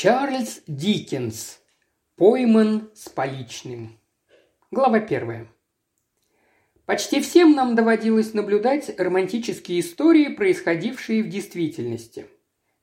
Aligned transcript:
Чарльз 0.00 0.62
Диккенс. 0.68 1.58
Пойман 2.16 2.88
с 2.94 3.08
поличным. 3.08 3.98
Глава 4.70 5.00
первая. 5.00 5.48
Почти 6.86 7.20
всем 7.20 7.56
нам 7.56 7.74
доводилось 7.74 8.32
наблюдать 8.32 8.96
романтические 8.96 9.80
истории, 9.80 10.28
происходившие 10.28 11.24
в 11.24 11.28
действительности. 11.28 12.26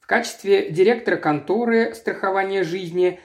В 0.02 0.08
качестве 0.08 0.70
директора 0.70 1.16
конторы 1.16 1.96
страхования 1.96 2.66
жизни 2.66 3.22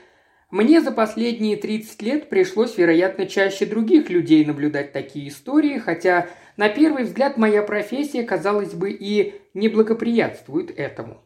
мне 0.52 0.80
за 0.80 0.92
последние 0.92 1.56
30 1.56 2.02
лет 2.02 2.28
пришлось, 2.28 2.78
вероятно, 2.78 3.26
чаще 3.26 3.66
других 3.66 4.08
людей 4.08 4.44
наблюдать 4.44 4.92
такие 4.92 5.26
истории, 5.30 5.80
хотя 5.80 6.28
на 6.56 6.68
первый 6.68 7.02
взгляд 7.02 7.36
моя 7.36 7.64
профессия, 7.64 8.22
казалось 8.22 8.72
бы, 8.72 8.92
и 8.92 9.34
не 9.52 9.66
благоприятствует 9.68 10.70
этому. 10.78 11.24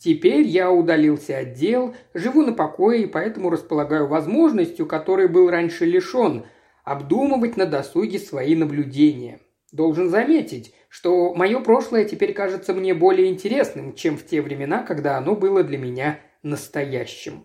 Теперь 0.00 0.46
я 0.46 0.72
удалился 0.72 1.36
от 1.40 1.52
дел, 1.52 1.94
живу 2.14 2.40
на 2.40 2.54
покое 2.54 3.02
и 3.02 3.06
поэтому 3.06 3.50
располагаю 3.50 4.06
возможностью, 4.06 4.86
которой 4.86 5.28
был 5.28 5.50
раньше 5.50 5.84
лишен, 5.84 6.46
обдумывать 6.84 7.58
на 7.58 7.66
досуге 7.66 8.18
свои 8.18 8.56
наблюдения. 8.56 9.40
Должен 9.72 10.08
заметить, 10.08 10.74
что 10.88 11.34
мое 11.34 11.60
прошлое 11.60 12.06
теперь 12.06 12.32
кажется 12.32 12.72
мне 12.72 12.94
более 12.94 13.28
интересным, 13.28 13.92
чем 13.92 14.16
в 14.16 14.24
те 14.24 14.40
времена, 14.40 14.82
когда 14.82 15.18
оно 15.18 15.36
было 15.36 15.62
для 15.62 15.76
меня 15.76 16.18
настоящим. 16.42 17.44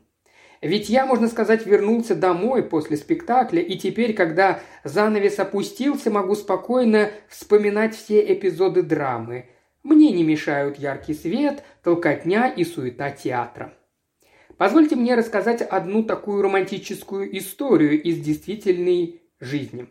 Ведь 0.62 0.88
я, 0.88 1.06
можно 1.06 1.28
сказать, 1.28 1.66
вернулся 1.66 2.16
домой 2.16 2.64
после 2.64 2.96
спектакля, 2.96 3.62
и 3.62 3.78
теперь, 3.78 4.14
когда 4.14 4.62
занавес 4.86 5.40
опустился, 5.40 6.10
могу 6.10 6.36
спокойно 6.36 7.12
вспоминать 7.28 7.98
все 7.98 8.34
эпизоды 8.34 8.82
драмы. 8.82 9.50
Мне 9.86 10.12
не 10.12 10.24
мешают 10.24 10.80
яркий 10.80 11.14
свет, 11.14 11.64
толкотня 11.84 12.50
и 12.50 12.64
суета 12.64 13.12
театра. 13.12 13.72
Позвольте 14.58 14.96
мне 14.96 15.14
рассказать 15.14 15.62
одну 15.62 16.02
такую 16.02 16.42
романтическую 16.42 17.38
историю 17.38 18.02
из 18.02 18.20
действительной 18.20 19.22
жизни. 19.40 19.86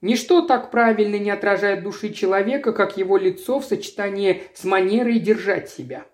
Ничто 0.00 0.40
так 0.40 0.70
правильно 0.70 1.16
не 1.16 1.28
отражает 1.30 1.82
души 1.82 2.14
человека, 2.14 2.72
как 2.72 2.96
его 2.96 3.18
лицо 3.18 3.60
в 3.60 3.66
сочетании 3.66 4.44
с 4.54 4.64
манерой 4.64 5.18
держать 5.18 5.68
себя– 5.68 6.06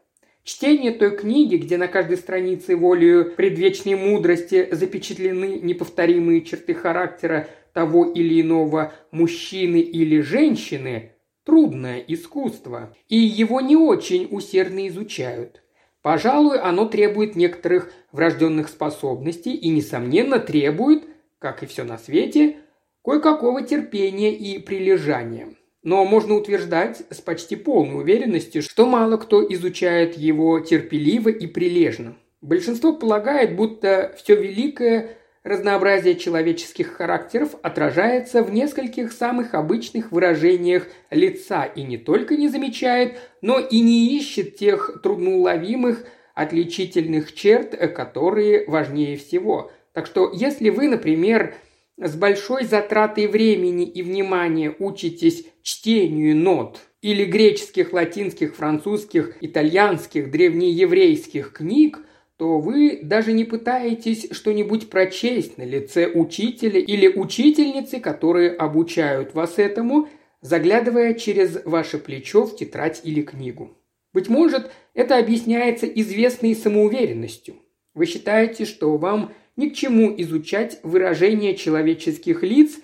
Чтение 0.48 0.92
той 0.92 1.14
книги, 1.14 1.56
где 1.56 1.76
на 1.76 1.88
каждой 1.88 2.16
странице 2.16 2.74
волею 2.74 3.34
предвечной 3.36 3.96
мудрости 3.96 4.66
запечатлены 4.72 5.60
неповторимые 5.60 6.40
черты 6.40 6.72
характера 6.72 7.48
того 7.74 8.06
или 8.06 8.40
иного 8.40 8.94
мужчины 9.10 9.78
или 9.78 10.22
женщины, 10.22 11.12
трудное 11.48 12.04
искусство, 12.06 12.94
и 13.08 13.16
его 13.16 13.62
не 13.62 13.74
очень 13.74 14.28
усердно 14.30 14.86
изучают. 14.88 15.62
Пожалуй, 16.02 16.58
оно 16.58 16.84
требует 16.84 17.36
некоторых 17.36 17.90
врожденных 18.12 18.68
способностей 18.68 19.54
и, 19.54 19.70
несомненно, 19.70 20.40
требует, 20.40 21.04
как 21.38 21.62
и 21.62 21.66
все 21.66 21.84
на 21.84 21.96
свете, 21.96 22.58
кое-какого 23.02 23.62
терпения 23.62 24.34
и 24.34 24.58
прилежания. 24.58 25.54
Но 25.82 26.04
можно 26.04 26.34
утверждать 26.34 27.02
с 27.08 27.22
почти 27.22 27.56
полной 27.56 28.02
уверенностью, 28.02 28.60
что 28.60 28.84
мало 28.84 29.16
кто 29.16 29.42
изучает 29.54 30.18
его 30.18 30.60
терпеливо 30.60 31.30
и 31.30 31.46
прилежно. 31.46 32.14
Большинство 32.42 32.92
полагает, 32.92 33.56
будто 33.56 34.14
все 34.18 34.36
великое 34.36 35.16
разнообразие 35.44 36.16
человеческих 36.16 36.92
характеров 36.92 37.54
отражается 37.62 38.42
в 38.42 38.52
нескольких 38.52 39.12
самых 39.12 39.54
обычных 39.54 40.12
выражениях 40.12 40.86
лица 41.10 41.64
и 41.64 41.82
не 41.82 41.96
только 41.96 42.36
не 42.36 42.48
замечает, 42.48 43.18
но 43.40 43.58
и 43.58 43.80
не 43.80 44.16
ищет 44.16 44.56
тех 44.56 45.00
трудноуловимых 45.02 46.04
отличительных 46.34 47.34
черт, 47.34 47.70
которые 47.94 48.64
важнее 48.68 49.16
всего. 49.16 49.70
Так 49.92 50.06
что 50.06 50.30
если 50.32 50.70
вы, 50.70 50.88
например, 50.88 51.54
с 51.96 52.14
большой 52.14 52.64
затратой 52.64 53.26
времени 53.26 53.84
и 53.84 54.02
внимания 54.02 54.74
учитесь 54.78 55.46
чтению 55.62 56.36
нот 56.36 56.80
или 57.02 57.24
греческих, 57.24 57.92
латинских, 57.92 58.54
французских, 58.54 59.36
итальянских, 59.40 60.30
древнееврейских 60.30 61.52
книг, 61.52 61.98
то 62.38 62.60
вы 62.60 63.00
даже 63.02 63.32
не 63.32 63.44
пытаетесь 63.44 64.28
что-нибудь 64.30 64.90
прочесть 64.90 65.58
на 65.58 65.64
лице 65.64 66.06
учителя 66.06 66.78
или 66.78 67.08
учительницы, 67.08 67.98
которые 67.98 68.52
обучают 68.52 69.34
вас 69.34 69.58
этому, 69.58 70.08
заглядывая 70.40 71.14
через 71.14 71.58
ваше 71.64 71.98
плечо 71.98 72.46
в 72.46 72.56
тетрадь 72.56 73.00
или 73.02 73.22
книгу. 73.22 73.76
Быть 74.12 74.28
может, 74.28 74.70
это 74.94 75.18
объясняется 75.18 75.86
известной 75.86 76.54
самоуверенностью. 76.54 77.56
Вы 77.92 78.06
считаете, 78.06 78.66
что 78.66 78.96
вам 78.96 79.32
ни 79.56 79.68
к 79.68 79.74
чему 79.74 80.14
изучать 80.18 80.78
выражения 80.84 81.56
человеческих 81.56 82.44
лиц, 82.44 82.78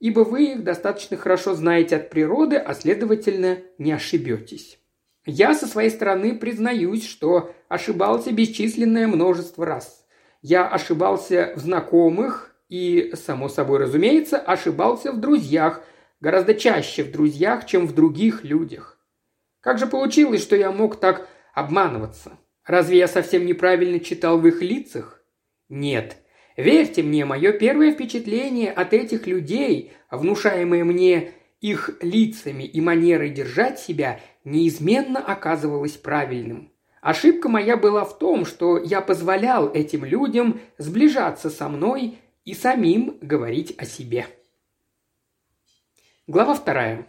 ибо 0.00 0.20
вы 0.20 0.52
их 0.52 0.64
достаточно 0.64 1.18
хорошо 1.18 1.52
знаете 1.52 1.96
от 1.96 2.08
природы, 2.08 2.56
а 2.56 2.72
следовательно 2.72 3.58
не 3.76 3.92
ошибетесь. 3.92 4.78
Я 5.26 5.54
со 5.54 5.66
своей 5.66 5.90
стороны 5.90 6.38
признаюсь, 6.38 7.08
что 7.08 7.54
ошибался 7.68 8.30
бесчисленное 8.30 9.06
множество 9.06 9.64
раз. 9.64 10.04
Я 10.42 10.68
ошибался 10.68 11.54
в 11.56 11.60
знакомых 11.60 12.54
и, 12.68 13.12
само 13.14 13.48
собой 13.48 13.78
разумеется, 13.78 14.38
ошибался 14.38 15.12
в 15.12 15.20
друзьях, 15.20 15.82
гораздо 16.20 16.54
чаще 16.54 17.02
в 17.04 17.12
друзьях, 17.12 17.66
чем 17.66 17.86
в 17.86 17.94
других 17.94 18.44
людях. 18.44 18.98
Как 19.60 19.78
же 19.78 19.86
получилось, 19.86 20.42
что 20.42 20.56
я 20.56 20.70
мог 20.70 20.96
так 20.96 21.26
обманываться? 21.54 22.38
Разве 22.66 22.98
я 22.98 23.08
совсем 23.08 23.46
неправильно 23.46 24.00
читал 24.00 24.38
в 24.38 24.46
их 24.46 24.60
лицах? 24.60 25.22
Нет. 25.70 26.18
Верьте 26.56 27.02
мне, 27.02 27.24
мое 27.24 27.52
первое 27.52 27.92
впечатление 27.92 28.70
от 28.70 28.92
этих 28.92 29.26
людей, 29.26 29.92
внушаемое 30.10 30.84
мне 30.84 31.32
их 31.60 31.90
лицами 32.02 32.64
и 32.64 32.80
манерой 32.80 33.30
держать 33.30 33.78
себя, 33.78 34.20
неизменно 34.44 35.18
оказывалось 35.18 35.96
правильным. 35.96 36.70
Ошибка 37.00 37.48
моя 37.48 37.76
была 37.76 38.04
в 38.04 38.18
том, 38.18 38.46
что 38.46 38.78
я 38.78 39.00
позволял 39.00 39.70
этим 39.70 40.04
людям 40.04 40.60
сближаться 40.78 41.50
со 41.50 41.68
мной 41.68 42.18
и 42.44 42.54
самим 42.54 43.18
говорить 43.20 43.74
о 43.78 43.84
себе. 43.84 44.26
Глава 46.26 46.54
вторая. 46.54 47.06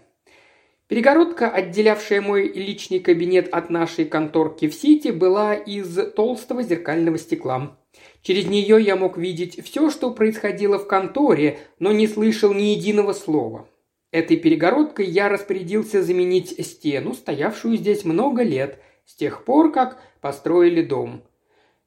Перегородка, 0.88 1.50
отделявшая 1.50 2.22
мой 2.22 2.47
личный 2.50 3.00
кабинет 3.00 3.51
от 3.53 3.69
нашей 3.69 4.06
конторки 4.06 4.68
в 4.68 4.75
Сити, 4.75 5.07
была 5.07 5.56
из 5.56 6.12
толстого 6.13 6.62
зеркального 6.62 7.18
стекла. 7.18 7.78
Через 8.22 8.47
нее 8.47 8.81
я 8.81 8.95
мог 8.95 9.18
видеть 9.18 9.63
все, 9.63 9.90
что 9.90 10.12
происходило 10.12 10.78
в 10.78 10.88
конторе, 10.88 11.59
но 11.79 11.91
не 11.91 12.07
слышал 12.07 12.53
ни 12.53 12.75
единого 12.75 13.13
слова. 13.13 13.68
Этой 14.16 14.38
перегородкой 14.38 15.08
я 15.08 15.28
распорядился 15.28 16.02
заменить 16.02 16.66
стену, 16.66 17.14
стоявшую 17.14 17.76
здесь 17.76 18.06
много 18.06 18.44
лет, 18.44 18.80
с 19.06 19.14
тех 19.14 19.44
пор, 19.44 19.74
как 19.74 20.02
построили 20.22 20.81
дом. 20.81 21.22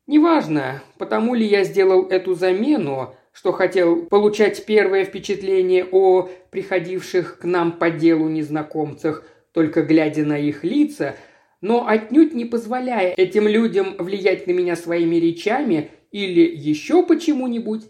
Неважно, 0.07 0.83
потому 0.99 1.33
ли 1.33 1.47
я 1.47 1.65
сделал 1.65 2.07
эту 2.07 2.35
замену, 2.35 3.15
что 3.33 3.53
хотел 3.53 4.05
получать 4.05 4.67
первое 4.67 5.07
впечатление 5.07 5.87
о 5.91 6.29
приходивших 6.51 7.39
к 7.39 7.45
нам 7.45 7.73
по 7.73 7.89
делу 7.89 8.29
незнакомцах, 8.29 9.25
только 9.53 9.81
глядя 9.81 10.27
на 10.27 10.39
их 10.39 10.65
лица, 10.65 11.17
но 11.63 11.89
отнюдь 11.89 12.35
не 12.35 12.45
позволяя 12.45 13.15
этим 13.17 13.49
людям 13.49 13.97
влиять 13.99 14.47
на 14.47 14.51
меня 14.51 14.77
своими 14.77 15.17
речами 15.17 15.93
или 16.11 16.43
еще 16.43 17.07
почему-нибудь. 17.07 17.85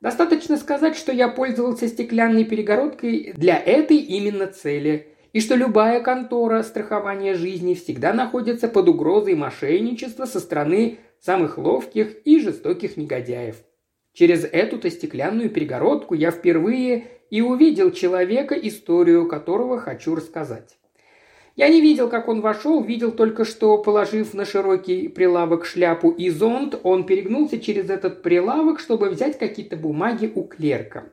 Достаточно 0.00 0.56
сказать, 0.56 0.96
что 0.96 1.12
я 1.12 1.28
пользовался 1.28 1.88
стеклянной 1.88 2.44
перегородкой 2.44 3.32
для 3.34 3.58
этой 3.58 3.96
именно 3.96 4.46
цели, 4.46 5.08
и 5.32 5.40
что 5.40 5.54
любая 5.54 6.00
контора 6.00 6.62
страхования 6.62 7.34
жизни 7.34 7.74
всегда 7.74 8.12
находится 8.12 8.68
под 8.68 8.88
угрозой 8.88 9.34
мошенничества 9.34 10.26
со 10.26 10.40
стороны 10.40 10.98
самых 11.20 11.58
ловких 11.58 12.26
и 12.26 12.40
жестоких 12.40 12.96
негодяев. 12.96 13.56
Через 14.12 14.44
эту-то 14.44 14.90
стеклянную 14.90 15.50
перегородку 15.50 16.14
я 16.14 16.30
впервые 16.30 17.08
и 17.30 17.42
увидел 17.42 17.90
человека, 17.90 18.54
историю 18.54 19.28
которого 19.28 19.78
хочу 19.78 20.14
рассказать. 20.14 20.78
Я 21.56 21.70
не 21.70 21.80
видел, 21.80 22.10
как 22.10 22.28
он 22.28 22.42
вошел, 22.42 22.82
видел 22.84 23.12
только, 23.12 23.46
что, 23.46 23.78
положив 23.78 24.34
на 24.34 24.44
широкий 24.44 25.08
прилавок 25.08 25.64
шляпу 25.64 26.10
и 26.10 26.28
зонт, 26.28 26.78
он 26.82 27.06
перегнулся 27.06 27.58
через 27.58 27.88
этот 27.88 28.20
прилавок, 28.22 28.78
чтобы 28.78 29.08
взять 29.08 29.38
какие-то 29.38 29.76
бумаги 29.76 30.30
у 30.34 30.42
клерка. 30.42 31.04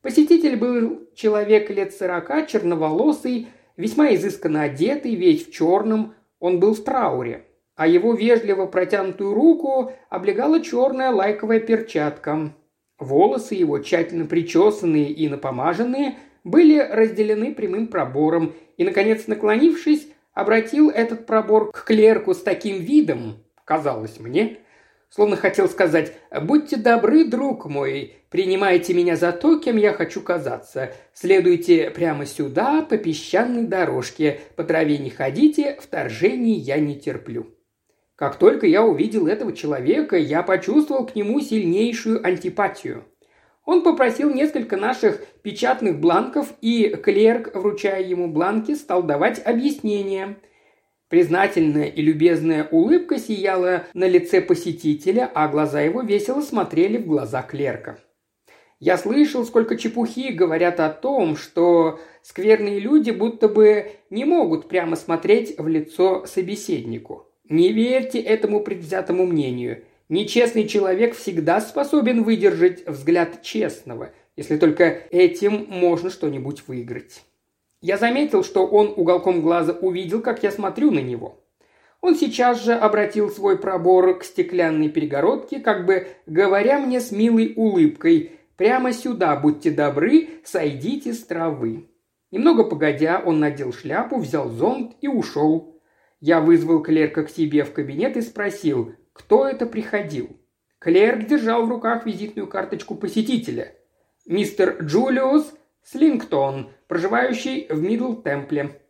Посетитель 0.00 0.56
был 0.56 1.02
человек 1.14 1.68
лет 1.68 1.92
сорока, 1.92 2.46
черноволосый, 2.46 3.48
весьма 3.76 4.14
изысканно 4.14 4.62
одетый, 4.62 5.14
весь 5.14 5.46
в 5.46 5.52
черном, 5.52 6.14
он 6.40 6.58
был 6.58 6.74
в 6.74 6.82
трауре, 6.82 7.44
а 7.74 7.86
его 7.86 8.14
вежливо 8.14 8.64
протянутую 8.64 9.34
руку 9.34 9.92
облегала 10.08 10.62
черная 10.62 11.10
лайковая 11.10 11.60
перчатка. 11.60 12.54
Волосы 12.98 13.56
его, 13.56 13.78
тщательно 13.80 14.24
причесанные 14.24 15.10
и 15.10 15.28
напомаженные, 15.28 16.14
были 16.46 16.78
разделены 16.78 17.52
прямым 17.52 17.88
пробором, 17.88 18.54
и, 18.76 18.84
наконец, 18.84 19.26
наклонившись, 19.26 20.06
обратил 20.32 20.90
этот 20.90 21.26
пробор 21.26 21.72
к 21.72 21.84
клерку 21.84 22.34
с 22.34 22.40
таким 22.40 22.78
видом, 22.78 23.42
казалось 23.64 24.20
мне, 24.20 24.58
словно 25.10 25.34
хотел 25.36 25.68
сказать 25.68 26.12
«Будьте 26.30 26.76
добры, 26.76 27.24
друг 27.24 27.66
мой, 27.66 28.14
принимайте 28.30 28.94
меня 28.94 29.16
за 29.16 29.32
то, 29.32 29.58
кем 29.58 29.76
я 29.76 29.92
хочу 29.92 30.20
казаться. 30.20 30.92
Следуйте 31.12 31.90
прямо 31.90 32.24
сюда, 32.26 32.82
по 32.82 32.96
песчаной 32.96 33.64
дорожке, 33.64 34.38
по 34.54 34.62
траве 34.62 34.98
не 34.98 35.10
ходите, 35.10 35.76
вторжений 35.80 36.54
я 36.54 36.78
не 36.78 36.94
терплю». 36.94 37.48
Как 38.14 38.36
только 38.36 38.68
я 38.68 38.84
увидел 38.84 39.26
этого 39.26 39.52
человека, 39.52 40.16
я 40.16 40.44
почувствовал 40.44 41.06
к 41.06 41.16
нему 41.16 41.40
сильнейшую 41.40 42.24
антипатию. 42.24 43.04
Он 43.66 43.82
попросил 43.82 44.32
несколько 44.32 44.78
наших 44.78 45.22
печатных 45.42 46.00
бланков, 46.00 46.54
и 46.62 46.88
клерк, 46.88 47.54
вручая 47.54 48.02
ему 48.02 48.28
бланки, 48.28 48.74
стал 48.74 49.02
давать 49.02 49.44
объяснения– 49.44 50.38
Признательная 51.08 51.86
и 51.86 52.02
любезная 52.02 52.66
улыбка 52.68 53.18
сияла 53.18 53.84
на 53.94 54.08
лице 54.08 54.40
посетителя, 54.40 55.30
а 55.32 55.46
глаза 55.46 55.80
его 55.80 56.02
весело 56.02 56.40
смотрели 56.40 56.98
в 56.98 57.06
глаза 57.06 57.42
клерка. 57.42 58.00
Я 58.80 58.98
слышал, 58.98 59.44
сколько 59.44 59.76
чепухи 59.76 60.32
говорят 60.32 60.80
о 60.80 60.90
том, 60.90 61.36
что 61.36 62.00
скверные 62.22 62.80
люди 62.80 63.12
будто 63.12 63.48
бы 63.48 63.92
не 64.10 64.24
могут 64.24 64.68
прямо 64.68 64.96
смотреть 64.96 65.56
в 65.58 65.68
лицо 65.68 66.26
собеседнику. 66.26 67.28
Не 67.48 67.72
верьте 67.72 68.18
этому 68.18 68.60
предвзятому 68.60 69.26
мнению. 69.26 69.84
Нечестный 70.08 70.68
человек 70.68 71.16
всегда 71.16 71.60
способен 71.60 72.22
выдержать 72.22 72.86
взгляд 72.86 73.42
честного, 73.42 74.12
если 74.36 74.56
только 74.56 74.84
этим 75.10 75.66
можно 75.68 76.10
что-нибудь 76.10 76.62
выиграть. 76.68 77.24
Я 77.80 77.98
заметил, 77.98 78.44
что 78.44 78.66
он 78.66 78.92
уголком 78.96 79.42
глаза 79.42 79.72
увидел, 79.72 80.22
как 80.22 80.44
я 80.44 80.52
смотрю 80.52 80.92
на 80.92 81.00
него. 81.00 81.42
Он 82.00 82.14
сейчас 82.14 82.62
же 82.62 82.72
обратил 82.72 83.30
свой 83.30 83.58
пробор 83.58 84.18
к 84.18 84.24
стеклянной 84.24 84.88
перегородке, 84.88 85.58
как 85.58 85.86
бы 85.86 86.06
говоря 86.26 86.78
мне 86.78 87.00
с 87.00 87.10
милой 87.10 87.52
улыбкой 87.56 88.32
«Прямо 88.56 88.92
сюда, 88.92 89.36
будьте 89.36 89.70
добры, 89.70 90.28
сойдите 90.44 91.12
с 91.14 91.24
травы». 91.24 91.90
Немного 92.30 92.64
погодя, 92.64 93.22
он 93.24 93.40
надел 93.40 93.72
шляпу, 93.72 94.18
взял 94.18 94.48
зонт 94.50 94.92
и 95.00 95.08
ушел. 95.08 95.80
Я 96.20 96.40
вызвал 96.40 96.80
клерка 96.82 97.24
к 97.24 97.30
себе 97.30 97.64
в 97.64 97.72
кабинет 97.72 98.16
и 98.16 98.22
спросил, 98.22 98.94
кто 99.18 99.46
это 99.46 99.66
приходил. 99.66 100.40
Клерк 100.78 101.26
держал 101.26 101.66
в 101.66 101.70
руках 101.70 102.06
визитную 102.06 102.46
карточку 102.46 102.94
посетителя. 102.94 103.74
«Мистер 104.26 104.82
Джулиус 104.82 105.52
Слингтон, 105.88 106.70
проживающий 106.88 107.68
в 107.70 107.80
Мидл 107.80 108.14
Темпле. 108.14 108.80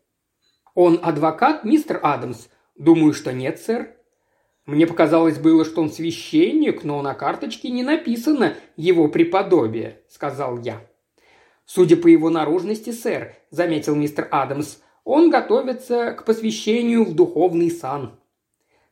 Он 0.74 0.98
адвокат, 1.02 1.62
мистер 1.62 2.00
Адамс? 2.02 2.48
Думаю, 2.74 3.12
что 3.12 3.34
нет, 3.34 3.60
сэр. 3.60 3.94
Мне 4.64 4.86
показалось 4.86 5.38
было, 5.38 5.66
что 5.66 5.82
он 5.82 5.90
священник, 5.90 6.84
но 6.84 7.02
на 7.02 7.12
карточке 7.12 7.68
не 7.68 7.82
написано 7.82 8.54
«его 8.76 9.08
преподобие»,— 9.08 10.00
сказал 10.08 10.58
я. 10.58 10.80
«Судя 11.66 11.98
по 11.98 12.06
его 12.06 12.30
наружности, 12.30 12.92
сэр»,— 12.92 13.34
заметил 13.50 13.94
мистер 13.94 14.28
Адамс,— 14.30 14.78
«он 15.04 15.28
готовится 15.28 16.12
к 16.12 16.24
посвящению 16.24 17.04
в 17.04 17.14
духовный 17.14 17.70
сан». 17.70 18.18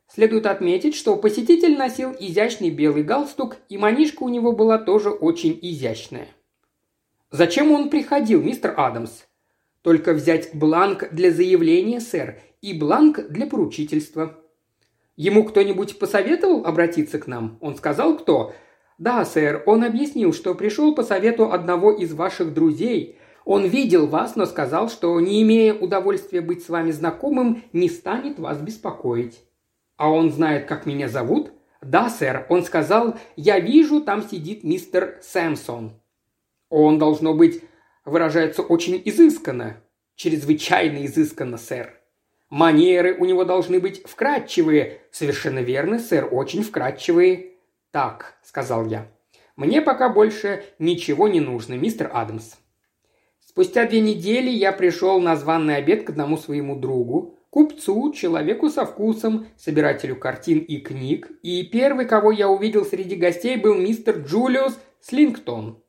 Следует 0.07 0.45
отметить, 0.45 0.95
что 0.95 1.15
посетитель 1.17 1.77
носил 1.77 2.15
изящный 2.19 2.69
белый 2.69 3.03
галстук, 3.03 3.57
и 3.69 3.77
манишка 3.77 4.23
у 4.23 4.29
него 4.29 4.51
была 4.51 4.77
тоже 4.77 5.09
очень 5.09 5.57
изящная. 5.61 6.27
«Зачем 7.31 7.71
он 7.71 7.89
приходил, 7.89 8.41
мистер 8.41 8.73
Адамс?» 8.77 9.23
«Только 9.81 10.13
взять 10.13 10.51
бланк 10.53 11.09
для 11.11 11.31
заявления, 11.31 11.99
сэр, 11.99 12.39
и 12.61 12.73
бланк 12.73 13.27
для 13.29 13.45
поручительства». 13.45 14.39
«Ему 15.15 15.43
кто-нибудь 15.43 15.97
посоветовал 15.99 16.65
обратиться 16.65 17.19
к 17.19 17.27
нам?» 17.27 17.57
Он 17.61 17.75
сказал, 17.75 18.17
кто? 18.17 18.53
«Да, 18.97 19.25
сэр, 19.25 19.63
он 19.65 19.83
объяснил, 19.83 20.33
что 20.33 20.55
пришел 20.55 20.95
по 20.95 21.03
совету 21.03 21.51
одного 21.51 21.91
из 21.91 22.13
ваших 22.13 22.53
друзей. 22.53 23.17
Он 23.43 23.65
видел 23.65 24.07
вас, 24.07 24.35
но 24.35 24.45
сказал, 24.45 24.89
что, 24.89 25.19
не 25.19 25.41
имея 25.41 25.73
удовольствия 25.73 26.41
быть 26.41 26.63
с 26.63 26.69
вами 26.69 26.91
знакомым, 26.91 27.63
не 27.73 27.89
станет 27.89 28.39
вас 28.39 28.59
беспокоить». 28.59 29.44
«А 29.97 30.09
он 30.09 30.31
знает, 30.31 30.67
как 30.67 30.85
меня 30.85 31.07
зовут?» 31.07 31.51
«Да, 31.81 32.09
сэр, 32.09 32.47
он 32.49 32.63
сказал, 32.63 33.17
я 33.35 33.59
вижу, 33.59 34.01
там 34.01 34.27
сидит 34.27 34.63
мистер 34.63 35.19
Сэмсон». 35.21 35.93
Он, 36.69 36.97
должно 36.97 37.33
быть, 37.33 37.63
выражается 38.05 38.61
очень 38.61 39.01
изысканно. 39.05 39.77
Чрезвычайно 40.15 41.05
изысканно, 41.05 41.57
сэр. 41.57 41.93
Манеры 42.49 43.15
у 43.17 43.25
него 43.25 43.43
должны 43.43 43.79
быть 43.79 44.05
вкрадчивые. 44.07 45.01
Совершенно 45.11 45.59
верно, 45.59 45.99
сэр, 45.99 46.27
очень 46.31 46.63
вкрадчивые. 46.63 47.53
Так, 47.91 48.37
сказал 48.43 48.85
я. 48.87 49.07
Мне 49.55 49.81
пока 49.81 50.09
больше 50.09 50.63
ничего 50.79 51.27
не 51.27 51.39
нужно, 51.39 51.75
мистер 51.75 52.09
Адамс. 52.13 52.55
Спустя 53.39 53.85
две 53.85 54.01
недели 54.01 54.49
я 54.49 54.71
пришел 54.73 55.19
на 55.21 55.35
званный 55.35 55.77
обед 55.77 56.05
к 56.05 56.09
одному 56.09 56.37
своему 56.37 56.75
другу, 56.77 57.34
купцу, 57.55 58.11
человеку 58.11 58.69
со 58.69 58.85
вкусом, 58.85 59.47
собирателю 59.55 60.17
картин 60.17 60.59
и 60.59 60.77
книг, 60.77 61.31
и 61.41 61.63
первый, 61.63 62.05
кого 62.05 62.33
я 62.33 62.49
увидел 62.49 62.83
среди 62.83 63.15
гостей, 63.15 63.55
был 63.55 63.75
мистер 63.75 64.17
Джулиус 64.17 64.77
Слингтон. 64.99 65.81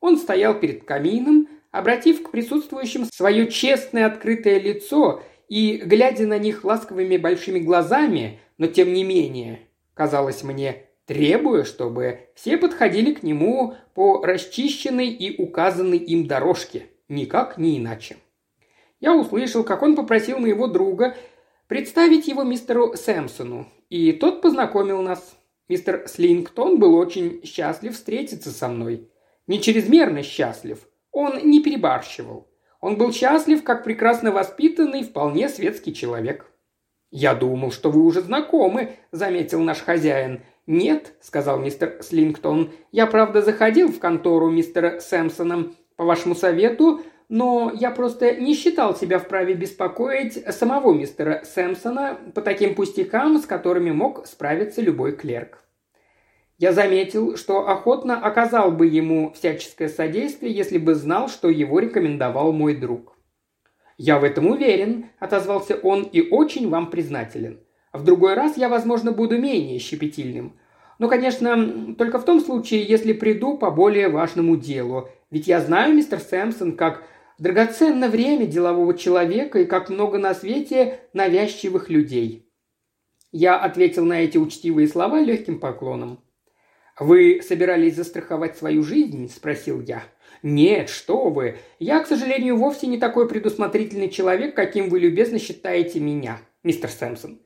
Он 0.00 0.18
стоял 0.18 0.60
перед 0.60 0.84
камином, 0.84 1.48
обратив 1.70 2.22
к 2.22 2.30
присутствующим 2.30 3.06
свое 3.06 3.50
честное 3.50 4.04
открытое 4.04 4.60
лицо 4.60 5.22
и, 5.48 5.80
глядя 5.82 6.26
на 6.26 6.36
них 6.36 6.62
ласковыми 6.62 7.16
большими 7.16 7.58
глазами, 7.58 8.40
но 8.58 8.66
тем 8.66 8.92
не 8.92 9.02
менее, 9.02 9.60
казалось 9.94 10.42
мне, 10.42 10.82
требуя, 11.06 11.64
чтобы 11.64 12.28
все 12.34 12.58
подходили 12.58 13.14
к 13.14 13.22
нему 13.22 13.76
по 13.94 14.22
расчищенной 14.22 15.08
и 15.08 15.40
указанной 15.42 15.96
им 15.96 16.26
дорожке, 16.26 16.88
никак 17.08 17.56
не 17.56 17.78
иначе. 17.78 18.16
Я 19.04 19.14
услышал, 19.14 19.64
как 19.64 19.82
он 19.82 19.96
попросил 19.96 20.38
моего 20.38 20.66
друга 20.66 21.14
представить 21.68 22.26
его 22.26 22.42
мистеру 22.42 22.94
Сэмпсону, 22.96 23.68
и 23.90 24.12
тот 24.12 24.40
познакомил 24.40 25.02
нас. 25.02 25.36
Мистер 25.68 26.08
Слингтон 26.08 26.78
был 26.78 26.94
очень 26.94 27.44
счастлив 27.44 27.94
встретиться 27.94 28.50
со 28.50 28.66
мной 28.68 29.10
не 29.46 29.60
чрезмерно 29.60 30.22
счастлив. 30.22 30.78
Он 31.12 31.38
не 31.44 31.60
перебарщивал. 31.60 32.48
Он 32.80 32.96
был 32.96 33.12
счастлив, 33.12 33.62
как 33.62 33.84
прекрасно 33.84 34.32
воспитанный, 34.32 35.02
вполне 35.02 35.50
светский 35.50 35.94
человек. 35.94 36.50
«Я 37.10 37.34
думал, 37.34 37.72
что 37.72 37.90
вы 37.90 38.02
уже 38.02 38.22
знакомы»,– 38.22 38.96
заметил 39.12 39.60
наш 39.60 39.82
хозяин. 39.82 40.40
«Нет»,– 40.66 41.12
сказал 41.20 41.58
мистер 41.58 41.98
Слингтон. 42.00 42.72
«Я, 42.90 43.06
правда, 43.06 43.42
заходил 43.42 43.92
в 43.92 43.98
контору 43.98 44.50
мистера 44.50 44.98
Сэмпсона 44.98 45.72
по 45.96 46.04
вашему 46.04 46.34
совету, 46.34 47.02
но 47.28 47.72
я 47.74 47.90
просто 47.90 48.36
не 48.36 48.54
считал 48.54 48.94
себя 48.96 49.18
вправе 49.18 49.54
беспокоить 49.54 50.34
самого 50.54 50.92
мистера 50.92 51.42
Сэмпсона 51.44 52.18
по 52.34 52.40
таким 52.40 52.74
пустякам, 52.74 53.38
с 53.38 53.46
которыми 53.46 53.90
мог 53.90 54.26
справиться 54.26 54.80
любой 54.80 55.16
клерк. 55.16 55.64
Я 56.58 56.72
заметил, 56.72 57.36
что 57.36 57.68
охотно 57.68 58.20
оказал 58.20 58.70
бы 58.70 58.86
ему 58.86 59.32
всяческое 59.32 59.88
содействие, 59.88 60.52
если 60.52 60.78
бы 60.78 60.94
знал, 60.94 61.28
что 61.28 61.48
его 61.48 61.80
рекомендовал 61.80 62.52
мой 62.52 62.76
друг. 62.76 63.16
«Я 63.96 64.18
в 64.18 64.24
этом 64.24 64.46
уверен»,– 64.46 65.06
отозвался 65.18 65.76
он,– 65.76 66.02
«и 66.12 66.20
очень 66.20 66.68
вам 66.68 66.90
признателен. 66.90 67.60
В 67.92 68.04
другой 68.04 68.34
раз 68.34 68.56
я, 68.56 68.68
возможно, 68.68 69.12
буду 69.12 69.38
менее 69.38 69.78
щепетильным. 69.78 70.58
Но, 70.98 71.08
конечно, 71.08 71.94
только 71.96 72.18
в 72.18 72.24
том 72.24 72.40
случае, 72.40 72.84
если 72.84 73.12
приду 73.12 73.56
по 73.56 73.70
более 73.70 74.08
важному 74.08 74.56
делу. 74.56 75.08
Ведь 75.30 75.48
я 75.48 75.60
знаю, 75.60 75.94
мистер 75.94 76.20
Сэмпсон, 76.20 76.76
как 76.76 77.02
драгоценно 77.38 78.08
время 78.08 78.46
делового 78.46 78.96
человека 78.96 79.60
и 79.60 79.64
как 79.64 79.90
много 79.90 80.18
на 80.18 80.34
свете 80.34 81.00
навязчивых 81.12 81.88
людей». 81.90 82.48
Я 83.32 83.58
ответил 83.58 84.04
на 84.04 84.22
эти 84.22 84.38
учтивые 84.38 84.86
слова 84.86 85.20
легким 85.20 85.58
поклоном. 85.58 86.20
«Вы 86.98 87.40
собирались 87.42 87.96
застраховать 87.96 88.56
свою 88.56 88.84
жизнь?»– 88.84 89.28
спросил 89.34 89.80
я. 89.80 90.04
«Нет, 90.44 90.88
что 90.88 91.30
вы. 91.30 91.56
Я, 91.80 92.00
к 92.00 92.06
сожалению, 92.06 92.56
вовсе 92.56 92.86
не 92.86 92.98
такой 92.98 93.28
предусмотрительный 93.28 94.08
человек, 94.08 94.54
каким 94.54 94.88
вы 94.88 95.00
любезно 95.00 95.40
считаете 95.40 95.98
меня, 95.98 96.38
мистер 96.62 96.90
Сэмпсон. 96.90 97.40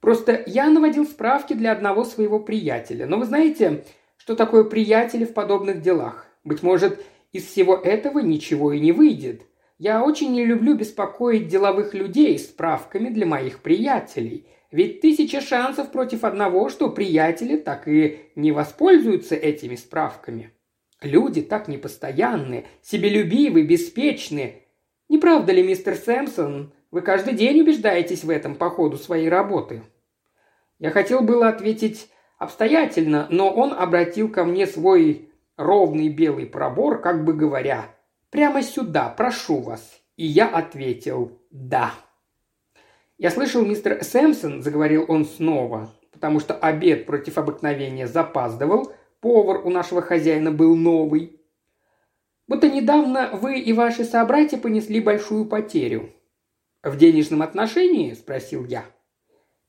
Просто 0.00 0.44
я 0.46 0.68
наводил 0.68 1.04
справки 1.04 1.54
для 1.54 1.72
одного 1.72 2.04
своего 2.04 2.38
приятеля. 2.38 3.06
Но 3.06 3.18
вы 3.18 3.24
знаете, 3.24 3.84
что 4.16 4.36
такое 4.36 4.62
приятели 4.62 5.24
в 5.24 5.34
подобных 5.34 5.80
делах? 5.80 6.26
Быть 6.44 6.62
может, 6.62 7.04
из 7.32 7.46
всего 7.46 7.76
этого 7.76 8.20
ничего 8.20 8.72
и 8.72 8.80
не 8.80 8.92
выйдет. 8.92 9.42
Я 9.78 10.04
очень 10.04 10.32
не 10.32 10.44
люблю 10.44 10.74
беспокоить 10.74 11.48
деловых 11.48 11.94
людей 11.94 12.38
справками 12.38 13.08
для 13.08 13.26
моих 13.26 13.60
приятелей. 13.60 14.46
Ведь 14.70 15.00
тысяча 15.00 15.40
шансов 15.40 15.90
против 15.90 16.24
одного, 16.24 16.68
что 16.68 16.88
приятели 16.88 17.56
так 17.56 17.88
и 17.88 18.20
не 18.36 18.52
воспользуются 18.52 19.34
этими 19.34 19.74
справками. 19.74 20.52
Люди 21.02 21.42
так 21.42 21.68
непостоянны, 21.68 22.66
себелюбивы, 22.80 23.62
беспечны. 23.62 24.62
Не 25.08 25.18
правда 25.18 25.52
ли, 25.52 25.62
мистер 25.62 25.96
Сэмпсон, 25.96 26.72
вы 26.90 27.00
каждый 27.00 27.34
день 27.34 27.60
убеждаетесь 27.60 28.22
в 28.22 28.30
этом 28.30 28.54
по 28.54 28.70
ходу 28.70 28.96
своей 28.98 29.28
работы?» 29.28 29.82
Я 30.78 30.90
хотел 30.90 31.22
было 31.22 31.48
ответить 31.48 32.08
обстоятельно, 32.38 33.28
но 33.30 33.50
он 33.50 33.72
обратил 33.72 34.28
ко 34.28 34.44
мне 34.44 34.66
свой 34.66 35.31
ровный 35.62 36.08
белый 36.08 36.46
пробор, 36.46 37.00
как 37.00 37.24
бы 37.24 37.32
говоря, 37.32 37.94
«Прямо 38.30 38.62
сюда, 38.62 39.08
прошу 39.08 39.60
вас». 39.60 40.00
И 40.16 40.26
я 40.26 40.48
ответил 40.48 41.40
«Да». 41.50 41.92
«Я 43.18 43.30
слышал, 43.30 43.64
мистер 43.64 44.02
Сэмпсон»,— 44.02 44.62
заговорил 44.64 45.04
он 45.08 45.24
снова, 45.24 45.92
потому 46.10 46.40
что 46.40 46.54
обед 46.54 47.06
против 47.06 47.38
обыкновения 47.38 48.06
запаздывал, 48.06 48.92
повар 49.20 49.66
у 49.66 49.70
нашего 49.70 50.02
хозяина 50.02 50.50
был 50.50 50.74
новый. 50.74 51.40
«Будто 52.48 52.68
недавно 52.68 53.30
вы 53.32 53.60
и 53.60 53.72
ваши 53.72 54.04
собратья 54.04 54.58
понесли 54.58 55.00
большую 55.00 55.44
потерю». 55.44 56.10
«В 56.82 56.96
денежном 56.96 57.42
отношении?»– 57.42 58.12
спросил 58.14 58.64
я. 58.64 58.84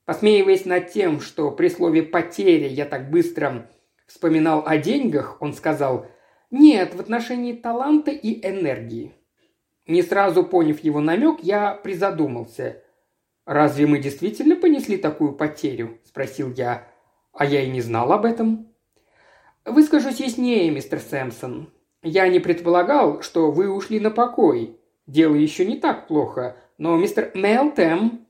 Посмеиваясь 0.06 0.66
над 0.66 0.92
тем, 0.92 1.22
что 1.22 1.52
при 1.52 1.70
слове 1.70 2.02
«потеря» 2.02 2.68
я 2.68 2.86
так 2.86 3.10
быстро 3.10 3.70
вспоминал 4.06 4.64
о 4.66 4.78
деньгах, 4.78 5.38
он 5.42 5.54
сказал 5.54 6.06
«Нет, 6.52 6.96
в 6.96 7.00
отношении 7.00 7.54
таланта 7.54 8.12
и 8.12 8.48
энергии». 8.48 9.14
Не 9.86 10.02
сразу 10.02 10.44
поняв 10.44 10.80
его 10.80 11.02
намек, 11.02 11.40
я 11.42 11.74
призадумался. 11.74 12.84
«Разве 13.46 13.86
мы 13.86 14.00
действительно 14.00 14.56
понесли 14.56 14.98
такую 14.98 15.34
потерю?»– 15.34 16.00
спросил 16.06 16.54
я. 16.54 16.88
«А 17.34 17.46
я 17.46 17.62
и 17.62 17.70
не 17.70 17.82
знал 17.82 18.14
об 18.14 18.26
этом». 18.26 18.70
«Выскажусь 19.66 20.20
яснее, 20.20 20.72
мистер 20.72 21.00
Сэмпсон. 21.00 21.70
Я 22.02 22.28
не 22.30 22.40
предполагал, 22.40 23.22
что 23.22 23.52
вы 23.52 23.70
ушли 23.70 24.00
на 24.00 24.12
покой. 24.12 24.80
Дело 25.08 25.36
еще 25.36 25.66
не 25.66 25.78
так 25.78 26.08
плохо, 26.08 26.56
но 26.78 26.96
мистер 26.96 27.32
Мелтем...» 27.34 28.26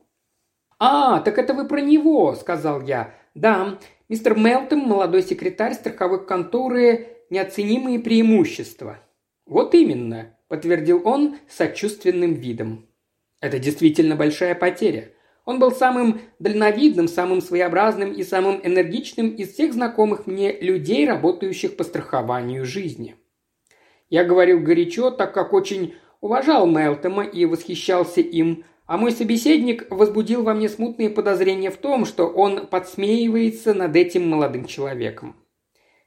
«А, 0.80 1.20
так 1.22 1.38
это 1.38 1.54
вы 1.54 1.68
про 1.68 1.82
него»,– 1.82 2.34
сказал 2.40 2.82
я. 2.82 3.14
«Да, 3.36 3.80
мистер 4.10 4.38
Мелтем, 4.38 4.80
молодой 4.80 5.24
секретарь 5.24 5.74
страховой 5.74 6.26
конторы, 6.26 7.08
неоценимые 7.30 8.00
преимущества». 8.00 9.00
«Вот 9.46 9.74
именно»,– 9.74 10.38
подтвердил 10.48 11.02
он 11.06 11.38
сочувственным 11.50 12.34
видом. 12.34 12.88
Это 13.44 13.60
действительно 13.60 14.16
большая 14.16 14.56
потеря. 14.56 15.12
Он 15.44 15.60
был 15.60 15.72
самым 15.72 16.22
дальновидным, 16.40 17.10
самым 17.10 17.42
своеобразным 17.42 18.14
и 18.14 18.24
самым 18.24 18.62
энергичным 18.64 19.32
из 19.32 19.54
всех 19.54 19.74
знакомых 19.74 20.28
мне 20.28 20.58
людей, 20.62 21.06
работающих 21.06 21.76
по 21.76 21.84
страхованию 21.84 22.66
жизни. 22.66 23.18
Я 24.10 24.24
говорил 24.24 24.62
горячо, 24.62 25.12
так 25.12 25.34
как 25.34 25.52
очень 25.52 25.96
уважал 26.22 26.68
Мелтома 26.68 27.26
и 27.26 27.44
восхищался 27.44 28.22
им, 28.22 28.64
а 28.86 28.98
мой 28.98 29.12
собеседник 29.12 29.88
возбудил 29.90 30.44
во 30.44 30.54
мне 30.54 30.70
смутные 30.70 31.10
подозрения 31.10 31.72
в 31.72 31.78
том, 31.78 32.06
что 32.06 32.28
он 32.28 32.68
подсмеивается 32.68 33.74
над 33.74 33.96
этим 33.96 34.28
молодым 34.30 34.66
человеком. 34.66 35.36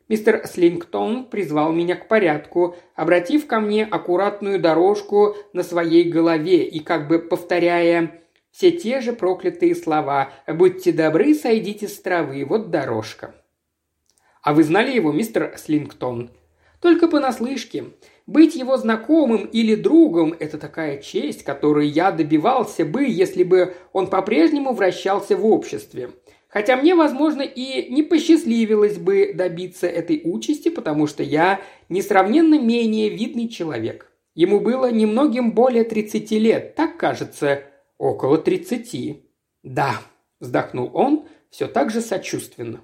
Мистер 0.09 0.47
Слингтон 0.47 1.29
призвал 1.29 1.73
меня 1.73 1.97
к 1.97 2.07
порядку, 2.07 2.77
обратив 2.95 3.49
ко 3.49 3.59
мне 3.59 3.85
аккуратную 3.85 4.61
дорожку 4.61 5.37
на 5.53 5.65
своей 5.65 6.05
голове 6.05 6.65
и 6.65 6.79
как 6.79 7.09
бы 7.09 7.19
повторяя 7.19 8.23
все 8.53 8.71
те 8.71 9.01
же 9.01 9.13
проклятые 9.13 9.75
слова 9.75 10.31
«Будьте 10.47 10.93
добры, 10.93 11.35
сойдите 11.35 11.89
с 11.89 12.01
травы, 12.01 12.45
вот 12.45 12.71
дорожка». 12.71 13.35
«А 14.43 14.55
вы 14.55 14.63
знали 14.63 14.93
его, 14.93 15.13
мистер 15.13 15.55
Слингтон?» 15.59 16.31
«Только 16.81 17.09
понаслышке. 17.09 17.87
Быть 18.27 18.57
его 18.57 18.77
знакомым 18.77 19.45
или 19.45 19.77
другом– 19.77 20.35
это 20.41 20.59
такая 20.59 21.01
честь, 21.01 21.45
которой 21.45 21.87
я 21.87 22.11
добивался 22.11 22.85
бы, 22.85 23.05
если 23.05 23.45
бы 23.45 23.75
он 23.93 24.09
по-прежнему 24.09 24.73
вращался 24.73 25.37
в 25.37 25.47
обществе. 25.47 26.11
Хотя 26.49 26.77
мне, 26.77 26.97
возможно, 26.97 27.43
и 27.43 27.89
не 27.93 28.03
посчастливилось 28.03 28.99
бы 28.99 29.33
добиться 29.33 29.87
этой 29.87 30.23
участи, 30.25 30.71
потому 30.71 31.07
что 31.07 31.23
я 31.23 31.61
несравненно 31.89 32.59
менее 32.59 33.11
видный 33.11 33.49
человек. 33.49 34.11
Ему 34.35 34.59
было 34.59 34.91
немногим 34.91 35.53
более 35.53 35.85
30 35.85 36.31
лет, 36.33 36.75
так 36.75 36.97
кажется, 36.97 37.63
около 37.97 38.39
30. 38.39 39.23
Да, 39.63 40.01
вздохнул 40.41 40.91
он, 40.95 41.27
все 41.51 41.69
так 41.69 41.91
же 41.91 42.01
сочувственно. 42.01 42.81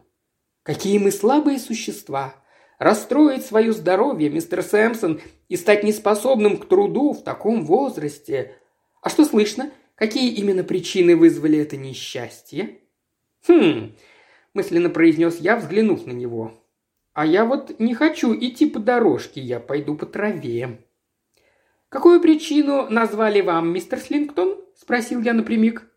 Какие 0.63 0.99
мы 0.99 1.11
слабые 1.11 1.59
существа. 1.59 2.35
Расстроить 2.83 3.47
свое 3.47 3.73
здоровье, 3.73 4.29
мистер 4.29 4.61
Сэмпсон, 4.61 5.21
и 5.49 5.57
стать 5.57 5.85
неспособным 5.85 6.57
к 6.57 6.67
труду 6.67 7.13
в 7.13 7.23
таком 7.23 7.65
возрасте. 7.65 8.57
А 9.01 9.09
что 9.09 9.25
слышно? 9.25 9.71
Какие 9.95 10.35
именно 10.35 10.65
причины 10.65 11.15
вызвали 11.15 11.61
это 11.61 11.77
несчастье? 11.77 12.81
«Хм»,– 13.47 13.93
мысленно 14.55 14.91
произнес 14.91 15.39
я, 15.39 15.55
взглянув 15.55 16.07
на 16.07 16.11
него. 16.11 16.61
«А 17.13 17.25
я 17.25 17.45
вот 17.45 17.79
не 17.79 17.95
хочу 17.95 18.35
идти 18.35 18.67
по 18.67 18.81
дорожке, 18.81 19.41
я 19.41 19.61
пойду 19.61 19.95
по 19.95 20.05
траве». 20.05 20.85
«Какую 21.89 22.21
причину 22.21 22.91
назвали 22.91 23.43
вам, 23.43 23.73
мистер 23.73 24.01
Слингтон?»– 24.01 24.61
спросил 24.75 25.21
я 25.23 25.35
напрямик. 25.35 25.89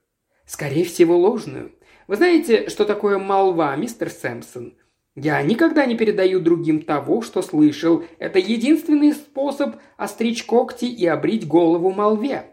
«Скорее 0.45 0.85
всего, 0.85 1.17
ложную. 1.17 1.71
Вы 2.05 2.17
знаете, 2.17 2.69
что 2.69 2.85
такое 2.85 3.17
молва, 3.17 3.75
мистер 3.75 4.11
Сэмпсон? 4.11 4.77
Я 5.15 5.41
никогда 5.41 5.85
не 5.85 5.95
передаю 5.95 6.39
другим 6.41 6.81
того, 6.81 7.21
что 7.21 7.41
слышал. 7.41 8.03
Это 8.19 8.37
единственный 8.39 9.13
способ 9.13 9.77
остричь 9.97 10.43
когти 10.43 10.85
и 10.85 11.05
обрить 11.05 11.47
голову 11.47 11.91
молве. 11.91 12.45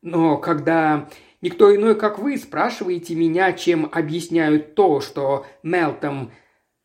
Но 0.00 0.38
когда 0.38 1.08
Никто 1.40 1.74
иной, 1.74 1.94
как 1.94 2.18
вы, 2.18 2.36
спрашиваете 2.36 3.14
меня, 3.14 3.52
чем 3.52 3.88
объясняют 3.92 4.74
то, 4.74 5.00
что 5.00 5.46
Мелтом 5.62 6.32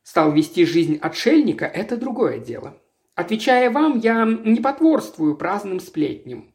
стал 0.03 0.31
вести 0.31 0.65
жизнь 0.65 0.99
отшельника, 1.01 1.65
это 1.65 1.97
другое 1.97 2.37
дело. 2.37 2.77
Отвечая 3.15 3.71
вам, 3.71 3.97
я 3.99 4.25
не 4.25 4.59
потворствую 4.59 5.35
праздным 5.35 5.79
сплетням. 5.79 6.53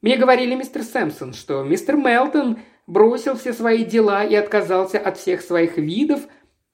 Мне 0.00 0.16
говорили 0.16 0.54
мистер 0.54 0.82
Сэмпсон, 0.84 1.32
что 1.32 1.64
мистер 1.64 1.96
Мелтон 1.96 2.58
бросил 2.86 3.36
все 3.36 3.52
свои 3.52 3.84
дела 3.84 4.24
и 4.24 4.36
отказался 4.36 4.98
от 4.98 5.18
всех 5.18 5.40
своих 5.40 5.76
видов 5.76 6.20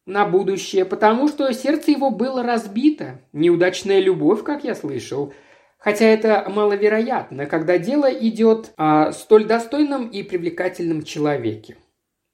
на 0.07 0.27
будущее, 0.27 0.85
потому 0.85 1.29
что 1.29 1.53
сердце 1.53 1.93
его 1.93 2.11
было 2.11 2.43
разбито. 2.43 3.21
Неудачная 3.33 4.01
любовь, 4.01 4.43
как 4.43 4.65
я 4.65 4.75
слышал– 4.75 5.33
Хотя 5.85 6.07
это 6.07 6.47
маловероятно, 6.49 7.45
когда 7.45 7.77
дело 7.77 8.11
идет 8.11 8.73
о 8.79 9.13
столь 9.13 9.45
достойном 9.45 10.09
и 10.09 10.23
привлекательном 10.23 11.03
человеке. 11.03 11.77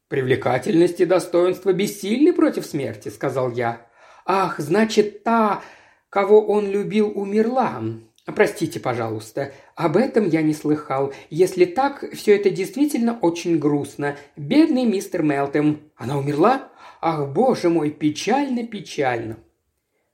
«Привлекательность 0.08 1.00
и 1.00 1.04
достоинство 1.04 1.72
бессильны 1.72 2.32
против 2.32 2.64
смерти»,— 2.64 3.08
сказал 3.10 3.50
я. 3.50 3.88
«Ах, 4.24 4.60
значит, 4.60 5.24
та, 5.24 5.62
кого 6.10 6.46
он 6.46 6.70
любил, 6.70 7.10
умерла. 7.12 7.82
Простите, 8.24 8.78
пожалуйста, 8.78 9.52
об 9.74 9.96
этом 9.96 10.28
я 10.28 10.42
не 10.42 10.54
слыхал. 10.54 11.12
Если 11.28 11.64
так, 11.64 12.04
все 12.12 12.36
это 12.36 12.50
действительно 12.50 13.18
очень 13.20 13.58
грустно. 13.58 14.16
Бедный 14.36 14.84
мистер 14.84 15.24
Мелтем. 15.24 15.80
Она 15.96 16.18
умерла? 16.18 16.69
Ах, 17.00 17.28
боже 17.33 17.69
мой, 17.69 17.90
печально-печально». 17.90 19.38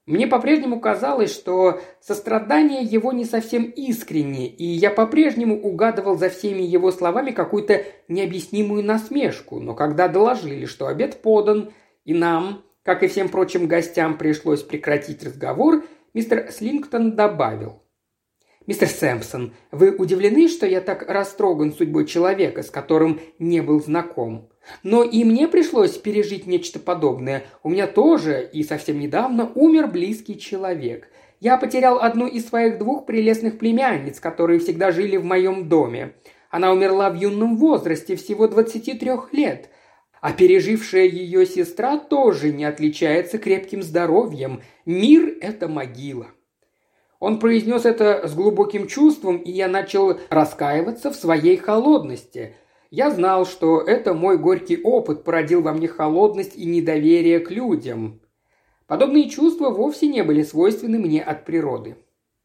Мне 0.07 0.29
по-прежнему 0.29 0.79
казалось, 0.79 1.35
что 1.35 1.81
сострадание 2.01 2.83
его 2.85 3.11
не 3.11 3.25
совсем 3.25 3.65
искренне, 3.65 4.47
и 4.47 4.65
я 4.65 4.91
по-прежнему 4.91 5.61
угадывал 5.61 6.17
за 6.17 6.29
всеми 6.29 6.63
его 6.63 6.93
словами 6.93 7.33
какую-то 7.33 7.83
необъяснимую 8.07 8.85
насмешку, 8.85 9.59
но 9.59 9.75
когда 9.75 10.07
доложили, 10.07 10.67
что 10.67 10.87
обед 10.87 11.23
подан, 11.23 11.73
и 12.05 12.15
нам, 12.15 12.63
как 12.85 13.03
и 13.03 13.09
всем 13.09 13.29
прочим 13.29 13.67
гостям, 13.67 14.17
пришлось 14.17 14.63
прекратить 14.63 15.25
разговор, 15.25 15.85
мистер 16.15 16.53
Слингтон 16.53 17.17
добавил. 17.17 17.83
«Мистер 18.67 18.89
Сэмпсон, 18.89 19.55
вы 19.71 19.93
удивлены, 19.93 20.49
что 20.49 20.67
я 20.67 20.81
так 20.81 21.09
растроган 21.09 21.73
судьбой 21.73 22.05
человека, 22.05 22.65
с 22.65 22.71
которым 22.71 23.21
не 23.39 23.61
был 23.61 23.81
знаком? 23.81 24.49
Но 24.83 25.05
и 25.05 25.23
мне 25.23 25.47
пришлось 25.47 25.93
пережить 25.93 26.49
нечто 26.49 26.81
подобное. 26.81 27.45
У 27.63 27.69
меня 27.69 27.87
тоже, 27.87 28.51
и 28.53 28.65
совсем 28.65 28.99
недавно, 28.99 29.53
умер 29.55 29.87
близкий 29.87 30.37
человек. 30.37 31.09
Я 31.39 31.59
потерял 31.59 32.01
одну 32.01 32.27
из 32.27 32.49
своих 32.49 32.79
двух 32.79 33.07
прелестных 33.07 33.59
племянниц, 33.59 34.19
которые 34.19 34.59
всегда 34.59 34.91
жили 34.91 35.17
в 35.17 35.25
моем 35.25 35.69
доме. 35.69 36.15
Она 36.51 36.73
умерла 36.73 37.11
в 37.11 37.15
юном 37.15 37.57
возрасте, 37.59 38.17
всего 38.17 38.49
23 38.49 39.11
лет. 39.31 39.69
А 40.21 40.33
пережившая 40.33 41.05
ее 41.05 41.47
сестра 41.47 41.99
тоже 41.99 42.53
не 42.53 42.65
отличается 42.65 43.39
крепким 43.39 43.81
здоровьем. 43.81 44.63
Мир– 44.87 45.37
это 45.41 45.69
могила. 45.69 46.27
Он 47.21 47.39
произнес 47.39 47.85
это 47.85 48.27
с 48.29 48.35
глубоким 48.35 48.87
чувством, 48.87 49.39
и 49.39 49.51
я 49.51 49.69
начал 49.69 50.19
раскаиваться 50.31 51.11
в 51.11 51.17
своей 51.17 51.57
холодности– 51.57 52.55
я 52.91 53.11
знал, 53.11 53.47
что 53.47 53.81
это 53.81 54.15
мой 54.15 54.39
горький 54.39 54.81
опыт 54.83 55.25
породил 55.25 55.61
во 55.61 55.73
мне 55.73 55.89
холодность 55.89 56.57
и 56.57 56.65
недоверие 56.65 57.41
к 57.41 57.51
людям. 57.51 58.21
Подобные 58.87 59.29
чувства 59.29 59.71
вовсе 59.71 60.07
не 60.07 60.23
были 60.23 60.43
свойственны 60.43 60.99
мне 60.99 61.23
от 61.23 61.45
природы. 61.45 61.97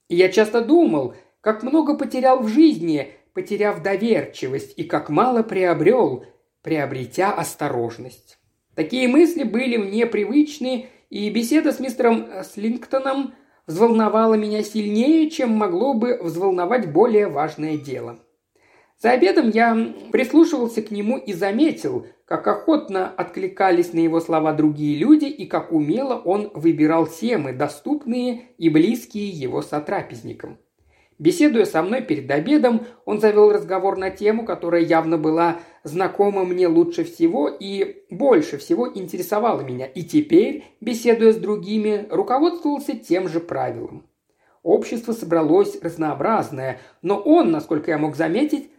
И 0.10 0.16
я 0.16 0.30
часто 0.30 0.62
думал, 0.62 1.14
как 1.42 1.62
много 1.62 1.96
потерял 1.96 2.42
в 2.42 2.48
жизни, 2.48 3.14
потеряв 3.34 3.84
доверчивость, 3.84 4.74
и 4.78 4.84
как 4.84 5.10
мало 5.10 5.44
приобрел, 5.44 6.26
приобретя 6.64 7.32
осторожность. 7.32 8.40
Такие 8.76 9.08
мысли 9.08 9.44
были 9.44 9.78
мне 9.78 10.08
привычны, 10.08 10.88
и 11.10 11.30
беседа 11.30 11.72
с 11.72 11.80
мистером 11.80 12.28
Слингтоном 12.44 13.36
взволновала 13.72 14.36
меня 14.36 14.64
сильнее, 14.64 15.30
чем 15.30 15.52
могло 15.52 15.94
бы 15.94 16.20
взволновать 16.22 16.92
более 16.92 17.28
важное 17.28 17.78
дело. 17.78 18.20
За 19.00 19.12
обедом 19.12 19.50
я 19.50 19.76
прислушивался 20.12 20.82
к 20.84 20.92
нему 20.92 21.18
и 21.18 21.34
заметил, 21.34 22.06
как 22.26 22.48
охотно 22.48 23.10
откликались 23.10 23.94
на 23.94 24.00
его 24.00 24.20
слова 24.20 24.54
другие 24.54 24.98
люди 24.98 25.26
и 25.26 25.48
как 25.48 25.72
умело 25.72 26.16
он 26.16 26.52
выбирал 26.54 27.08
темы, 27.08 27.54
доступные 27.54 28.50
и 28.58 28.70
близкие 28.70 29.30
его 29.30 29.62
сотрапезникам. 29.62 30.60
Беседуя 31.22 31.66
со 31.66 31.84
мной 31.84 32.02
перед 32.02 32.32
обедом, 32.32 32.88
он 33.06 33.20
завел 33.20 33.52
разговор 33.52 33.96
на 33.96 34.10
тему, 34.10 34.44
которая 34.44 34.82
явно 34.82 35.20
была 35.20 35.60
знакома 35.84 36.46
мне 36.46 36.68
лучше 36.68 37.04
всего 37.04 37.48
и 37.48 38.04
больше 38.10 38.58
всего 38.58 38.92
интересовала 38.92 39.62
меня, 39.62 39.86
и 39.86 40.02
теперь, 40.02 40.64
беседуя 40.82 41.32
с 41.32 41.36
другими, 41.36 42.08
руководствовался 42.10 42.98
тем 42.98 43.28
же 43.28 43.40
правилом. 43.40 44.08
Общество 44.64 45.14
собралось 45.14 45.80
разнообразное, 45.84 46.80
но 47.04 47.20
он, 47.20 47.52
насколько 47.52 47.92
я 47.92 48.00
мог 48.00 48.16
заметить, 48.16 48.72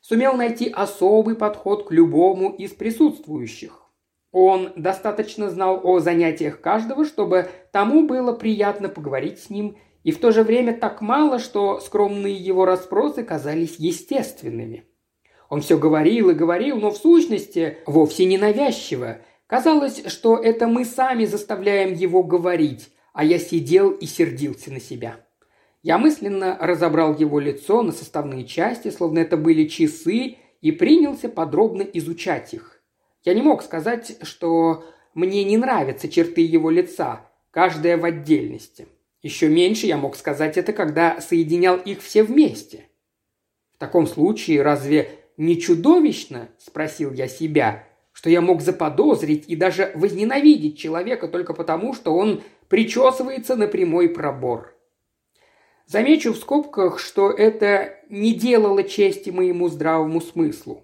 сумел 0.00 0.34
найти 0.34 0.68
особый 0.68 1.36
подход 1.36 1.86
к 1.86 1.92
любому 1.92 2.50
из 2.50 2.72
присутствующих. 2.72 3.82
Он 4.32 4.72
достаточно 4.74 5.48
знал 5.48 5.80
о 5.84 6.00
занятиях 6.00 6.60
каждого, 6.60 7.04
чтобы 7.04 7.50
тому 7.70 8.04
было 8.08 8.32
приятно 8.32 8.88
поговорить 8.88 9.38
с 9.38 9.48
ним 9.48 9.76
и 10.04 10.12
в 10.12 10.18
то 10.20 10.30
же 10.30 10.44
время 10.44 10.74
так 10.74 11.00
мало, 11.00 11.38
что 11.38 11.80
скромные 11.80 12.34
его 12.34 12.66
расспросы 12.66 13.24
казались 13.24 13.76
естественными. 13.78 14.84
Он 15.48 15.62
все 15.62 15.78
говорил 15.78 16.30
и 16.30 16.34
говорил, 16.34 16.76
но 16.76 16.90
в 16.90 16.96
сущности 16.96 17.78
вовсе 17.86 18.26
не 18.26 18.38
навязчиво. 18.38 19.18
Казалось, 19.46 20.04
что 20.06 20.36
это 20.36 20.68
мы 20.68 20.84
сами 20.84 21.24
заставляем 21.24 21.94
его 21.94 22.22
говорить, 22.22 22.90
а 23.12 23.24
я 23.24 23.38
сидел 23.38 23.90
и 23.90 24.06
сердился 24.06 24.70
на 24.70 24.80
себя. 24.80 25.16
Я 25.82 25.98
мысленно 25.98 26.56
разобрал 26.60 27.16
его 27.16 27.38
лицо 27.40 27.82
на 27.82 27.92
составные 27.92 28.44
части, 28.44 28.90
словно 28.90 29.18
это 29.20 29.36
были 29.36 29.66
часы, 29.66 30.36
и 30.60 30.72
принялся 30.72 31.28
подробно 31.28 31.82
изучать 31.82 32.54
их. 32.54 32.82
Я 33.22 33.34
не 33.34 33.42
мог 33.42 33.62
сказать, 33.62 34.16
что 34.22 34.84
мне 35.14 35.44
не 35.44 35.56
нравятся 35.56 36.08
черты 36.08 36.40
его 36.40 36.70
лица, 36.70 37.30
каждая 37.50 37.98
в 37.98 38.04
отдельности. 38.04 38.86
Еще 39.24 39.48
меньше 39.48 39.86
я 39.86 39.96
мог 39.96 40.16
сказать 40.16 40.58
это, 40.58 40.74
когда 40.74 41.18
соединял 41.18 41.78
их 41.78 42.02
все 42.02 42.22
вместе. 42.22 42.90
В 43.74 43.78
таком 43.78 44.06
случае 44.06 44.60
разве 44.60 45.18
не 45.38 45.58
чудовищно, 45.58 46.50
спросил 46.58 47.10
я 47.10 47.26
себя, 47.26 47.88
что 48.12 48.28
я 48.28 48.42
мог 48.42 48.60
заподозрить 48.60 49.46
и 49.48 49.56
даже 49.56 49.92
возненавидеть 49.94 50.78
человека 50.78 51.26
только 51.26 51.54
потому, 51.54 51.94
что 51.94 52.14
он 52.14 52.42
причесывается 52.68 53.56
на 53.56 53.66
прямой 53.66 54.10
пробор. 54.10 54.76
Замечу 55.86 56.34
в 56.34 56.36
скобках, 56.36 56.98
что 56.98 57.30
это 57.30 57.98
не 58.10 58.34
делало 58.34 58.82
чести 58.82 59.30
моему 59.30 59.70
здравому 59.70 60.20
смыслу. 60.20 60.83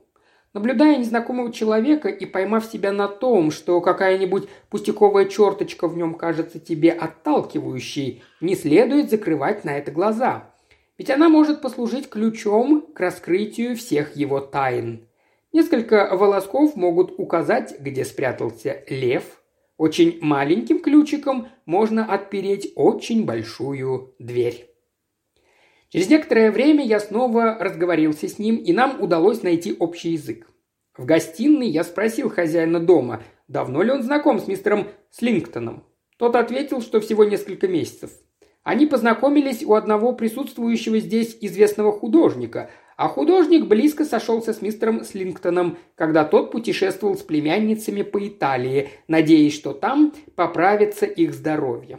Наблюдая 0.52 0.96
незнакомого 0.96 1.52
человека 1.52 2.08
и 2.08 2.26
поймав 2.26 2.64
себя 2.64 2.90
на 2.90 3.06
том, 3.06 3.52
что 3.52 3.80
какая-нибудь 3.80 4.48
пустяковая 4.68 5.26
черточка 5.26 5.86
в 5.86 5.96
нем 5.96 6.14
кажется 6.14 6.58
тебе 6.58 6.90
отталкивающей, 6.90 8.24
не 8.40 8.56
следует 8.56 9.10
закрывать 9.10 9.64
на 9.64 9.78
это 9.78 9.92
глаза. 9.92 10.50
Ведь 10.98 11.10
она 11.10 11.28
может 11.28 11.62
послужить 11.62 12.10
ключом 12.10 12.82
к 12.92 12.98
раскрытию 12.98 13.76
всех 13.76 14.16
его 14.16 14.40
тайн. 14.40 15.06
Несколько 15.52 16.08
волосков 16.16 16.74
могут 16.74 17.14
указать, 17.16 17.78
где 17.80 18.04
спрятался 18.04 18.84
лев. 18.88 19.40
Очень 19.76 20.18
маленьким 20.20 20.80
ключиком 20.80 21.48
можно 21.64 22.04
отпереть 22.12 22.72
очень 22.74 23.24
большую 23.24 24.14
дверь. 24.18 24.69
Через 25.90 26.08
некоторое 26.08 26.52
время 26.52 26.84
я 26.84 27.00
снова 27.00 27.58
разговорился 27.58 28.28
с 28.28 28.38
ним, 28.38 28.56
и 28.56 28.72
нам 28.72 29.02
удалось 29.02 29.42
найти 29.42 29.74
общий 29.76 30.10
язык. 30.10 30.46
В 30.96 31.04
гостиной 31.04 31.68
я 31.68 31.82
спросил 31.82 32.30
хозяина 32.30 32.78
дома, 32.78 33.22
давно 33.48 33.82
ли 33.82 33.90
он 33.90 34.02
знаком 34.02 34.38
с 34.38 34.46
мистером 34.46 34.86
Слингтоном. 35.10 35.84
Тот 36.16 36.36
ответил, 36.36 36.80
что 36.80 37.00
всего 37.00 37.24
несколько 37.24 37.66
месяцев. 37.66 38.10
Они 38.62 38.86
познакомились 38.86 39.64
у 39.64 39.74
одного 39.74 40.12
присутствующего 40.12 41.00
здесь 41.00 41.36
известного 41.40 41.92
художника, 41.92 42.70
а 42.96 43.08
художник 43.08 43.66
близко 43.66 44.04
сошелся 44.04 44.52
с 44.52 44.62
мистером 44.62 45.04
Слингтоном, 45.04 45.78
когда 45.96 46.24
тот 46.24 46.52
путешествовал 46.52 47.16
с 47.16 47.22
племянницами 47.22 48.02
по 48.02 48.28
Италии, 48.28 48.90
надеясь, 49.08 49.54
что 49.54 49.72
там 49.72 50.12
поправится 50.36 51.06
их 51.06 51.34
здоровье. 51.34 51.98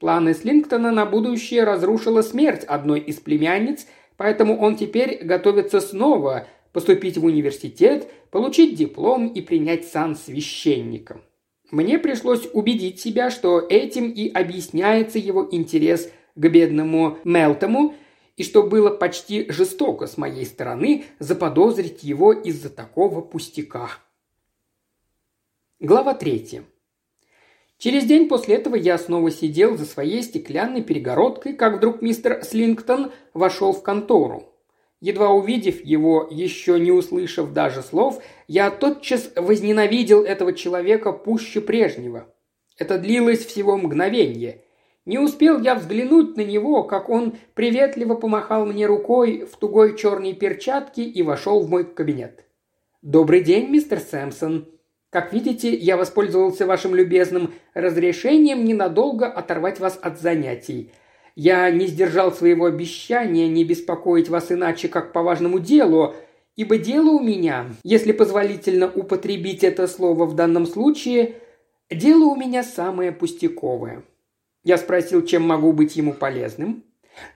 Планы 0.00 0.32
Слингтона 0.32 0.92
на 0.92 1.04
будущее 1.04 1.62
разрушила 1.64 2.22
смерть 2.22 2.64
одной 2.64 3.00
из 3.00 3.20
племянниц, 3.20 3.86
поэтому 4.16 4.58
он 4.58 4.76
теперь 4.76 5.22
готовится 5.22 5.78
снова 5.80 6.46
поступить 6.72 7.18
в 7.18 7.24
университет, 7.26 8.10
получить 8.30 8.76
диплом 8.76 9.28
и 9.28 9.42
принять 9.42 9.86
сан 9.86 10.16
священника. 10.16 11.20
Мне 11.70 11.98
пришлось 11.98 12.48
убедить 12.54 12.98
себя, 12.98 13.30
что 13.30 13.60
этим 13.60 14.10
и 14.10 14.28
объясняется 14.28 15.18
его 15.18 15.46
интерес 15.50 16.10
к 16.34 16.48
бедному 16.48 17.18
Мелтому, 17.24 17.94
и 18.38 18.42
что 18.42 18.62
было 18.62 18.88
почти 18.88 19.52
жестоко 19.52 20.06
с 20.06 20.16
моей 20.16 20.46
стороны 20.46 21.04
заподозрить 21.18 22.02
его 22.02 22.32
из-за 22.32 22.70
такого 22.70 23.20
пустяка. 23.20 23.90
Глава 25.78 26.14
третья. 26.14 26.64
Через 27.80 28.04
день 28.04 28.28
после 28.28 28.56
этого 28.56 28.74
я 28.74 28.98
снова 28.98 29.30
сидел 29.30 29.78
за 29.78 29.86
своей 29.86 30.22
стеклянной 30.22 30.82
перегородкой, 30.82 31.54
как 31.54 31.78
вдруг 31.78 32.02
мистер 32.02 32.44
Слингтон 32.44 33.10
вошел 33.32 33.72
в 33.72 33.82
контору. 33.82 34.52
Едва 35.00 35.30
увидев 35.30 35.82
его, 35.82 36.28
еще 36.30 36.78
не 36.78 36.92
услышав 36.92 37.54
даже 37.54 37.80
слов, 37.80 38.22
я 38.48 38.70
тотчас 38.70 39.32
возненавидел 39.34 40.24
этого 40.24 40.52
человека 40.52 41.12
пуще 41.12 41.62
прежнего. 41.62 42.26
Это 42.76 42.98
длилось 42.98 43.46
всего 43.46 43.78
мгновение. 43.78 44.62
Не 45.06 45.18
успел 45.18 45.58
я 45.58 45.74
взглянуть 45.74 46.36
на 46.36 46.42
него, 46.42 46.82
как 46.84 47.08
он 47.08 47.38
приветливо 47.54 48.14
помахал 48.14 48.66
мне 48.66 48.84
рукой 48.84 49.46
в 49.50 49.56
тугой 49.56 49.96
черной 49.96 50.34
перчатке 50.34 51.02
и 51.02 51.22
вошел 51.22 51.62
в 51.62 51.70
мой 51.70 51.84
кабинет. 51.84 52.44
«Добрый 53.00 53.42
день, 53.42 53.70
мистер 53.70 54.00
Сэмпсон», 54.00 54.68
как 55.10 55.32
видите, 55.32 55.74
я 55.74 55.96
воспользовался 55.96 56.66
вашим 56.66 56.94
любезным 56.94 57.52
разрешением 57.74 58.64
ненадолго 58.64 59.26
оторвать 59.26 59.80
вас 59.80 59.98
от 60.00 60.20
занятий. 60.20 60.92
Я 61.34 61.70
не 61.70 61.86
сдержал 61.86 62.32
своего 62.32 62.66
обещания 62.66 63.48
не 63.48 63.64
беспокоить 63.64 64.28
вас 64.28 64.52
иначе, 64.52 64.88
как 64.88 65.12
по 65.12 65.22
важному 65.22 65.58
делу, 65.58 66.14
ибо 66.54 66.78
дело 66.78 67.10
у 67.10 67.20
меня, 67.20 67.66
если 67.82 68.12
позволительно 68.12 68.86
употребить 68.86 69.64
это 69.64 69.88
слово 69.88 70.26
в 70.26 70.34
данном 70.34 70.66
случае, 70.66 71.36
дело 71.90 72.24
у 72.24 72.36
меня 72.36 72.62
самое 72.62 73.10
пустяковое. 73.10 74.04
Я 74.62 74.76
спросил, 74.78 75.24
чем 75.24 75.42
могу 75.42 75.72
быть 75.72 75.96
ему 75.96 76.12
полезным. 76.12 76.84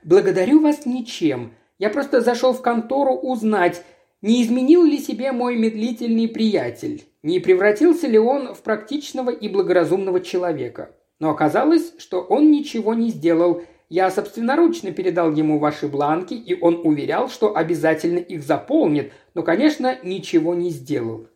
Благодарю 0.03 0.61
вас 0.61 0.85
ничем. 0.85 1.53
Я 1.77 1.89
просто 1.89 2.21
зашел 2.21 2.53
в 2.53 2.61
контору 2.61 3.15
узнать, 3.15 3.83
не 4.25 4.41
изменил 4.41 4.83
ли 4.83 4.97
себе 4.97 5.31
мой 5.31 5.55
медлительный 5.55 6.27
приятель? 6.27 7.03
Не 7.21 7.39
превратился 7.39 8.07
ли 8.07 8.17
он 8.17 8.55
в 8.55 8.63
практичного 8.63 9.29
и 9.29 9.47
благоразумного 9.47 10.19
человека? 10.19 10.95
Но 11.19 11.29
оказалось, 11.29 11.93
что 11.99 12.21
он 12.21 12.49
ничего 12.49 12.95
не 12.95 13.11
сделал. 13.11 13.61
Я 13.87 14.09
собственноручно 14.09 14.93
передал 14.93 15.31
ему 15.31 15.59
ваши 15.59 15.87
бланки, 15.87 16.33
и 16.33 16.59
он 16.59 16.81
уверял, 16.83 17.29
что 17.29 17.55
обязательно 17.55 18.17
их 18.17 18.41
заполнит, 18.41 19.13
но, 19.35 19.43
конечно, 19.43 19.95
ничего 20.01 20.55
не 20.55 20.71
сделал. 20.71 21.27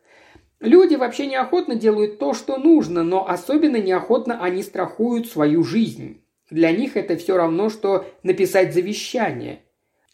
Люди 0.59 0.95
вообще 0.95 1.27
неохотно 1.27 1.75
делают 1.75 2.17
то, 2.17 2.33
что 2.33 2.57
нужно, 2.57 3.03
но 3.03 3.29
особенно 3.29 3.77
неохотно 3.77 4.43
они 4.43 4.63
страхуют 4.63 5.27
свою 5.27 5.63
жизнь. 5.63 6.23
Для 6.49 6.71
них 6.71 6.97
это 6.97 7.17
все 7.17 7.37
равно, 7.37 7.69
что 7.69 8.07
написать 8.23 8.73
завещание. 8.73 9.59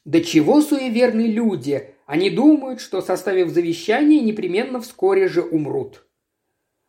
До 0.04 0.20
чего 0.20 0.60
суеверны 0.60 1.22
люди, 1.22 1.95
они 2.06 2.30
думают, 2.30 2.82
что, 2.82 3.02
составив 3.02 3.50
завещание, 3.50 4.22
непременно 4.22 4.80
вскоре 4.80 5.28
же 5.28 5.42
умрут. 5.42 6.06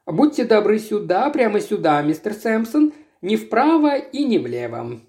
Будьте 0.05 0.44
добры 0.44 0.79
сюда, 0.79 1.29
прямо 1.31 1.61
сюда, 1.61 2.02
мистер 2.02 2.35
Сэмпсон, 2.35 2.92
не 3.22 3.37
вправо 3.37 3.96
и 3.96 4.24
не 4.24 4.38
влево. 4.38 5.00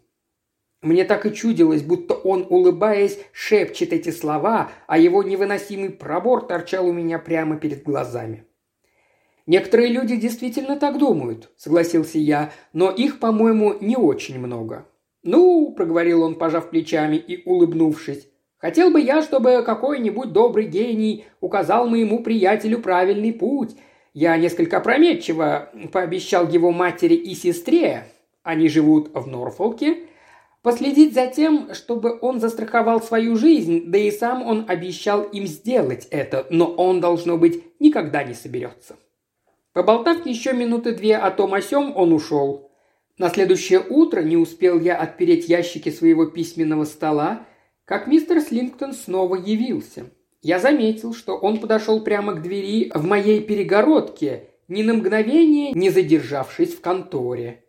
Мне 0.82 1.04
так 1.04 1.26
и 1.26 1.34
чудилось, 1.34 1.82
будто 1.82 2.13
он, 2.13 2.46
улыбаясь, 2.50 3.20
шепчет 3.32 3.93
эти 3.93 4.10
слова, 4.10 4.72
а 4.88 4.98
его 4.98 5.24
невыносимый 5.24 5.89
пробор 5.89 6.46
торчал 6.46 6.88
у 6.88 6.93
меня 6.93 7.20
прямо 7.20 7.58
перед 7.58 7.84
глазами. 7.84 8.46
«Некоторые 9.46 9.89
люди 9.89 10.15
действительно 10.15 10.78
так 10.78 10.98
думают»,— 10.98 11.52
согласился 11.58 12.17
я, 12.17 12.52
«но 12.74 12.91
их, 12.91 13.20
по-моему, 13.20 13.76
не 13.80 13.96
очень 13.96 14.39
много». 14.39 14.86
«Ну»,— 15.24 15.74
проговорил 15.78 16.24
он, 16.24 16.36
пожав 16.36 16.70
плечами 16.70 17.15
и 17.15 17.43
улыбнувшись, 17.48 18.28
Хотел 18.58 18.89
бы 18.89 19.00
я, 19.00 19.22
чтобы 19.22 19.63
какой-нибудь 19.63 20.34
добрый 20.34 20.65
гений 20.65 21.26
указал 21.41 21.88
моему 21.88 22.24
приятелю 22.24 22.80
правильный 22.80 23.32
путь. 23.32 23.76
Я 24.13 24.36
несколько 24.38 24.78
опрометчиво 24.78 25.70
пообещал 25.91 26.48
его 26.48 26.72
матери 26.72 27.13
и 27.13 27.36
сестре, 27.36 28.06
они 28.41 28.67
живут 28.67 29.12
в 29.13 29.28
Норфолке, 29.28 30.08
последить 30.63 31.13
за 31.13 31.28
тем, 31.28 31.74
чтобы 31.74 32.17
он 32.22 32.39
застраховал 32.39 33.02
свою 33.02 33.36
жизнь, 33.36 33.84
да 33.88 34.00
и 34.00 34.10
сам 34.10 34.41
он 34.41 34.65
обещал 34.67 35.22
им 35.22 35.46
сделать 35.46 36.08
это, 36.10 36.48
но 36.50 36.65
он, 36.65 37.00
должно 37.00 37.38
быть, 37.38 37.63
никогда 37.80 38.24
не 38.24 38.34
соберется. 38.34 38.96
Поболтав 39.74 40.26
еще 40.26 40.54
минуты 40.54 40.93
две 40.93 41.17
о 41.17 41.30
том 41.30 41.54
о 41.54 41.62
сём, 41.62 41.96
он 41.96 42.12
ушел. 42.12 42.72
На 43.20 43.30
следующее 43.30 43.82
утро 43.88 44.22
не 44.22 44.36
успел 44.36 44.80
я 44.80 44.98
отпереть 44.98 45.48
ящики 45.48 45.89
своего 45.89 46.26
письменного 46.26 46.86
стола, 46.86 47.46
как 47.88 48.06
мистер 48.06 48.41
Слингтон 48.41 48.91
снова 48.91 49.36
явился. 49.36 50.12
Я 50.41 50.60
заметил, 50.60 51.13
что 51.13 51.38
он 51.38 51.58
подошел 51.58 52.04
прямо 52.04 52.34
к 52.34 52.41
двери 52.41 52.91
в 52.93 53.06
моей 53.06 53.41
перегородке, 53.41 54.50
ни 54.67 54.84
на 54.84 54.93
мгновение 54.93 55.71
не 55.71 55.89
задержавшись 55.89 56.76
в 56.76 56.82
конторе. 56.82 57.63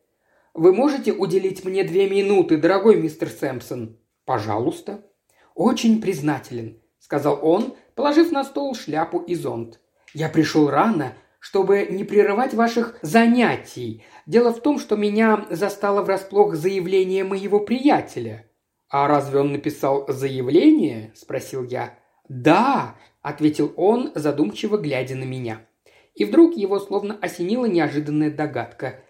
«Вы 0.54 0.74
можете 0.74 1.12
уделить 1.12 1.64
мне 1.64 1.84
две 1.84 2.10
минуты, 2.10 2.56
дорогой 2.56 2.96
мистер 2.96 3.28
Сэмпсон?» 3.28 3.96
«Пожалуйста». 4.24 5.04
«Очень 5.54 6.02
признателен»,— 6.02 6.80
сказал 6.98 7.38
он, 7.40 7.76
положив 7.94 8.32
на 8.32 8.42
стол 8.42 8.74
шляпу 8.74 9.20
и 9.20 9.36
зонт. 9.36 9.78
«Я 10.14 10.28
пришел 10.28 10.68
рано, 10.68 11.14
чтобы 11.38 11.86
не 11.88 12.02
прерывать 12.02 12.54
ваших 12.54 12.98
занятий. 13.02 14.02
Дело 14.26 14.52
в 14.52 14.60
том, 14.62 14.80
что 14.80 14.96
меня 14.96 15.46
застало 15.48 16.02
врасплох 16.02 16.56
заявление 16.56 17.22
моего 17.22 17.60
приятеля». 17.60 18.47
«А 18.90 19.06
разве 19.06 19.40
он 19.40 19.52
написал 19.52 20.06
заявление?»– 20.08 21.12
спросил 21.14 21.64
я. 21.64 21.98
«Да»,– 22.28 22.96
ответил 23.22 23.72
он, 23.76 24.12
задумчиво 24.14 24.78
глядя 24.78 25.14
на 25.14 25.24
меня. 25.24 25.66
И 26.14 26.24
вдруг 26.24 26.56
его 26.56 26.78
словно 26.80 27.18
осенила 27.20 27.66
неожиданная 27.66 28.30
догадка. 28.30 29.00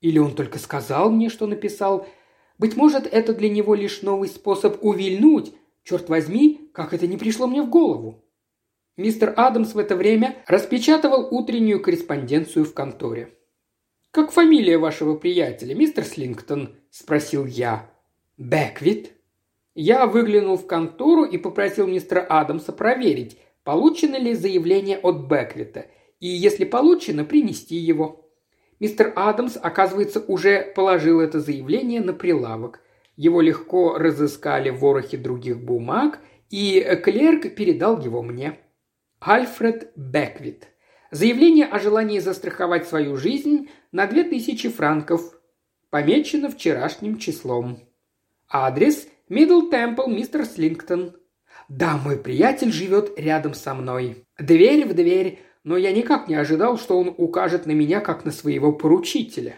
Или 0.00 0.18
он 0.18 0.34
только 0.34 0.58
сказал 0.58 1.10
мне, 1.10 1.28
что 1.28 1.46
написал. 1.46 2.06
Быть 2.58 2.76
может, 2.76 3.06
это 3.06 3.34
для 3.34 3.48
него 3.48 3.74
лишь 3.74 4.02
новый 4.02 4.28
способ 4.28 4.82
увильнуть. 4.84 5.52
Черт 5.82 6.08
возьми, 6.08 6.70
как 6.72 6.94
это 6.94 7.06
не 7.06 7.16
пришло 7.16 7.46
мне 7.46 7.62
в 7.62 7.68
голову. 7.68 8.24
Мистер 8.96 9.34
Адамс 9.36 9.74
в 9.74 9.78
это 9.78 9.96
время 9.96 10.36
распечатывал 10.46 11.26
утреннюю 11.34 11.82
корреспонденцию 11.82 12.64
в 12.64 12.72
конторе. 12.72 13.36
«Как 14.12 14.30
фамилия 14.30 14.78
вашего 14.78 15.16
приятеля, 15.16 15.74
мистер 15.74 16.04
Слингтон?»– 16.04 16.76
спросил 16.90 17.44
я. 17.46 17.90
«Бэквит», 18.36 19.13
я 19.74 20.06
выглянул 20.06 20.56
в 20.56 20.66
контору 20.66 21.24
и 21.24 21.36
попросил 21.36 21.86
мистера 21.86 22.20
Адамса 22.20 22.72
проверить, 22.72 23.38
получено 23.64 24.16
ли 24.16 24.34
заявление 24.34 24.98
от 24.98 25.26
Беквита, 25.26 25.86
и 26.20 26.28
если 26.28 26.64
получено, 26.64 27.24
принести 27.24 27.76
его. 27.76 28.30
Мистер 28.80 29.12
Адамс, 29.16 29.56
оказывается, 29.60 30.20
уже 30.20 30.72
положил 30.74 31.20
это 31.20 31.40
заявление 31.40 32.00
на 32.00 32.12
прилавок. 32.12 32.80
Его 33.16 33.40
легко 33.40 33.96
разыскали 33.98 34.70
в 34.70 34.80
ворохе 34.80 35.16
других 35.16 35.62
бумаг, 35.62 36.20
и 36.50 36.80
клерк 37.02 37.54
передал 37.54 38.00
его 38.00 38.22
мне. 38.22 38.58
Альфред 39.20 39.92
Беквит. 39.96 40.68
Заявление 41.10 41.66
о 41.66 41.78
желании 41.78 42.18
застраховать 42.18 42.88
свою 42.88 43.16
жизнь 43.16 43.70
на 43.92 44.06
2000 44.06 44.68
франков. 44.68 45.40
Помечено 45.90 46.50
вчерашним 46.50 47.18
числом. 47.18 47.78
Адрес 48.48 49.08
Мидл 49.30 49.70
Темпл, 49.70 50.06
мистер 50.06 50.44
Слингтон. 50.44 51.16
Да, 51.70 51.96
мой 51.96 52.18
приятель 52.18 52.70
живет 52.70 53.18
рядом 53.18 53.54
со 53.54 53.72
мной. 53.72 54.26
Дверь 54.38 54.86
в 54.86 54.92
дверь, 54.92 55.42
но 55.62 55.78
я 55.78 55.92
никак 55.92 56.28
не 56.28 56.34
ожидал, 56.34 56.76
что 56.76 56.98
он 56.98 57.14
укажет 57.16 57.64
на 57.64 57.70
меня 57.70 58.00
как 58.00 58.26
на 58.26 58.30
своего 58.30 58.70
поручителя. 58.70 59.56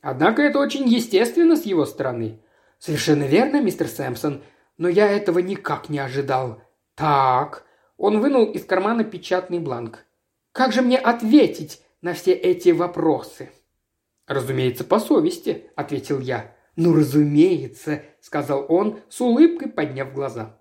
Однако 0.00 0.40
это 0.40 0.58
очень 0.60 0.88
естественно 0.88 1.56
с 1.56 1.64
его 1.66 1.84
стороны. 1.84 2.40
Совершенно 2.78 3.24
верно, 3.24 3.60
мистер 3.60 3.86
Сэмпсон, 3.86 4.42
но 4.78 4.88
я 4.88 5.10
этого 5.10 5.40
никак 5.40 5.90
не 5.90 5.98
ожидал. 5.98 6.62
Так, 6.94 7.66
он 7.98 8.20
вынул 8.20 8.46
из 8.46 8.64
кармана 8.64 9.04
печатный 9.04 9.58
бланк. 9.58 10.06
Как 10.52 10.72
же 10.72 10.80
мне 10.80 10.96
ответить 10.96 11.82
на 12.00 12.14
все 12.14 12.32
эти 12.32 12.70
вопросы? 12.70 13.50
Разумеется, 14.26 14.84
по 14.84 15.00
совести, 15.00 15.70
ответил 15.76 16.18
я. 16.18 16.54
«Ну, 16.76 16.92
разумеется»,– 16.92 18.02
сказал 18.24 18.64
он, 18.70 19.00
с 19.10 19.20
улыбкой 19.20 19.68
подняв 19.68 20.14
глаза. 20.14 20.58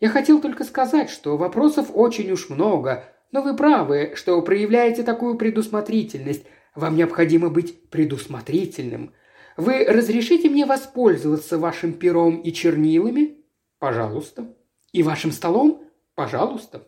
«Я 0.00 0.08
хотел 0.08 0.40
только 0.40 0.64
сказать, 0.64 1.10
что 1.10 1.36
вопросов 1.36 1.90
очень 1.92 2.30
уж 2.32 2.48
много, 2.48 3.04
но 3.30 3.42
вы 3.42 3.54
правы, 3.54 4.12
что 4.14 4.40
проявляете 4.40 5.02
такую 5.02 5.36
предусмотрительность. 5.36 6.44
Вам 6.74 6.96
необходимо 6.96 7.50
быть 7.50 7.90
предусмотрительным. 7.90 9.12
Вы 9.58 9.84
разрешите 9.84 10.48
мне 10.48 10.64
воспользоваться 10.64 11.58
вашим 11.58 11.92
пером 11.92 12.40
и 12.40 12.52
чернилами? 12.52 13.36
Пожалуйста. 13.78 14.46
И 14.92 15.02
вашим 15.02 15.30
столом? 15.30 15.84
Пожалуйста. 16.14 16.86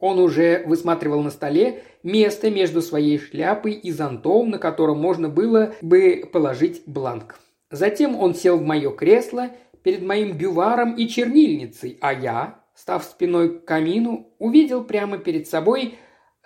Он 0.00 0.18
уже 0.18 0.64
высматривал 0.66 1.22
на 1.22 1.30
столе 1.30 1.84
место 2.02 2.50
между 2.50 2.82
своей 2.82 3.18
шляпой 3.18 3.74
и 3.74 3.92
зонтом, 3.92 4.50
на 4.50 4.58
котором 4.58 4.98
можно 4.98 5.28
было 5.28 5.74
бы 5.80 6.28
положить 6.32 6.82
бланк. 6.86 7.38
Затем 7.72 8.20
он 8.20 8.34
сел 8.34 8.58
в 8.58 8.62
мое 8.62 8.90
кресло 8.94 9.48
перед 9.82 10.02
моим 10.02 10.36
бюваром 10.36 10.94
и 10.94 11.08
чернильницей, 11.08 11.96
а 12.02 12.12
я, 12.12 12.60
став 12.74 13.02
спиной 13.02 13.60
к 13.60 13.64
камину, 13.64 14.30
увидел 14.38 14.84
прямо 14.84 15.16
перед 15.16 15.48
собой 15.48 15.98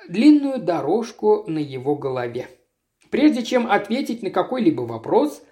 длинную 0.08 0.60
дорожку 0.60 1.42
на 1.48 1.58
его 1.58 1.96
голове. 1.96 2.48
Прежде 3.10 3.42
чем 3.42 3.68
ответить 3.68 4.22
на 4.22 4.30
какой-либо 4.30 4.82
вопрос, 4.82 5.42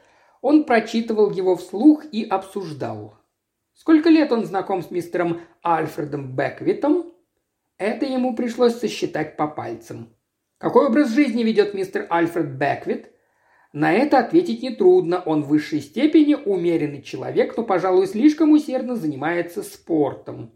он 0.41 0.63
прочитывал 0.63 1.33
его 1.33 1.57
вслух 1.57 2.05
и 2.13 2.25
обсуждал. 2.25 3.17
Сколько 3.73 4.11
лет 4.11 4.31
он 4.31 4.45
знаком 4.45 4.81
с 4.81 4.93
мистером 4.93 5.41
Альфредом 5.67 6.37
Беквитом? 6.37 7.13
Это 7.79 8.07
ему 8.07 8.37
пришлось 8.37 8.79
сосчитать 8.79 9.37
по 9.37 9.49
пальцам. 9.49 10.15
Какой 10.59 10.87
образ 10.87 11.11
жизни 11.11 11.43
ведет 11.43 11.75
мистер 11.75 12.07
Альфред 12.11 12.53
Беквит? 12.57 13.11
На 13.75 13.93
это 13.93 14.21
ответить 14.21 14.63
нетрудно, 14.63 15.21
он 15.27 15.43
в 15.43 15.49
высшей 15.49 15.81
степени 15.81 16.35
умеренный 16.35 17.03
человек, 17.03 17.57
но, 17.57 17.65
пожалуй, 17.65 18.07
слишком 18.07 18.53
усердно 18.53 18.95
занимается 18.95 19.65
спортом. 19.65 20.53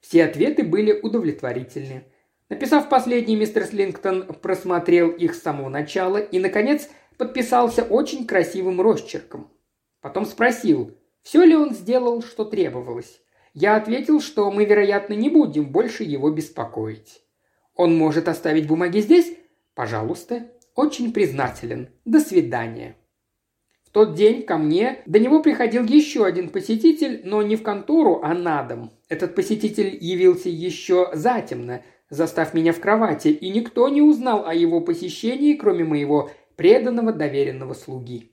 Все 0.00 0.24
ответы 0.24 0.64
были 0.64 0.98
удовлетворительны. 1.00 2.02
Написав 2.48 2.88
последний, 2.88 3.36
мистер 3.36 3.66
Слингтон 3.66 4.24
просмотрел 4.42 5.10
их 5.10 5.36
с 5.36 5.42
самого 5.42 5.68
начала 5.68 6.16
и, 6.16 6.40
наконец, 6.40 6.90
подписался 7.16 7.84
очень 7.84 8.26
красивым 8.26 8.80
росчерком. 8.80 9.48
Потом 10.00 10.26
спросил, 10.26 10.98
все 11.22 11.44
ли 11.44 11.54
он 11.54 11.72
сделал, 11.72 12.20
что 12.20 12.44
требовалось. 12.44 13.20
Я 13.54 13.76
ответил, 13.76 14.20
что 14.20 14.50
мы, 14.50 14.64
вероятно, 14.64 15.14
не 15.14 15.28
будем 15.28 15.70
больше 15.70 16.02
его 16.02 16.30
беспокоить. 16.30 17.22
Он 17.76 17.96
может 17.96 18.26
оставить 18.26 18.66
бумаги 18.66 18.98
здесь? 18.98 19.36
Пожалуйста. 19.74 20.50
Очень 20.74 21.12
признателен. 21.12 21.88
До 22.04 22.20
свидания. 22.20 22.96
В 23.84 23.90
тот 23.90 24.14
день 24.14 24.44
ко 24.44 24.56
мне 24.56 25.02
до 25.06 25.18
него 25.18 25.42
приходил 25.42 25.84
еще 25.84 26.24
один 26.24 26.48
посетитель, 26.48 27.22
но 27.24 27.42
не 27.42 27.56
в 27.56 27.64
контору, 27.64 28.20
а 28.22 28.34
на 28.34 28.62
дом. 28.62 28.92
Этот 29.08 29.34
посетитель 29.34 29.98
явился 30.00 30.48
еще 30.48 31.10
затемно, 31.12 31.82
застав 32.08 32.54
меня 32.54 32.72
в 32.72 32.78
кровати, 32.78 33.28
и 33.28 33.50
никто 33.50 33.88
не 33.88 34.00
узнал 34.00 34.46
о 34.46 34.54
его 34.54 34.80
посещении, 34.80 35.54
кроме 35.54 35.84
моего 35.84 36.30
преданного 36.54 37.12
доверенного 37.12 37.74
слуги. 37.74 38.30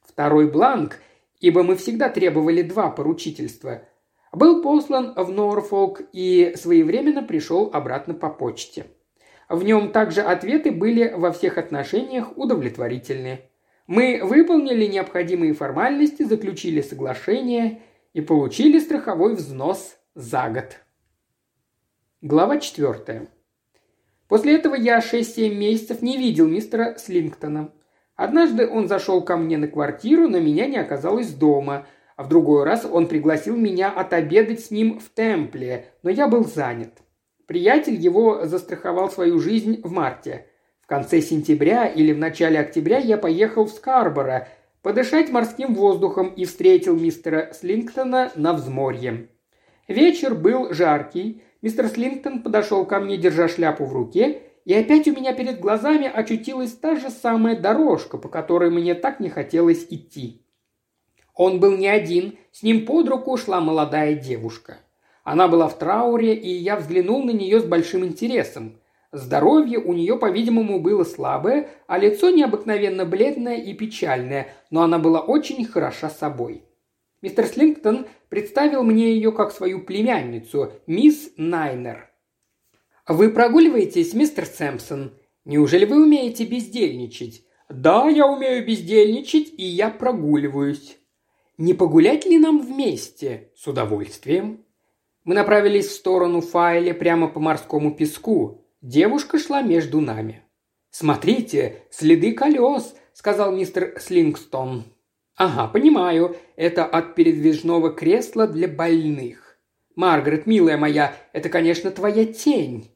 Второй 0.00 0.48
бланк, 0.48 1.00
ибо 1.40 1.64
мы 1.64 1.74
всегда 1.74 2.08
требовали 2.08 2.62
два 2.62 2.90
поручительства, 2.90 3.82
был 4.32 4.62
послан 4.62 5.14
в 5.16 5.32
Норфолк 5.32 6.02
и 6.12 6.52
своевременно 6.56 7.24
пришел 7.24 7.68
обратно 7.72 8.14
по 8.14 8.30
почте. 8.30 8.86
В 9.50 9.64
нем 9.64 9.90
также 9.90 10.20
ответы 10.20 10.70
были 10.70 11.12
во 11.12 11.32
всех 11.32 11.58
отношениях 11.58 12.38
удовлетворительны. 12.38 13.40
Мы 13.88 14.20
выполнили 14.22 14.86
необходимые 14.86 15.54
формальности, 15.54 16.22
заключили 16.22 16.80
соглашение 16.80 17.82
и 18.12 18.20
получили 18.20 18.78
страховой 18.78 19.34
взнос 19.34 19.96
за 20.14 20.48
год. 20.50 20.76
Глава 22.22 22.58
4. 22.58 23.26
После 24.28 24.54
этого 24.54 24.76
я 24.76 25.00
6-7 25.00 25.52
месяцев 25.52 26.00
не 26.00 26.16
видел 26.16 26.46
мистера 26.46 26.94
Слингтона. 26.96 27.72
Однажды 28.14 28.68
он 28.68 28.86
зашел 28.86 29.20
ко 29.20 29.36
мне 29.36 29.58
на 29.58 29.66
квартиру, 29.66 30.28
но 30.28 30.38
меня 30.38 30.66
не 30.66 30.76
оказалось 30.76 31.34
дома, 31.34 31.88
а 32.14 32.22
в 32.22 32.28
другой 32.28 32.62
раз 32.62 32.84
он 32.84 33.08
пригласил 33.08 33.56
меня 33.56 33.90
отобедать 33.90 34.60
с 34.60 34.70
ним 34.70 35.00
в 35.00 35.08
темпле, 35.08 35.86
но 36.04 36.10
я 36.10 36.28
был 36.28 36.44
занят– 36.44 36.92
Приятель 37.50 37.96
его 37.96 38.46
застраховал 38.46 39.10
свою 39.10 39.40
жизнь 39.40 39.80
в 39.82 39.90
марте. 39.90 40.46
В 40.80 40.86
конце 40.86 41.20
сентября 41.20 41.84
или 41.88 42.12
в 42.12 42.18
начале 42.18 42.60
октября 42.60 42.98
я 42.98 43.18
поехал 43.18 43.64
в 43.64 43.70
Скарборо 43.70 44.46
подышать 44.82 45.30
морским 45.30 45.74
воздухом 45.74 46.28
и 46.28 46.44
встретил 46.44 46.94
мистера 46.94 47.50
Слингтона 47.52 48.30
на 48.36 48.52
взморье. 48.52 49.30
Вечер 49.88 50.36
был 50.36 50.72
жаркий. 50.72 51.42
Мистер 51.60 51.88
Слингтон 51.88 52.44
подошел 52.44 52.86
ко 52.86 53.00
мне, 53.00 53.16
держа 53.16 53.48
шляпу 53.48 53.84
в 53.84 53.92
руке, 53.94 54.42
и 54.64 54.72
опять 54.72 55.08
у 55.08 55.12
меня 55.12 55.34
перед 55.34 55.58
глазами 55.58 56.06
очутилась 56.06 56.70
та 56.74 56.94
же 56.94 57.10
самая 57.10 57.58
дорожка, 57.58 58.16
по 58.16 58.28
которой 58.28 58.70
мне 58.70 58.94
так 58.94 59.18
не 59.18 59.28
хотелось 59.28 59.88
идти. 59.90 60.46
Он 61.34 61.58
был 61.58 61.76
не 61.76 61.88
один, 61.88 62.38
с 62.52 62.62
ним 62.62 62.86
под 62.86 63.08
руку 63.08 63.36
шла 63.36 63.60
молодая 63.60 64.14
девушка. 64.14 64.78
Она 65.30 65.46
была 65.46 65.68
в 65.68 65.78
трауре, 65.78 66.34
и 66.34 66.48
я 66.48 66.74
взглянул 66.74 67.22
на 67.22 67.30
нее 67.30 67.60
с 67.60 67.62
большим 67.62 68.04
интересом. 68.04 68.80
Здоровье 69.12 69.78
у 69.78 69.92
нее, 69.92 70.18
по-видимому, 70.18 70.80
было 70.80 71.04
слабое, 71.04 71.68
а 71.86 71.98
лицо 71.98 72.30
необыкновенно 72.30 73.04
бледное 73.04 73.58
и 73.58 73.72
печальное, 73.72 74.48
но 74.70 74.82
она 74.82 74.98
была 74.98 75.20
очень 75.20 75.64
хороша 75.64 76.10
собой. 76.10 76.64
Мистер 77.22 77.46
Слингтон 77.46 78.08
представил 78.28 78.82
мне 78.82 79.14
ее 79.14 79.30
как 79.30 79.52
свою 79.52 79.84
племянницу, 79.84 80.72
мисс 80.88 81.30
Найнер. 81.36 82.10
«Вы 83.06 83.30
прогуливаетесь, 83.30 84.14
мистер 84.14 84.46
Сэмпсон? 84.46 85.12
Неужели 85.44 85.84
вы 85.84 86.02
умеете 86.02 86.44
бездельничать?» 86.44 87.44
«Да, 87.68 88.08
я 88.08 88.26
умею 88.26 88.66
бездельничать, 88.66 89.52
и 89.56 89.62
я 89.62 89.90
прогуливаюсь». 89.90 90.98
«Не 91.56 91.72
погулять 91.72 92.26
ли 92.26 92.36
нам 92.36 92.60
вместе?» 92.60 93.52
«С 93.54 93.68
удовольствием». 93.68 94.64
Мы 95.24 95.34
направились 95.34 95.88
в 95.88 95.92
сторону 95.92 96.40
Файли 96.40 96.92
прямо 96.92 97.28
по 97.28 97.40
морскому 97.40 97.94
песку. 97.94 98.64
Девушка 98.80 99.38
шла 99.38 99.60
между 99.60 100.00
нами. 100.00 100.42
«Смотрите, 100.90 101.82
следы 101.90 102.32
колес»,— 102.32 102.94
сказал 103.12 103.52
мистер 103.54 103.94
Слингстон. 104.00 104.84
«Ага, 105.36 105.68
понимаю, 105.68 106.36
это 106.56 106.84
от 106.84 107.14
передвижного 107.14 107.92
кресла 107.92 108.46
для 108.46 108.66
больных. 108.66 109.58
Маргарет, 109.94 110.46
милая 110.46 110.76
моя, 110.76 111.14
это, 111.32 111.48
конечно, 111.48 111.90
твоя 111.90 112.24
тень». 112.24 112.90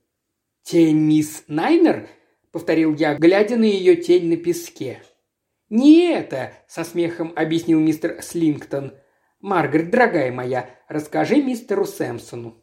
«Тень 0.63 0.97
мисс 0.97 1.45
Найнер?»— 1.47 2.09
повторил 2.51 2.95
я, 2.95 3.15
глядя 3.15 3.57
на 3.57 3.65
ее 3.65 3.97
тень 3.97 4.31
на 4.31 4.37
песке. 4.37 5.03
«Не 5.69 6.11
это»,— 6.11 6.55
со 6.67 6.85
смехом 6.85 7.33
объяснил 7.37 7.81
мистер 7.81 8.23
Слингтон. 8.23 8.95
«Маргарет, 9.41 9.91
дорогая 9.91 10.33
моя, 10.33 10.71
расскажи 10.95 11.43
мистеру 11.43 11.85
Сэмпсону». 11.85 12.55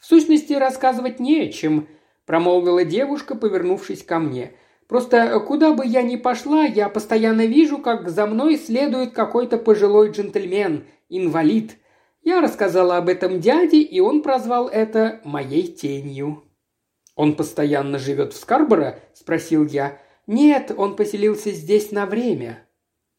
«В 0.00 0.06
сущности, 0.06 0.52
рассказывать 0.52 1.20
не 1.20 1.40
о 1.40 1.52
чем»,– 1.52 1.88
промолвила 2.26 2.84
девушка, 2.84 3.34
повернувшись 3.34 4.02
ко 4.02 4.18
мне. 4.18 4.52
«Просто 4.88 5.40
куда 5.40 5.72
бы 5.72 5.86
я 5.86 6.02
ни 6.02 6.16
пошла, 6.16 6.64
я 6.64 6.88
постоянно 6.88 7.46
вижу, 7.46 7.78
как 7.78 8.10
за 8.10 8.26
мной 8.26 8.58
следует 8.58 9.14
какой-то 9.14 9.56
пожилой 9.56 10.10
джентльмен, 10.10 10.84
инвалид. 11.08 11.76
Я 12.22 12.40
рассказала 12.40 12.98
об 12.98 13.08
этом 13.08 13.40
дяде, 13.40 13.80
и 13.80 14.00
он 14.00 14.22
прозвал 14.22 14.68
это 14.68 15.20
моей 15.24 15.68
тенью». 15.68 16.44
«Он 17.14 17.34
постоянно 17.34 17.98
живет 17.98 18.32
в 18.32 18.36
Скарборо?»– 18.36 18.98
спросил 19.14 19.64
я. 19.64 19.98
«Нет, 20.26 20.72
он 20.76 20.96
поселился 20.96 21.50
здесь 21.52 21.92
на 21.92 22.06
время». 22.06 22.66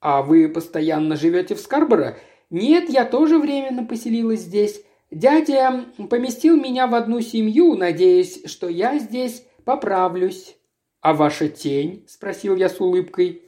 «А 0.02 0.22
вы 0.22 0.50
постоянно 0.50 1.16
живете 1.16 1.56
в 1.56 1.60
Скарборо?» 1.60 2.18
«Нет, 2.50 2.90
я 2.90 3.06
тоже 3.06 3.38
временно 3.40 3.84
поселилась 3.84 4.42
здесь. 4.42 4.82
Дядя 5.12 5.86
поместил 6.10 6.58
меня 6.58 6.88
в 6.88 6.96
одну 6.96 7.22
семью, 7.22 7.76
надеясь, 7.76 8.44
что 8.46 8.70
я 8.70 9.00
здесь 9.00 9.46
поправлюсь». 9.64 10.56
«А 11.02 11.14
ваша 11.14 11.48
тень?»– 11.50 12.06
спросил 12.08 12.56
я 12.56 12.70
с 12.70 12.80
улыбкой. 12.80 13.44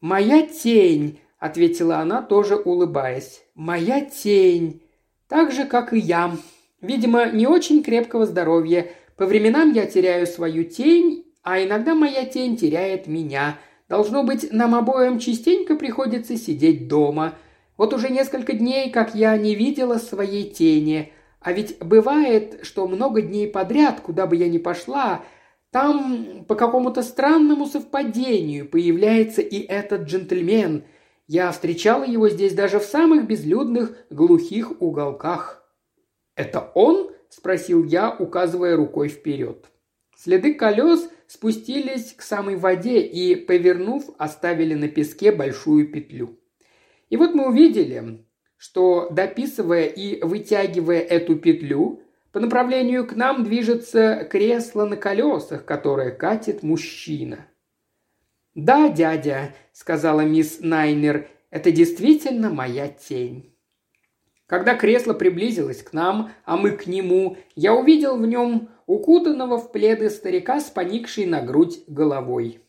«Моя 0.00 0.46
тень»,– 0.46 1.20
ответила 1.38 1.98
она, 1.98 2.22
тоже 2.22 2.56
улыбаясь. 2.56 3.42
«Моя 3.54 4.02
тень. 4.02 4.82
Так 5.28 5.52
же, 5.52 5.64
как 5.64 5.92
и 5.92 5.98
я. 5.98 6.36
Видимо, 6.80 7.26
не 7.26 7.46
очень 7.46 7.82
крепкого 7.82 8.26
здоровья. 8.26 8.90
По 9.16 9.26
временам 9.26 9.72
я 9.72 9.86
теряю 9.86 10.26
свою 10.26 10.64
тень, 10.64 11.24
а 11.42 11.62
иногда 11.62 11.94
моя 11.94 12.24
тень 12.24 12.56
теряет 12.56 13.06
меня. 13.06 13.58
Должно 13.88 14.24
быть, 14.24 14.52
нам 14.52 14.74
обоим 14.74 15.18
частенько 15.18 15.76
приходится 15.76 16.36
сидеть 16.36 16.88
дома. 16.88 17.34
Вот 17.76 17.92
уже 17.92 18.08
несколько 18.08 18.54
дней, 18.54 18.90
как 18.90 19.14
я 19.14 19.36
не 19.36 19.54
видела 19.54 19.98
своей 19.98 20.50
тени. 20.50 21.12
А 21.40 21.52
ведь 21.52 21.78
бывает, 21.78 22.60
что 22.62 22.88
много 22.88 23.22
дней 23.22 23.48
подряд, 23.48 24.00
куда 24.00 24.26
бы 24.26 24.36
я 24.36 24.48
ни 24.48 24.58
пошла, 24.58 25.24
там 25.70 26.44
по 26.48 26.54
какому-то 26.54 27.02
странному 27.02 27.66
совпадению 27.66 28.68
появляется 28.68 29.42
и 29.42 29.60
этот 29.60 30.02
джентльмен. 30.02 30.84
Я 31.26 31.52
встречала 31.52 32.04
его 32.04 32.28
здесь 32.28 32.54
даже 32.54 32.78
в 32.78 32.84
самых 32.84 33.26
безлюдных, 33.26 33.92
глухих 34.10 34.80
уголках. 34.80 35.62
«Это 36.34 36.72
он?»– 36.74 37.10
спросил 37.28 37.84
я, 37.84 38.14
указывая 38.14 38.76
рукой 38.76 39.08
вперед. 39.08 39.66
Следы 40.16 40.54
колес 40.54 41.08
спустились 41.26 42.14
к 42.14 42.22
самой 42.22 42.56
воде 42.56 43.00
и, 43.00 43.34
повернув, 43.34 44.04
оставили 44.18 44.74
на 44.74 44.88
песке 44.88 45.32
большую 45.32 45.90
петлю. 45.90 46.38
И 47.08 47.16
вот 47.16 47.34
мы 47.34 47.48
увидели, 47.48 48.24
что 48.56 49.08
дописывая 49.10 49.86
и 49.86 50.22
вытягивая 50.22 51.00
эту 51.00 51.36
петлю, 51.36 52.02
по 52.32 52.40
направлению 52.40 53.06
к 53.06 53.14
нам 53.14 53.44
движется 53.44 54.26
кресло 54.30 54.84
на 54.84 54.96
колесах, 54.96 55.64
которое 55.64 56.10
катит 56.10 56.62
мужчина. 56.62 57.46
«Да, 58.54 58.88
дядя»,— 58.88 59.54
сказала 59.72 60.22
мисс 60.22 60.58
Найнер,— 60.60 61.28
«это 61.50 61.70
действительно 61.70 62.50
моя 62.50 62.88
тень». 62.88 63.54
Когда 64.46 64.74
кресло 64.76 65.12
приблизилось 65.12 65.82
к 65.82 65.92
нам, 65.92 66.30
а 66.44 66.56
мы 66.56 66.70
к 66.70 66.86
нему, 66.86 67.36
я 67.54 67.74
увидел 67.74 68.16
в 68.16 68.26
нем 68.26 68.68
укутанного 68.86 69.58
в 69.58 69.72
пледы 69.72 70.08
старика 70.08 70.60
с 70.60 70.70
поникшей 70.70 71.26
на 71.26 71.42
грудь 71.42 71.80
головой. 71.88 72.60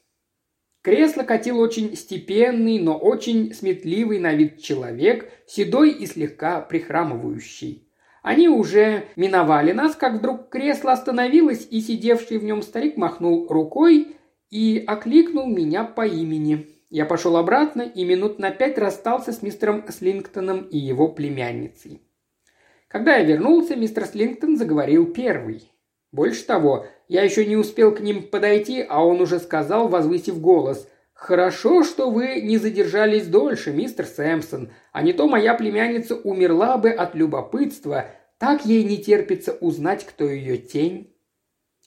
Кресло 0.87 1.23
катил 1.23 1.59
очень 1.59 1.97
степенный, 1.97 2.79
но 2.79 2.97
очень 2.97 3.53
сметливый 3.53 4.19
на 4.19 4.33
вид 4.33 4.61
человек, 4.61 5.29
седой 5.45 5.91
и 5.91 6.05
слегка 6.05 6.61
прихрамывающий. 6.61 7.91
Они 8.23 8.47
уже 8.47 9.03
миновали 9.17 9.73
нас, 9.73 9.97
как 9.97 10.13
вдруг 10.13 10.47
кресло 10.47 10.93
остановилось, 10.93 11.67
и 11.69 11.81
сидевший 11.81 12.37
в 12.37 12.45
нем 12.45 12.61
старик 12.61 12.95
махнул 12.95 13.49
рукой 13.49 14.15
и 14.49 14.81
окликнул 14.87 15.47
меня 15.47 15.83
по 15.83 16.07
имени. 16.07 16.67
Я 16.89 17.05
пошел 17.05 17.35
обратно 17.35 17.81
и 17.81 18.05
минут 18.05 18.39
на 18.39 18.51
пять 18.51 18.77
расстался 18.77 19.33
с 19.33 19.41
мистером 19.41 19.83
Слингтоном 19.89 20.61
и 20.69 20.77
его 20.77 21.09
племянницей. 21.09 22.01
Когда 22.87 23.17
я 23.17 23.25
вернулся, 23.25 23.75
мистер 23.75 24.05
Слингтон 24.05 24.55
заговорил 24.55 25.11
первый. 25.11 25.69
Больше 26.13 26.45
того, 26.45 26.85
я 27.07 27.23
еще 27.23 27.45
не 27.45 27.55
успел 27.55 27.93
к 27.93 28.01
ним 28.01 28.23
подойти, 28.23 28.85
а 28.87 29.05
он 29.05 29.21
уже 29.21 29.39
сказал, 29.39 29.87
возвысив 29.87 30.39
голос. 30.41 30.87
«Хорошо, 31.13 31.83
что 31.83 32.11
вы 32.11 32.41
не 32.41 32.57
задержались 32.57 33.25
дольше, 33.25 33.71
мистер 33.71 34.05
Сэмпсон, 34.05 34.69
а 34.91 35.01
не 35.01 35.13
то 35.13 35.27
моя 35.27 35.55
племянница 35.55 36.15
умерла 36.15 36.77
бы 36.77 36.91
от 36.91 37.15
любопытства, 37.15 38.05
так 38.37 38.65
ей 38.65 38.83
не 38.83 38.97
терпится 38.97 39.53
узнать, 39.53 40.05
кто 40.05 40.25
ее 40.25 40.57
тень». 40.57 41.15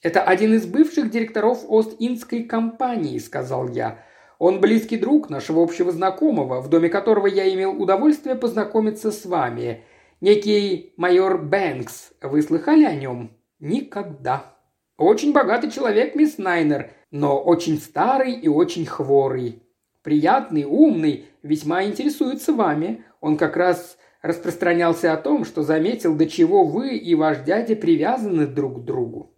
«Это 0.01 0.21
один 0.23 0.55
из 0.55 0.65
бывших 0.65 1.11
директоров 1.11 1.63
Ост-Индской 1.67 2.43
компании»,— 2.43 3.17
сказал 3.19 3.69
я. 3.69 4.03
«Он 4.37 4.59
близкий 4.59 4.97
друг 4.97 5.29
нашего 5.29 5.63
общего 5.63 5.91
знакомого, 5.91 6.59
в 6.59 6.67
доме 6.67 6.89
которого 6.89 7.27
я 7.27 7.53
имел 7.53 7.79
удовольствие 7.79 8.35
познакомиться 8.35 9.11
с 9.11 9.25
вами. 9.25 9.85
Некий 10.19 10.93
майор 10.97 11.37
Бэнкс. 11.37 12.13
Вы 12.21 12.41
слыхали 12.41 12.83
о 12.83 12.95
нем?» 12.95 13.37
«Никогда». 13.59 14.60
Очень 15.01 15.33
богатый 15.33 15.71
человек, 15.71 16.13
мисс 16.13 16.37
Найнер, 16.37 16.91
но 17.09 17.41
очень 17.41 17.79
старый 17.79 18.33
и 18.33 18.47
очень 18.47 18.85
хворый. 18.85 19.63
Приятный, 20.03 20.63
умный, 20.63 21.25
весьма 21.41 21.85
интересуется 21.85 22.53
вами. 22.53 23.03
Он 23.19 23.35
как 23.35 23.57
раз 23.57 23.97
распространялся 24.21 25.11
о 25.11 25.17
том, 25.17 25.43
что 25.43 25.63
заметил, 25.63 26.15
до 26.15 26.27
чего 26.27 26.65
вы 26.65 26.97
и 26.97 27.15
ваш 27.15 27.39
дядя 27.39 27.75
привязаны 27.75 28.45
друг 28.45 28.81
к 28.81 28.85
другу. 28.85 29.35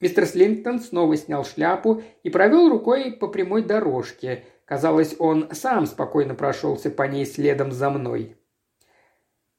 Мистер 0.00 0.24
Слингтон 0.24 0.78
снова 0.78 1.16
снял 1.16 1.44
шляпу 1.44 2.04
и 2.22 2.30
провел 2.30 2.68
рукой 2.68 3.10
по 3.10 3.26
прямой 3.26 3.64
дорожке. 3.64 4.44
Казалось, 4.66 5.16
он 5.18 5.48
сам 5.50 5.86
спокойно 5.86 6.36
прошелся 6.36 6.90
по 6.90 7.02
ней 7.02 7.26
следом 7.26 7.72
за 7.72 7.90
мной. 7.90 8.36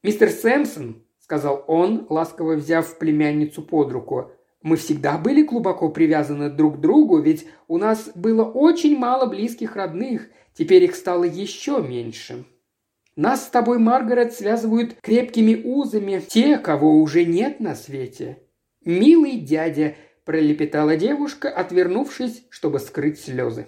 «Мистер 0.03 0.29
Сэмпсон»,— 0.29 1.03
сказал 1.19 1.65
он, 1.67 2.07
ласково 2.09 2.53
взяв 2.53 2.97
племянницу 2.97 3.61
под 3.61 3.91
руку, 3.91 4.31
мы 4.63 4.77
всегда 4.77 5.17
были 5.17 5.43
глубоко 5.43 5.89
привязаны 5.89 6.49
друг 6.49 6.77
к 6.77 6.79
другу, 6.79 7.19
ведь 7.19 7.45
у 7.67 7.77
нас 7.77 8.09
было 8.15 8.43
очень 8.43 8.97
мало 8.97 9.27
близких 9.27 9.75
родных, 9.75 10.29
теперь 10.53 10.85
их 10.85 10.95
стало 10.95 11.25
еще 11.25 11.81
меньше. 11.81 12.45
Нас 13.15 13.45
с 13.45 13.49
тобой, 13.49 13.77
Маргарет, 13.77 14.33
связывают 14.33 14.95
крепкими 15.01 15.61
узами 15.63 16.23
те, 16.27 16.57
кого 16.57 16.99
уже 16.99 17.25
нет 17.25 17.59
на 17.59 17.75
свете. 17.75 18.39
Милый 18.83 19.39
дядя, 19.39 19.95
пролепетала 20.25 20.95
девушка, 20.95 21.49
отвернувшись, 21.49 22.45
чтобы 22.49 22.79
скрыть 22.79 23.19
слезы. 23.19 23.67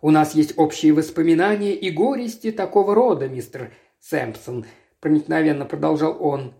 У 0.00 0.10
нас 0.10 0.34
есть 0.34 0.54
общие 0.56 0.92
воспоминания 0.92 1.74
и 1.74 1.90
горести 1.90 2.52
такого 2.52 2.94
рода, 2.94 3.28
мистер 3.28 3.72
Сэмпсон, 4.00 4.64
проникновенно 5.00 5.64
продолжал 5.64 6.16
он. 6.20 6.54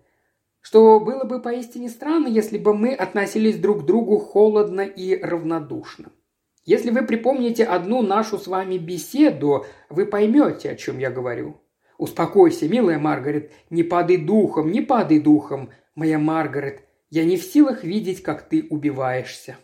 Что 0.69 1.01
было 1.01 1.25
бы 1.25 1.41
поистине 1.41 1.89
странно, 1.89 2.27
если 2.27 2.59
бы 2.59 2.75
мы 2.75 2.93
относились 2.93 3.57
друг 3.57 3.81
к 3.81 3.87
другу 3.87 4.19
холодно 4.19 4.83
и 4.83 5.19
равнодушно. 5.19 6.13
Если 6.67 6.91
вы 6.91 7.07
припомните 7.07 7.65
одну 7.65 8.03
нашу 8.03 8.37
с 8.37 8.47
вами 8.47 8.77
беседу, 8.77 9.65
вы 9.89 10.05
поймете, 10.05 10.73
о 10.73 10.77
чем 10.77 10.99
я 10.99 11.11
говорю. 11.11 11.59
Успокойся, 11.97 12.69
милая 12.69 12.99
Маргарет, 12.99 13.51
не 13.71 13.83
падай 13.83 14.19
духом, 14.19 14.71
не 14.71 14.83
падай 14.83 15.21
духом, 15.21 15.71
моя 15.95 16.19
Маргарет, 16.19 16.83
я 17.09 17.25
не 17.25 17.39
в 17.39 17.45
силах 17.45 17.83
видеть, 17.83 18.23
как 18.23 18.47
ты 18.47 18.67
убиваешься. 18.69 19.57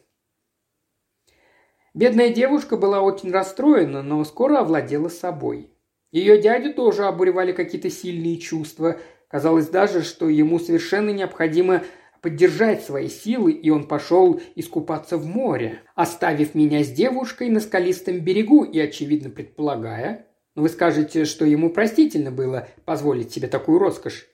Бедная 1.92 2.30
девушка 2.30 2.78
была 2.78 3.02
очень 3.02 3.30
расстроена, 3.30 4.02
но 4.02 4.24
скоро 4.24 4.60
овладела 4.60 5.10
собой. 5.10 5.74
Ее 6.14 6.40
дядю 6.40 6.72
тоже 6.72 7.06
обуревали 7.06 7.50
какие-то 7.50 7.90
сильные 7.90 8.38
чувства. 8.38 9.00
Казалось 9.34 9.66
даже, 9.66 10.04
что 10.04 10.28
ему 10.28 10.60
совершенно 10.60 11.10
необходимо 11.10 11.82
поддержать 12.22 12.84
свои 12.84 13.08
силы, 13.08 13.50
и 13.50 13.68
он 13.68 13.88
пошел 13.88 14.40
искупаться 14.54 15.16
в 15.16 15.26
море, 15.26 15.80
оставив 15.96 16.54
меня 16.54 16.84
с 16.84 16.88
девушкой 16.92 17.48
на 17.48 17.58
скалистом 17.58 18.20
берегу 18.20 18.62
и, 18.62 18.78
очевидно 18.78 19.30
предполагая, 19.30 20.28
но 20.54 20.62
вы 20.62 20.68
скажете, 20.68 21.24
что 21.24 21.44
ему 21.44 21.70
простительно 21.70 22.30
было 22.30 22.68
позволить 22.84 23.32
себе 23.32 23.48
такую 23.48 23.80
роскошь, 23.80 24.28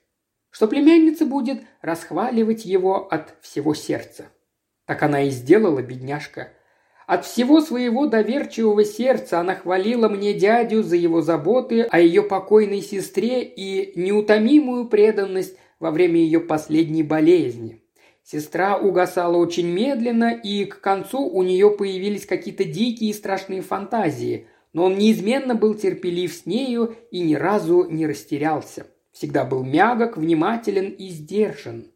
что 0.50 0.68
племянница 0.68 1.24
будет 1.24 1.62
расхваливать 1.80 2.66
его 2.66 3.08
от 3.08 3.36
всего 3.40 3.72
сердца. 3.72 4.26
Так 4.84 5.02
она 5.02 5.22
и 5.22 5.30
сделала, 5.30 5.80
бедняжка. 5.80 6.52
От 7.10 7.24
всего 7.24 7.60
своего 7.60 8.06
доверчивого 8.06 8.84
сердца 8.84 9.40
она 9.40 9.56
хвалила 9.56 10.08
мне 10.08 10.32
дядю 10.32 10.84
за 10.84 10.94
его 10.94 11.22
заботы 11.22 11.82
о 11.82 11.98
ее 11.98 12.22
покойной 12.22 12.82
сестре 12.82 13.42
и 13.42 13.98
неутомимую 13.98 14.86
преданность 14.86 15.56
во 15.80 15.90
время 15.90 16.20
ее 16.20 16.38
последней 16.38 17.02
болезни. 17.02 17.82
Сестра 18.22 18.76
угасала 18.76 19.38
очень 19.38 19.66
медленно, 19.66 20.32
и 20.32 20.66
к 20.66 20.80
концу 20.80 21.28
у 21.28 21.42
нее 21.42 21.72
появились 21.72 22.26
какие-то 22.26 22.62
дикие 22.62 23.10
и 23.10 23.12
страшные 23.12 23.62
фантазии, 23.62 24.46
но 24.72 24.84
он 24.84 24.96
неизменно 24.96 25.56
был 25.56 25.74
терпелив 25.74 26.32
с 26.32 26.46
нею 26.46 26.94
и 27.10 27.22
ни 27.22 27.34
разу 27.34 27.88
не 27.90 28.06
растерялся. 28.06 28.86
Всегда 29.10 29.44
был 29.44 29.64
мягок, 29.64 30.16
внимателен 30.16 30.92
и 30.92 31.08
сдержан. 31.08 31.86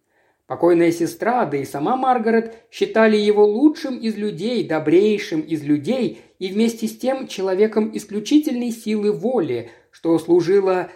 Покойная 0.46 0.92
сестра, 0.92 1.46
да 1.46 1.56
и 1.56 1.64
сама 1.64 1.96
Маргарет 1.96 2.54
считали 2.70 3.16
его 3.16 3.46
лучшим 3.46 3.96
из 3.96 4.16
людей, 4.16 4.66
добрейшим 4.66 5.40
из 5.40 5.62
людей 5.62 6.20
и 6.38 6.48
вместе 6.48 6.86
с 6.86 6.98
тем 6.98 7.28
человеком 7.28 7.90
исключительной 7.96 8.70
силы 8.70 9.12
воли, 9.12 9.70
что 9.90 10.18
служило 10.18 10.90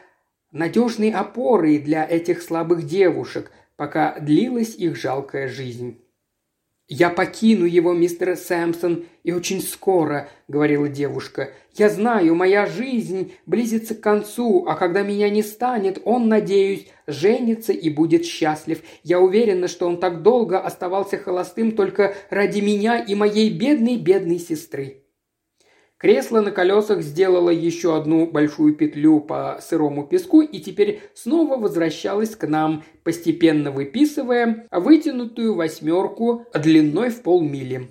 надежной 0.53 1.11
опорой 1.11 1.79
для 1.79 2.05
этих 2.05 2.43
слабых 2.43 2.85
девушек, 2.85 3.51
пока 3.77 4.19
длилась 4.21 4.75
их 4.75 4.97
жалкая 4.97 5.49
жизнь. 5.49 6.03
«Я 6.91 7.11
покину 7.11 7.67
его, 7.67 7.93
мистер 7.93 8.35
Сэмпсон, 8.35 9.05
и 9.23 9.33
очень 9.33 9.61
скоро»,— 9.61 10.31
говорила 10.49 10.89
девушка. 10.89 11.53
«Я 11.75 11.91
знаю, 11.91 12.35
моя 12.35 12.65
жизнь 12.65 13.33
близится 13.45 13.95
к 13.95 14.01
концу, 14.01 14.65
а 14.67 14.75
когда 14.75 15.03
меня 15.03 15.29
не 15.29 15.43
станет, 15.43 16.01
он, 16.07 16.29
надеюсь, 16.29 16.87
женится 17.07 17.75
и 17.75 17.91
будет 17.91 18.25
счастлив. 18.25 18.83
Я 19.03 19.21
уверена, 19.21 19.69
что 19.69 19.87
он 19.87 20.01
так 20.01 20.23
долго 20.23 20.59
оставался 20.59 21.19
холостым 21.19 21.73
только 21.73 22.15
ради 22.31 22.61
меня 22.61 22.99
и 22.99 23.15
моей 23.15 23.51
бедной-бедной 23.51 24.39
сестры». 24.39 25.03
Кресло 25.99 26.41
на 26.41 26.53
колесах 26.53 27.03
сделало 27.03 27.51
еще 27.51 27.97
одну 27.97 28.31
большую 28.31 28.77
петлю 28.77 29.21
по 29.21 29.59
сырому 29.61 30.07
песку 30.07 30.43
и 30.43 30.61
теперь 30.61 31.01
снова 31.15 31.57
возвращалось 31.57 32.37
к 32.37 32.47
нам, 32.47 32.85
постепенно 33.03 33.73
выписывая 33.73 34.69
вытянутую 34.71 35.57
восьмерку 35.57 36.47
длиной 36.55 37.11
в 37.11 37.23
полмили. 37.23 37.89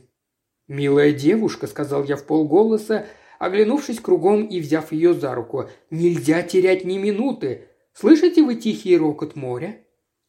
«Милая 0.69 1.11
девушка»,— 1.11 1.67
сказал 1.67 2.05
я 2.05 2.15
в 2.15 2.25
полголоса, 2.25 3.05
оглянувшись 3.39 3.99
кругом 3.99 4.45
и 4.45 4.61
взяв 4.61 4.93
ее 4.93 5.13
за 5.13 5.35
руку,— 5.35 5.69
«нельзя 5.89 6.43
терять 6.43 6.85
ни 6.85 6.97
минуты. 6.97 7.67
Слышите 7.91 8.41
вы 8.41 8.55
тихий 8.55 8.97
рокот 8.97 9.35
моря?» 9.35 9.81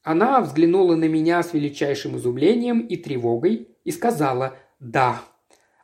Она 0.02 0.40
взглянула 0.40 0.96
на 0.96 1.04
меня 1.04 1.42
с 1.44 1.52
величайшим 1.52 2.16
изумлением 2.16 2.80
и 2.80 2.96
тревогой 2.96 3.68
и 3.84 3.92
сказала 3.92 4.56
«Да, 4.80 5.22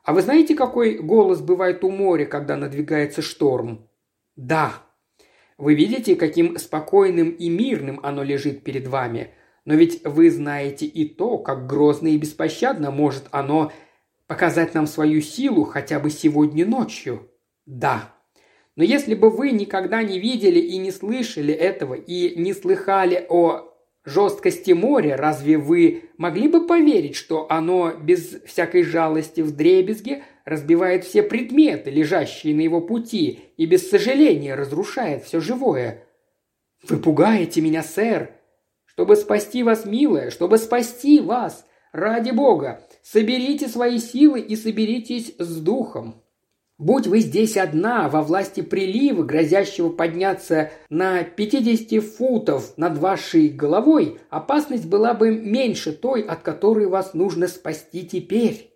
а 0.05 0.13
вы 0.13 0.21
знаете, 0.21 0.55
какой 0.55 0.99
голос 0.99 1.41
бывает 1.41 1.83
у 1.83 1.91
моря, 1.91 2.27
когда 2.27 2.57
надвигается 2.57 3.23
шторм? 3.23 3.89
Да. 4.37 4.75
Вы 5.57 5.75
видите, 5.75 6.15
каким 6.15 6.59
спокойным 6.59 7.31
и 7.31 7.49
мирным 7.49 8.01
оно 8.03 8.23
лежит 8.23 8.65
перед 8.65 8.87
вами. 8.87 9.31
Но 9.65 9.75
ведь 9.75 10.05
вы 10.05 10.31
знаете 10.31 10.85
и 10.85 11.09
то, 11.09 11.39
как 11.39 11.67
грозно 11.67 12.09
и 12.09 12.19
беспощадно 12.19 12.91
может 12.91 13.25
оно 13.31 13.73
показать 14.27 14.75
нам 14.75 14.87
свою 14.87 15.23
силу 15.23 15.65
хотя 15.65 15.99
бы 15.99 16.11
сегодня 16.11 16.67
ночью. 16.67 17.31
Да. 17.65 18.15
Но 18.77 18.85
если 18.85 19.15
бы 19.15 19.31
вы 19.31 19.53
никогда 19.53 20.03
не 20.03 20.19
видели 20.19 20.59
и 20.59 20.77
не 20.77 20.91
слышали 20.91 21.55
этого, 21.55 21.95
и 21.95 22.39
не 22.39 22.53
слыхали 22.53 23.25
о 23.31 23.74
жесткости 24.05 24.73
моря, 24.73 25.17
разве 25.17 25.59
вы 25.59 26.05
могли 26.19 26.49
бы 26.49 26.67
поверить, 26.67 27.17
что 27.17 27.47
оно 27.51 27.93
без 27.93 28.43
всякой 28.45 28.83
жалости 28.83 29.41
в 29.41 29.57
дребезге 29.57 30.25
разбивает 30.45 31.05
все 31.05 31.23
предметы, 31.23 31.91
лежащие 31.91 32.55
на 32.55 32.61
его 32.61 32.81
пути, 32.81 33.41
и 33.57 33.67
без 33.67 33.89
сожаления 33.89 34.55
разрушает 34.55 35.25
все 35.25 35.41
живое? 35.41 36.05
Вы 36.83 36.99
пугаете 36.99 37.61
меня, 37.61 37.83
сэр. 37.83 38.33
Чтобы 38.85 39.17
спасти 39.17 39.63
вас, 39.63 39.87
милая, 39.87 40.31
чтобы 40.31 40.59
спасти 40.59 41.21
вас, 41.21 41.67
ради 41.93 42.31
Бога, 42.31 42.87
соберите 43.03 43.69
свои 43.69 43.99
силы 43.99 44.41
и 44.41 44.55
соберитесь 44.55 45.35
с 45.39 45.61
духом. 45.61 46.24
Будь 46.79 47.07
вы 47.07 47.21
здесь 47.21 47.57
одна, 47.57 48.09
во 48.09 48.21
власти 48.23 48.61
прилива, 48.61 49.23
грозящего 49.23 49.91
подняться 49.91 50.73
на 50.91 51.23
50 51.23 52.03
футов 52.03 52.77
над 52.77 52.99
вашей 52.99 53.49
головой, 53.49 54.19
опасность 54.29 54.87
была 54.87 55.15
бы 55.15 55.31
меньше 55.31 55.93
той, 55.93 56.23
от 56.23 56.43
которой 56.43 56.87
вас 56.87 57.15
нужно 57.15 57.47
спасти 57.47 58.05
теперь. 58.05 58.73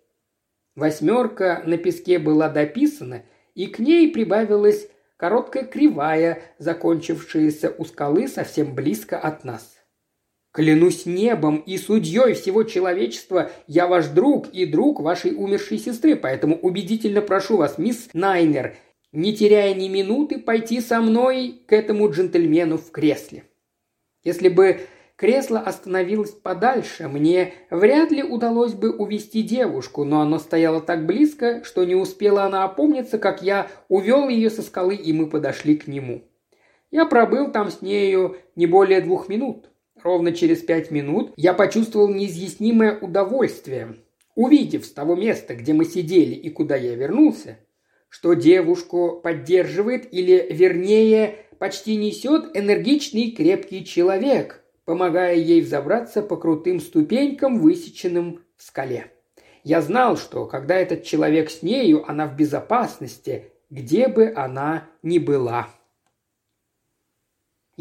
Восьмерка 0.75 1.61
на 1.65 1.77
песке 1.77 2.19
была 2.19 2.47
дописана, 2.47 3.23
и 3.53 3.67
к 3.67 3.79
ней 3.79 4.09
прибавилась 4.09 4.87
короткая 5.17 5.65
кривая, 5.65 6.41
закончившаяся 6.57 7.75
у 7.77 7.83
скалы 7.83 8.29
совсем 8.29 8.75
близко 8.75 9.17
от 9.17 9.43
нас. 9.43 9.78
Клянусь 10.51 11.05
небом 11.05 11.57
и 11.57 11.77
судьей 11.77 12.33
всего 12.33 12.63
человечества, 12.63 13.51
я 13.67 13.85
ваш 13.85 14.07
друг 14.07 14.49
и 14.49 14.65
друг 14.65 14.99
вашей 14.99 15.35
умершей 15.35 15.77
сестры, 15.77 16.15
поэтому 16.15 16.57
убедительно 16.57 17.21
прошу 17.21 17.57
вас, 17.57 17.77
мисс 17.77 18.09
Найнер, 18.13 18.75
не 19.11 19.35
теряя 19.35 19.75
ни 19.75 19.87
минуты, 19.89 20.39
пойти 20.39 20.81
со 20.81 21.01
мной 21.01 21.61
к 21.67 21.73
этому 21.73 22.09
джентльмену 22.09 22.79
в 22.79 22.89
кресле. 22.89 23.43
Если 24.23 24.49
бы 24.49 24.81
кресло 25.15 25.59
остановилось 25.59 26.31
подальше, 26.31 27.07
мне 27.07 27.53
вряд 27.69 28.09
ли 28.09 28.23
удалось 28.23 28.73
бы 28.73 28.91
увести 28.91 29.43
девушку, 29.43 30.03
но 30.03 30.21
оно 30.21 30.39
стояло 30.39 30.81
так 30.81 31.05
близко, 31.05 31.63
что 31.63 31.85
не 31.85 31.93
успела 31.93 32.45
она 32.45 32.63
опомниться, 32.63 33.19
как 33.19 33.43
я 33.43 33.67
увел 33.87 34.27
ее 34.29 34.49
со 34.49 34.63
скалы, 34.63 34.95
и 34.95 35.13
мы 35.13 35.29
подошли 35.29 35.77
к 35.77 35.85
нему. 35.85 36.23
Я 36.89 37.05
пробыл 37.05 37.51
там 37.51 37.69
с 37.69 37.83
нею 37.83 38.37
не 38.55 38.65
более 38.65 39.01
двух 39.01 39.29
минут. 39.29 39.69
Ровно 40.03 40.31
через 40.31 40.59
пять 40.59 40.91
минут 40.91 41.33
я 41.35 41.53
почувствовал 41.53 42.07
неизъяснимое 42.09 42.97
удовольствие, 42.99 43.95
увидев 44.35 44.85
с 44.85 44.91
того 44.91 45.15
места, 45.15 45.55
где 45.55 45.73
мы 45.73 45.85
сидели 45.85 46.35
и 46.35 46.49
куда 46.49 46.75
я 46.75 46.95
вернулся, 46.95 47.59
что 48.07 48.33
девушку 48.33 49.19
поддерживает 49.21 50.13
или, 50.13 50.47
вернее, 50.51 51.35
почти 51.57 51.97
несет 51.97 52.55
энергичный 52.55 53.31
крепкий 53.31 53.83
человек, 53.83 54.63
помогая 54.85 55.35
ей 55.35 55.61
взобраться 55.61 56.21
по 56.21 56.37
крутым 56.37 56.79
ступенькам, 56.79 57.59
высеченным 57.59 58.41
в 58.57 58.63
скале. 58.63 59.11
Я 59.63 59.81
знал, 59.81 60.17
что 60.17 60.45
когда 60.45 60.75
этот 60.75 61.03
человек 61.03 61.49
с 61.49 61.61
нею, 61.61 62.09
она 62.09 62.25
в 62.25 62.35
безопасности, 62.35 63.51
где 63.69 64.07
бы 64.07 64.31
она 64.35 64.87
ни 65.03 65.19
была. 65.19 65.67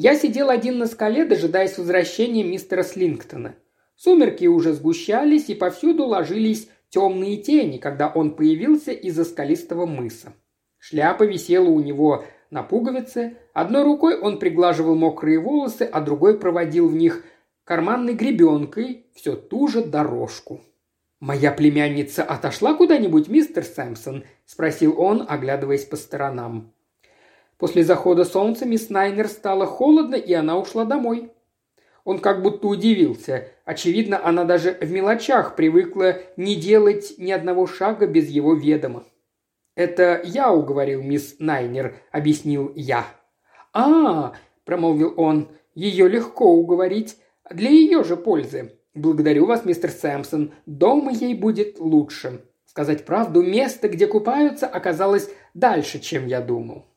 Я 0.01 0.15
сидел 0.15 0.49
один 0.49 0.79
на 0.79 0.87
скале, 0.87 1.25
дожидаясь 1.25 1.77
возвращения 1.77 2.45
мистера 2.45 2.85
Слингтона. 2.85 3.57
Сумерки 3.97 4.47
уже 4.47 4.73
сгущались, 4.73 5.49
и 5.49 5.57
повсюду 5.57 6.05
ложились 6.05 6.69
темные 6.89 7.39
тени, 7.39 7.79
когда 7.79 8.07
он 8.07 8.37
появился 8.37 8.93
из-за 8.93 9.25
скалистого 9.25 9.87
мыса. 9.87 10.35
Шляпа 10.79 11.25
висела 11.25 11.69
у 11.69 11.81
него 11.81 12.25
на 12.53 12.63
пуговице, 12.63 13.39
одной 13.55 13.83
рукой 13.83 14.17
он 14.17 14.39
приглаживал 14.39 14.95
мокрые 14.95 15.41
волосы, 15.41 15.83
а 15.83 16.01
другой 16.01 16.39
проводил 16.39 16.89
в 16.89 16.95
них 16.95 17.25
карманной 17.65 18.15
гребенкой 18.15 19.07
все 19.17 19.35
ту 19.35 19.67
же 19.67 19.83
дорожку. 19.85 20.61
«Моя 21.19 21.51
племянница 21.51 22.23
отошла 22.23 22.75
куда-нибудь, 22.75 23.27
мистер 23.27 23.65
Сэмпсон?»– 23.65 24.23
спросил 24.47 24.95
он, 24.97 25.27
оглядываясь 25.29 25.87
по 25.87 25.97
сторонам. 25.97 26.73
После 27.59 27.83
захода 27.83 28.25
солнца 28.25 28.65
мисс 28.65 28.89
Найнер 28.89 29.29
стало 29.29 29.67
холодно, 29.67 30.15
и 30.15 30.33
она 30.33 30.59
ушла 30.59 30.85
домой. 30.85 31.33
Он 32.05 32.21
как 32.21 32.43
будто 32.43 32.69
удивился. 32.69 33.49
Очевидно, 33.65 34.25
она 34.25 34.45
даже 34.45 34.79
в 34.81 34.91
мелочах 34.91 35.57
привыкла 35.57 36.17
не 36.37 36.57
делать 36.57 37.15
ни 37.19 37.31
одного 37.31 37.67
шага 37.67 38.07
без 38.07 38.29
его 38.29 38.55
ведома. 38.55 39.05
«Это 39.75 40.23
я 40.25 40.53
уговорил 40.53 41.03
мисс 41.03 41.37
Найнер»,— 41.39 41.97
объяснил 42.11 42.73
я. 42.75 43.05
«А,— 43.73 44.33
промолвил 44.65 45.13
он,— 45.17 45.49
ее 45.75 46.09
легко 46.09 46.51
уговорить. 46.51 47.19
Для 47.51 47.71
ее 47.71 48.03
же 48.03 48.17
пользы. 48.17 48.73
Благодарю 48.95 49.47
вас, 49.47 49.65
мистер 49.65 49.91
Сэмпсон. 49.91 50.53
Дома 50.67 51.13
ей 51.13 51.35
будет 51.35 51.79
лучше. 51.79 52.43
Сказать 52.65 53.05
правду, 53.05 53.43
место, 53.43 53.89
где 53.89 54.07
купаются, 54.07 54.67
оказалось 54.67 55.31
дальше, 55.55 56.01
чем 56.01 56.27
я 56.27 56.41
думал. 56.41 56.88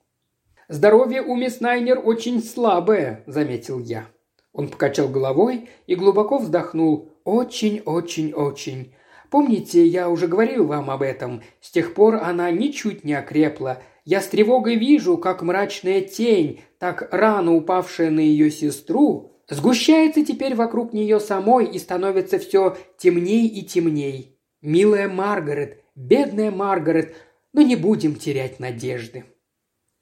«Здоровье 0.71 1.21
у 1.21 1.35
мисс 1.35 1.59
Найнер 1.59 1.99
очень 2.01 2.41
слабое»,— 2.41 3.25
заметил 3.27 3.79
я. 3.79 4.07
Он 4.53 4.69
покачал 4.69 5.09
головой 5.09 5.67
и 5.85 5.95
глубоко 5.95 6.37
вздохнул. 6.37 7.09
«Очень, 7.25 7.81
очень, 7.81 8.31
очень. 8.31 8.93
Помните, 9.29 9.85
я 9.85 10.09
уже 10.09 10.27
говорил 10.27 10.65
вам 10.65 10.89
об 10.89 11.01
этом. 11.01 11.41
С 11.59 11.71
тех 11.71 11.93
пор 11.93 12.21
она 12.23 12.49
ничуть 12.51 13.03
не 13.03 13.13
окрепла. 13.13 13.83
Я 14.05 14.21
с 14.21 14.27
тревогой 14.27 14.77
вижу, 14.77 15.17
как 15.17 15.41
мрачная 15.41 15.99
тень, 15.99 16.61
так 16.79 17.09
рано 17.11 17.53
упавшая 17.53 18.09
на 18.09 18.21
ее 18.21 18.49
сестру, 18.49 19.33
сгущается 19.49 20.23
теперь 20.25 20.55
вокруг 20.55 20.93
нее 20.93 21.19
самой 21.19 21.65
и 21.65 21.79
становится 21.79 22.39
все 22.39 22.77
темней 22.97 23.45
и 23.45 23.63
темней. 23.63 24.39
Милая 24.61 25.09
Маргарет, 25.09 25.83
бедная 25.95 26.49
Маргарет, 26.49 27.13
но 27.51 27.61
не 27.61 27.75
будем 27.75 28.15
терять 28.15 28.61
надежды. 28.61 29.25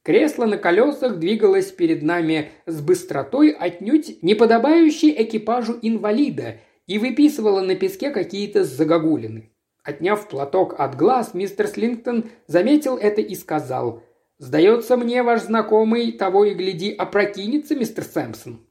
Кресло 0.09 0.47
на 0.47 0.57
колесах 0.57 1.19
двигалось 1.19 1.71
перед 1.71 2.01
нами 2.01 2.49
с 2.65 2.81
быстротой 2.81 3.51
отнюдь 3.51 4.23
не 4.23 4.33
подобающей 4.33 5.13
экипажу 5.15 5.77
инвалида 5.83 6.55
и 6.87 6.97
выписывало 6.97 7.61
на 7.61 7.75
песке 7.75 8.09
какие-то 8.09 8.63
загогулины. 8.63 9.51
Отняв 9.83 10.27
платок 10.27 10.73
от 10.79 10.97
глаз, 10.97 11.35
мистер 11.35 11.67
Слингтон 11.67 12.25
заметил 12.47 12.97
это 12.97 13.21
и 13.21 13.35
сказал 13.35 14.01
«Сдается 14.39 14.97
мне, 14.97 15.21
ваш 15.21 15.43
знакомый, 15.43 16.11
того 16.11 16.43
и 16.45 16.55
гляди, 16.55 16.91
опрокинется, 16.91 17.75
мистер 17.75 18.03
Сэмпсон». 18.03 18.65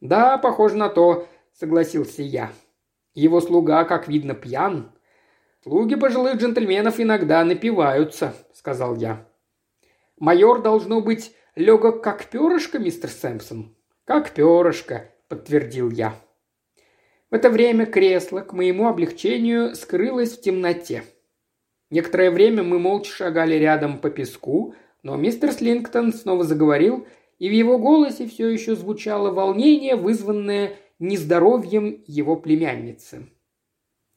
«Да, 0.00 0.38
похоже 0.38 0.76
на 0.76 0.88
то»,— 0.88 1.28
согласился 1.52 2.22
я. 2.22 2.50
«Его 3.12 3.42
слуга, 3.42 3.84
как 3.84 4.08
видно, 4.08 4.32
пьян». 4.32 4.90
«Слуги 5.62 5.96
пожилых 5.96 6.36
джентльменов 6.36 6.98
иногда 6.98 7.44
напиваются»,— 7.44 8.32
сказал 8.54 8.96
я. 8.96 9.27
«Майор, 10.18 10.62
должно 10.62 11.00
быть, 11.00 11.32
легок 11.54 12.02
как 12.02 12.24
перышко, 12.26 12.78
мистер 12.78 13.10
Сэмпсон?» 13.10 13.76
«Как 14.04 14.30
перышко»,— 14.30 15.12
подтвердил 15.28 15.90
я. 15.90 16.14
В 17.30 17.34
это 17.34 17.50
время 17.50 17.84
кресло, 17.86 18.40
к 18.40 18.52
моему 18.52 18.88
облегчению, 18.88 19.74
скрылось 19.76 20.36
в 20.36 20.40
темноте. 20.40 21.04
Некоторое 21.90 22.30
время 22.30 22.62
мы 22.62 22.78
молча 22.78 23.12
шагали 23.12 23.54
рядом 23.54 23.98
по 23.98 24.10
песку, 24.10 24.74
но 25.02 25.16
мистер 25.16 25.52
Слингтон 25.52 26.12
снова 26.12 26.44
заговорил, 26.44 27.06
и 27.38 27.48
в 27.48 27.52
его 27.52 27.78
голосе 27.78 28.26
все 28.26 28.48
еще 28.48 28.74
звучало 28.74 29.30
волнение, 29.30 29.96
вызванное 29.96 30.76
нездоровьем 30.98 32.02
его 32.06 32.36
племянницы. 32.36 33.28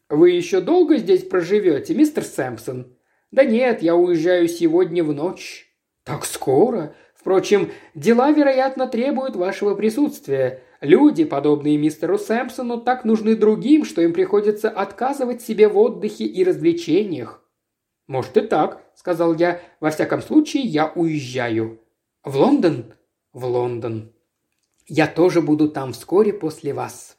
«Вы 0.10 0.32
еще 0.32 0.60
долго 0.60 0.98
здесь 0.98 1.24
проживете, 1.24 1.94
мистер 1.94 2.24
Сэмпсон?» 2.24 2.98
«Да 3.32 3.46
нет, 3.46 3.82
я 3.82 3.96
уезжаю 3.96 4.48
сегодня 4.50 5.04
в 5.04 5.14
ночь». 5.14 5.71
«Так 6.04 6.26
скоро? 6.26 6.96
Впрочем, 7.14 7.72
дела, 7.94 8.32
вероятно, 8.32 8.88
требуют 8.88 9.36
вашего 9.36 9.76
присутствия. 9.76 10.64
Люди, 10.82 11.24
подобные 11.24 11.78
мистеру 11.78 12.18
Сэмпсону, 12.18 12.82
так 12.82 13.06
нужны 13.06 13.36
другим, 13.36 13.86
что 13.86 14.02
им 14.02 14.14
приходится 14.14 14.70
отказывать 14.70 15.44
себе 15.44 15.68
в 15.68 15.78
отдыхе 15.78 16.26
и 16.26 16.44
развлечениях. 16.44 17.42
«Может 18.08 18.36
и 18.38 18.42
так»,— 18.42 18.84
сказал 18.96 19.36
я. 19.36 19.62
«Во 19.80 19.92
всяком 19.92 20.22
случае, 20.22 20.64
я 20.64 20.92
уезжаю». 20.96 21.80
«В 22.24 22.36
Лондон?» 22.36 22.94
«В 23.32 23.46
Лондон». 23.46 24.12
«Я 24.88 25.06
тоже 25.08 25.42
буду 25.42 25.70
там 25.70 25.94
вскоре 25.94 26.34
после 26.34 26.74
вас». 26.74 27.18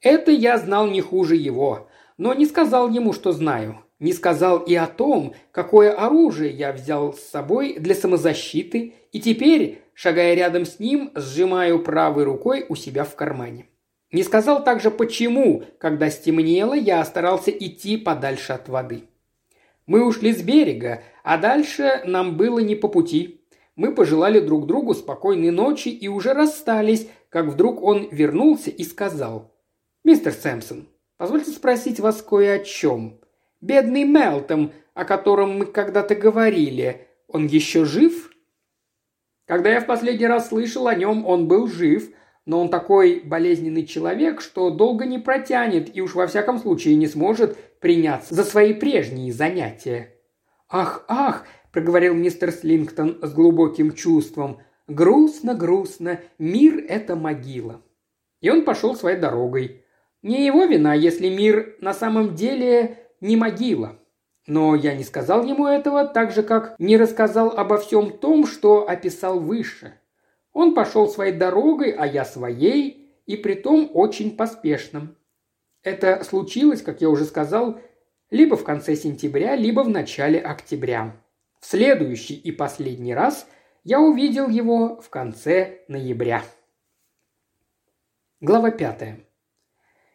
Это 0.00 0.30
я 0.30 0.56
знал 0.56 0.86
не 0.86 1.00
хуже 1.00 1.36
его, 1.36 1.88
но 2.16 2.32
не 2.32 2.46
сказал 2.46 2.88
ему, 2.88 3.12
что 3.12 3.32
знаю. 3.32 3.84
Не 4.00 4.14
сказал 4.14 4.60
и 4.60 4.74
о 4.74 4.86
том, 4.86 5.34
какое 5.52 5.92
оружие 5.92 6.50
я 6.50 6.72
взял 6.72 7.12
с 7.12 7.20
собой 7.20 7.76
для 7.78 7.94
самозащиты, 7.94 8.94
и 9.12 9.20
теперь 9.20 9.82
шагая 9.92 10.34
рядом 10.34 10.64
с 10.64 10.78
ним, 10.78 11.10
сжимаю 11.14 11.82
правой 11.82 12.24
рукой 12.24 12.64
у 12.70 12.74
себя 12.74 13.04
в 13.04 13.14
кармане. 13.14 13.66
Не 14.10 14.22
сказал 14.22 14.64
также 14.64 14.90
почему, 14.90 15.64
когда 15.78 16.08
стемнело, 16.08 16.72
я 16.72 17.04
старался 17.04 17.50
идти 17.50 17.98
подальше 17.98 18.54
от 18.54 18.70
воды. 18.70 19.04
Мы 19.86 20.04
ушли 20.04 20.32
с 20.32 20.42
берега, 20.42 21.02
а 21.22 21.36
дальше 21.36 22.00
нам 22.06 22.38
было 22.38 22.58
не 22.60 22.76
по 22.76 22.88
пути. 22.88 23.44
Мы 23.76 23.94
пожелали 23.94 24.40
друг 24.40 24.66
другу 24.66 24.94
спокойной 24.94 25.50
ночи 25.50 25.90
и 25.90 26.08
уже 26.08 26.32
расстались, 26.32 27.06
как 27.28 27.46
вдруг 27.46 27.82
он 27.82 28.08
вернулся 28.10 28.70
и 28.70 28.82
сказал. 28.82 29.54
«Мистер 30.04 30.32
Сэмпсон, 30.32 30.88
позвольте 31.18 31.50
спросить 31.50 32.00
вас 32.00 32.22
кое 32.22 32.54
о 32.54 32.58
чем. 32.60 33.19
Бедный 33.60 34.04
Мелтом, 34.04 34.72
о 34.94 35.04
котором 35.04 35.58
мы 35.58 35.66
когда-то 35.66 36.14
говорили, 36.14 37.06
он 37.28 37.46
еще 37.46 37.84
жив?» 37.84 38.30
Когда 39.46 39.70
я 39.70 39.80
в 39.80 39.86
последний 39.86 40.26
раз 40.26 40.48
слышал 40.48 40.86
о 40.86 40.94
нем, 40.94 41.26
он 41.26 41.48
был 41.48 41.66
жив, 41.66 42.10
но 42.46 42.60
он 42.60 42.68
такой 42.68 43.20
болезненный 43.20 43.84
человек, 43.84 44.40
что 44.40 44.70
долго 44.70 45.06
не 45.06 45.18
протянет 45.18 45.94
и 45.94 46.00
уж 46.00 46.14
во 46.14 46.26
всяком 46.26 46.58
случае 46.58 46.94
не 46.94 47.08
сможет 47.08 47.56
приняться 47.80 48.34
за 48.34 48.44
свои 48.44 48.72
прежние 48.72 49.32
занятия. 49.32 50.14
«Ах, 50.68 51.04
ах!»– 51.08 51.46
проговорил 51.72 52.14
мистер 52.14 52.52
Слингтон 52.52 53.18
с 53.22 53.32
глубоким 53.32 53.92
чувством. 53.92 54.60
«Грустно, 54.86 55.54
грустно. 55.54 56.20
Мир– 56.38 56.84
это 56.88 57.16
могила». 57.16 57.82
И 58.40 58.50
он 58.50 58.64
пошел 58.64 58.94
своей 58.94 59.18
дорогой. 59.18 59.84
Не 60.22 60.46
его 60.46 60.64
вина, 60.64 60.94
если 60.94 61.28
мир 61.28 61.76
на 61.80 61.92
самом 61.92 62.34
деле 62.34 62.98
не 63.20 63.36
могила. 63.36 63.98
Но 64.46 64.74
я 64.74 64.94
не 64.94 65.04
сказал 65.04 65.44
ему 65.44 65.66
этого, 65.66 66.06
так 66.06 66.32
же, 66.32 66.42
как 66.42 66.74
не 66.78 66.96
рассказал 66.96 67.50
обо 67.50 67.78
всем 67.78 68.18
том, 68.18 68.46
что 68.46 68.88
описал 68.88 69.38
выше. 69.38 69.94
Он 70.52 70.74
пошел 70.74 71.08
своей 71.08 71.32
дорогой, 71.32 71.90
а 71.90 72.06
я 72.06 72.24
своей, 72.24 73.14
и 73.26 73.36
притом 73.36 73.90
очень 73.94 74.36
поспешным. 74.36 75.16
Это 75.82 76.24
случилось, 76.24 76.82
как 76.82 77.00
я 77.00 77.08
уже 77.08 77.24
сказал, 77.24 77.80
либо 78.30 78.56
в 78.56 78.64
конце 78.64 78.96
сентября, 78.96 79.56
либо 79.56 79.80
в 79.80 79.88
начале 79.88 80.40
октября. 80.40 81.16
В 81.60 81.66
следующий 81.66 82.34
и 82.34 82.50
последний 82.50 83.14
раз 83.14 83.46
я 83.84 84.00
увидел 84.00 84.48
его 84.48 85.00
в 85.00 85.08
конце 85.10 85.80
ноября. 85.88 86.42
Глава 88.40 88.70
пятая. 88.70 89.29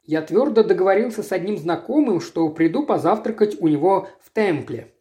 Я 0.06 0.22
твердо 0.22 0.64
договорился 0.64 1.24
с 1.24 1.32
одним 1.32 1.58
знакомым, 1.58 2.22
что 2.22 2.48
приду 2.50 2.86
позавтракать 2.86 3.60
у 3.60 3.68
него 3.68 4.08
в 4.22 4.32
темпле. 4.32 4.94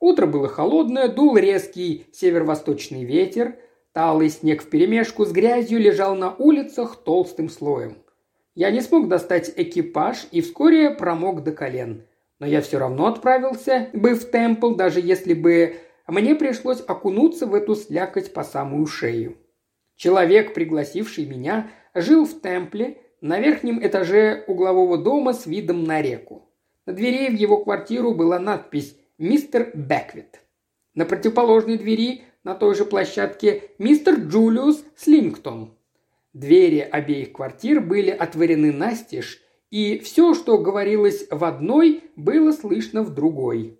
Утро 0.00 0.26
было 0.26 0.48
холодное, 0.48 1.08
дул 1.08 1.36
резкий 1.36 2.06
северо-восточный 2.12 3.04
ветер, 3.04 3.56
талый 3.92 4.30
снег 4.30 4.62
вперемешку 4.62 5.24
с 5.24 5.32
грязью 5.32 5.78
лежал 5.78 6.14
на 6.16 6.34
улицах 6.34 6.96
толстым 6.96 7.48
слоем. 7.48 7.98
Я 8.54 8.72
не 8.72 8.80
смог 8.80 9.08
достать 9.08 9.52
экипаж 9.54 10.26
и 10.32 10.40
вскоре 10.40 10.90
промок 10.90 11.44
до 11.44 11.52
колен. 11.52 12.04
Но 12.40 12.46
я 12.46 12.60
все 12.60 12.78
равно 12.78 13.06
отправился 13.06 13.88
бы 13.92 14.14
в 14.14 14.24
темпл, 14.30 14.74
даже 14.74 15.00
если 15.00 15.34
бы 15.34 15.76
мне 16.08 16.34
пришлось 16.34 16.80
окунуться 16.80 17.46
в 17.46 17.54
эту 17.54 17.74
слякоть 17.76 18.32
по 18.32 18.42
самую 18.42 18.86
шею. 18.86 19.36
Человек, 19.96 20.54
пригласивший 20.54 21.26
меня, 21.26 21.70
жил 21.94 22.24
в 22.24 22.40
темпле, 22.40 22.98
на 23.20 23.38
верхнем 23.38 23.84
этаже 23.84 24.44
углового 24.46 24.98
дома 24.98 25.32
с 25.32 25.46
видом 25.46 25.84
на 25.84 26.00
реку. 26.02 26.48
На 26.86 26.92
двери 26.92 27.28
в 27.28 27.38
его 27.38 27.62
квартиру 27.62 28.14
была 28.14 28.38
надпись 28.38 28.96
«Мистер 29.18 29.70
Беквит». 29.74 30.40
На 30.94 31.04
противоположной 31.04 31.78
двери 31.78 32.22
на 32.44 32.54
той 32.54 32.74
же 32.74 32.84
площадке 32.84 33.70
«Мистер 33.78 34.14
Джулиус 34.14 34.84
Слингтон». 34.96 35.74
Двери 36.32 36.80
обеих 36.80 37.32
квартир 37.32 37.80
были 37.80 38.10
отворены 38.10 38.72
настежь, 38.72 39.42
и 39.70 39.98
все, 39.98 40.34
что 40.34 40.58
говорилось 40.58 41.26
в 41.30 41.44
одной, 41.44 42.04
было 42.16 42.52
слышно 42.52 43.02
в 43.02 43.12
другой. 43.12 43.78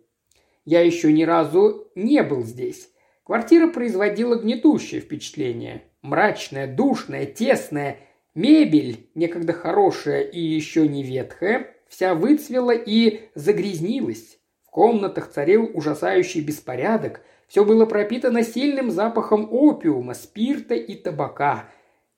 Я 0.64 0.80
еще 0.80 1.12
ни 1.12 1.22
разу 1.22 1.88
не 1.94 2.22
был 2.22 2.42
здесь. 2.42 2.90
Квартира 3.22 3.68
производила 3.68 4.34
гнетущее 4.34 5.00
впечатление. 5.00 5.84
Мрачная, 6.02 6.66
душная, 6.66 7.26
тесная 7.26 7.98
Мебель, 8.38 9.08
некогда 9.16 9.52
хорошая 9.52 10.20
и 10.20 10.38
еще 10.38 10.86
не 10.86 11.02
ветхая, 11.02 11.74
вся 11.88 12.14
выцвела 12.14 12.70
и 12.70 13.22
загрязнилась. 13.34 14.38
В 14.64 14.70
комнатах 14.70 15.28
царил 15.32 15.68
ужасающий 15.74 16.40
беспорядок, 16.42 17.20
все 17.48 17.64
было 17.64 17.84
пропитано 17.84 18.44
сильным 18.44 18.92
запахом 18.92 19.48
опиума, 19.50 20.14
спирта 20.14 20.76
и 20.76 20.94
табака. 20.94 21.68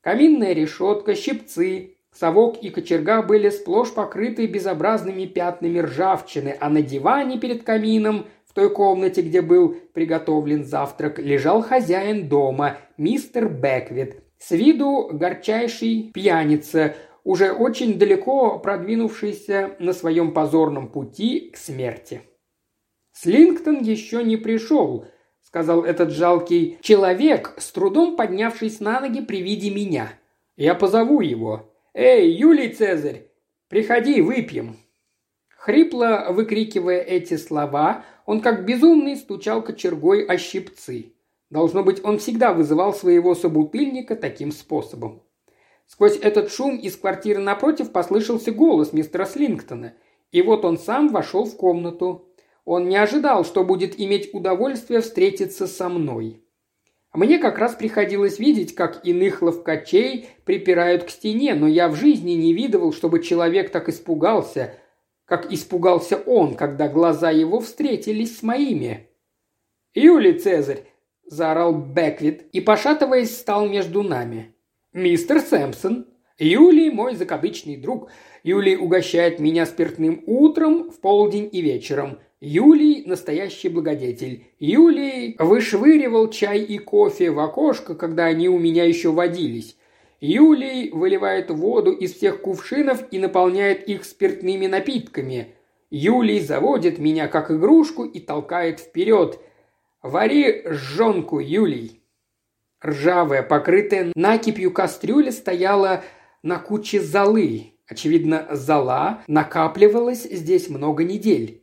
Каминная 0.03 0.53
решетка, 0.53 1.14
щипцы, 1.14 1.97
совок 2.12 2.62
и 2.62 2.68
кочерга 2.68 3.23
были 3.23 3.49
сплошь 3.49 3.95
покрыты 3.95 4.47
безобразными 4.47 5.25
пятнами 5.25 5.79
ржавчины, 5.79 6.55
а 6.61 6.68
на 6.68 6.83
диване 6.83 7.41
перед 7.41 7.62
камином 7.62 8.27
в 8.45 8.53
той 8.53 8.68
комнате, 8.68 9.23
где 9.23 9.41
был 9.41 9.75
приготовлен 9.95 10.66
завтрак, 10.66 11.18
лежал 11.18 11.62
хозяин 11.62 12.29
дома, 12.29 12.77
мистер 12.99 13.49
Беквит, 13.49 14.23
с 14.41 14.51
виду 14.53 15.11
горчайший 15.12 16.11
пьяница, 16.14 16.97
уже 17.22 17.53
очень 17.53 17.99
далеко 17.99 18.59
продвинувшийся 18.59 19.76
на 19.78 19.93
своем 19.93 20.32
позорном 20.32 20.88
пути 20.88 21.51
к 21.51 21.59
смерти. 21.59 22.22
«Слингтон 23.12 23.82
еще 23.82 24.24
не 24.24 24.38
пришел»,— 24.38 25.07
сказал 25.43 25.84
этот 25.84 26.11
жалкий 26.11 26.78
человек, 26.80 27.55
с 27.59 27.70
трудом 27.70 28.16
поднявшись 28.16 28.80
на 28.80 29.01
ноги 29.01 29.20
при 29.20 29.43
виде 29.43 29.70
меня. 29.70 30.11
«Я 30.57 30.74
позову 30.74 31.20
его. 31.20 31.74
Эй, 31.93 32.30
Юлий 32.30 32.70
Цезарь, 32.70 33.26
приходи, 33.68 34.22
выпьем». 34.22 34.78
Хрипло 35.49 36.28
выкрикивая 36.30 37.01
эти 37.01 37.36
слова, 37.36 38.07
он 38.24 38.41
как 38.41 38.64
безумный 38.64 39.16
стучал 39.16 39.62
кочергой 39.62 40.24
о 40.24 40.38
щипцы. 40.38 41.12
Должно 41.51 41.82
быть, 41.82 42.03
он 42.05 42.18
всегда 42.18 42.53
вызывал 42.53 42.94
своего 42.94 43.34
собутыльника 43.34 44.14
таким 44.14 44.53
способом. 44.53 45.22
Сквозь 45.86 46.16
этот 46.16 46.53
шум 46.53 46.76
из 46.76 46.96
квартиры 46.96 47.40
напротив 47.40 47.90
послышался 47.90 48.53
голос 48.53 48.92
мистера 48.92 49.24
Слингтона, 49.24 49.94
и 50.30 50.40
вот 50.40 50.64
он 50.64 50.78
сам 50.78 51.09
вошел 51.09 51.44
в 51.44 51.57
комнату. 51.57 52.28
Он 52.64 52.88
не 52.88 52.96
ожидал, 52.96 53.44
что 53.44 53.64
будет 53.64 53.98
иметь 53.98 54.32
удовольствие 54.32 55.01
встретиться 55.01 55.66
со 55.66 55.88
мной. 55.88 56.44
Мне 57.12 57.38
как 57.38 57.59
раз 57.59 57.74
приходилось 57.74 58.38
видеть, 58.38 58.76
как 58.76 59.05
иных 59.05 59.42
ловкачей 59.42 60.28
припирают 60.44 61.03
к 61.03 61.11
стене, 61.11 61.55
но 61.55 61.66
я 61.66 61.88
в 61.88 61.96
жизни 61.96 62.32
не 62.32 62.55
видывал, 62.55 62.92
чтобы 62.92 63.20
человек 63.20 63.72
так 63.72 63.88
испугался, 63.88 64.74
как 65.24 65.53
испугался 65.53 66.16
он, 66.16 66.55
когда 66.55 66.86
глаза 66.88 67.32
его 67.32 67.59
встретились 67.59 68.38
с 68.38 68.42
моими. 68.44 69.09
«Юлий 69.92 70.38
Цезарь!»– 70.38 70.84
заорал 71.31 71.72
Беквит 71.72 72.43
и, 72.53 72.61
пошатываясь, 72.61 73.37
стал 73.37 73.66
между 73.68 74.03
нами. 74.03 74.55
«Мистер 74.93 75.41
Сэмпсон, 75.41 76.07
Юлий 76.41 76.91
мой 76.91 77.14
закадычный 77.14 77.76
друг. 77.76 78.09
Юлий 78.43 78.76
угощает 78.76 79.41
меня 79.41 79.66
спиртным 79.66 80.22
утром, 80.26 80.91
в 80.91 80.99
полдень 81.01 81.49
и 81.53 81.61
вечером. 81.61 82.18
Юлий– 82.41 83.05
настоящий 83.07 83.68
благодетель. 83.68 84.47
Юлий 84.59 85.37
вышвыривал 85.39 86.31
чай 86.31 86.61
и 86.61 86.78
кофе 86.78 87.31
в 87.31 87.39
окошко, 87.39 87.95
когда 87.95 88.24
они 88.24 88.49
у 88.49 88.59
меня 88.59 88.85
еще 88.85 89.11
водились. 89.11 89.76
Юлий 90.22 90.91
выливает 90.91 91.51
воду 91.51 91.93
из 91.93 92.14
всех 92.14 92.41
кувшинов 92.41 93.05
и 93.11 93.18
наполняет 93.18 93.87
их 93.87 94.07
спиртными 94.07 94.66
напитками. 94.66 95.55
Юлий 95.91 96.41
заводит 96.41 96.99
меня 96.99 97.28
как 97.28 97.51
игрушку 97.51 98.05
и 98.05 98.20
толкает 98.20 98.81
вперед. 98.81 99.39
«Вари 100.03 100.62
жонку, 100.66 101.38
Юлий!» 101.38 102.03
Ржавая, 102.84 103.42
покрытая 103.42 104.12
накипью 104.14 104.72
кастрюля 104.72 105.32
стояла 105.32 106.03
на 106.42 106.59
куче 106.59 107.01
золы. 107.01 107.74
Очевидно, 107.86 108.48
зола 108.53 109.22
накапливалась 109.26 110.22
здесь 110.22 110.68
много 110.68 111.05
недель 111.05 111.61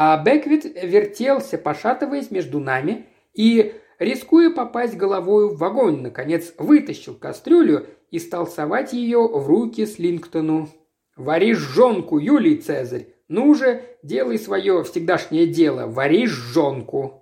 а 0.00 0.16
Беквит 0.22 0.64
вертелся, 0.64 1.58
пошатываясь 1.58 2.30
между 2.30 2.60
нами, 2.60 3.06
и, 3.34 3.74
рискуя 3.98 4.48
попасть 4.48 4.96
головой 4.96 5.52
в 5.52 5.64
огонь, 5.64 6.02
наконец 6.02 6.54
вытащил 6.56 7.16
кастрюлю 7.16 7.84
и 8.12 8.20
стал 8.20 8.46
совать 8.46 8.92
ее 8.92 9.26
в 9.26 9.48
руки 9.48 9.86
Слингтону. 9.86 10.68
«Вари 11.16 11.52
жонку, 11.52 12.18
Юлий 12.18 12.58
Цезарь! 12.58 13.08
Ну 13.26 13.56
же, 13.56 13.82
делай 14.04 14.38
свое 14.38 14.84
всегдашнее 14.84 15.48
дело, 15.48 15.88
вари 15.88 16.26
жонку!» 16.26 17.17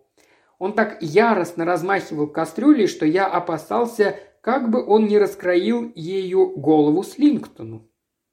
Он 0.59 0.73
так 0.73 0.99
яростно 1.01 1.65
размахивал 1.65 2.29
кастрюлей, 2.29 2.87
что 2.87 3.05
я 3.05 3.27
опасался, 3.27 4.19
как 4.41 4.71
бы 4.71 4.85
он 4.85 5.07
не 5.07 5.19
раскроил 5.19 5.93
ею 5.95 6.49
голову 6.57 7.03
Слингтону. 7.03 7.91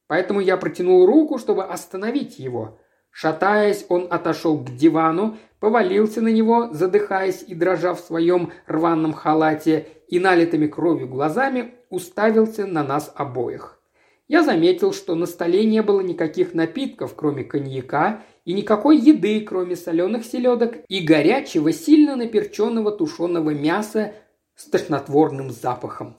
Поэтому 0.07 0.39
я 0.39 0.57
протянул 0.57 1.05
руку, 1.05 1.38
чтобы 1.38 1.65
остановить 1.65 2.39
его. 2.39 2.80
Шатаясь, 3.09 3.86
он 3.89 4.07
отошел 4.09 4.57
к 4.57 4.71
дивану, 4.76 5.38
повалился 5.59 6.21
на 6.21 6.30
него, 6.30 6.69
задыхаясь 6.71 7.43
и 7.47 7.55
дрожа 7.55 7.93
в 7.93 7.99
своем 7.99 8.51
рваном 8.67 9.13
халате, 9.13 9.88
и 10.07 10.19
налитыми 10.19 10.67
кровью 10.67 11.07
глазами 11.07 11.74
уставился 11.89 12.65
на 12.65 12.84
нас 12.84 13.11
обоих. 13.15 13.80
Я 14.28 14.43
заметил, 14.43 14.93
что 14.93 15.15
на 15.15 15.26
столе 15.26 15.65
не 15.65 15.82
было 15.82 16.01
никаких 16.01 16.53
напитков, 16.53 17.15
кроме 17.15 17.43
коньяка, 17.43 18.24
и 18.45 18.53
никакой 18.53 18.97
еды, 18.97 19.41
кроме 19.41 19.75
соленых 19.75 20.25
селедок 20.25 20.77
и 20.87 21.01
горячего, 21.01 21.71
сильно 21.71 22.15
наперченного 22.15 22.91
тушеного 22.91 23.51
мяса 23.51 24.13
с 24.55 24.65
тошнотворным 24.65 25.49
запахом. 25.49 26.17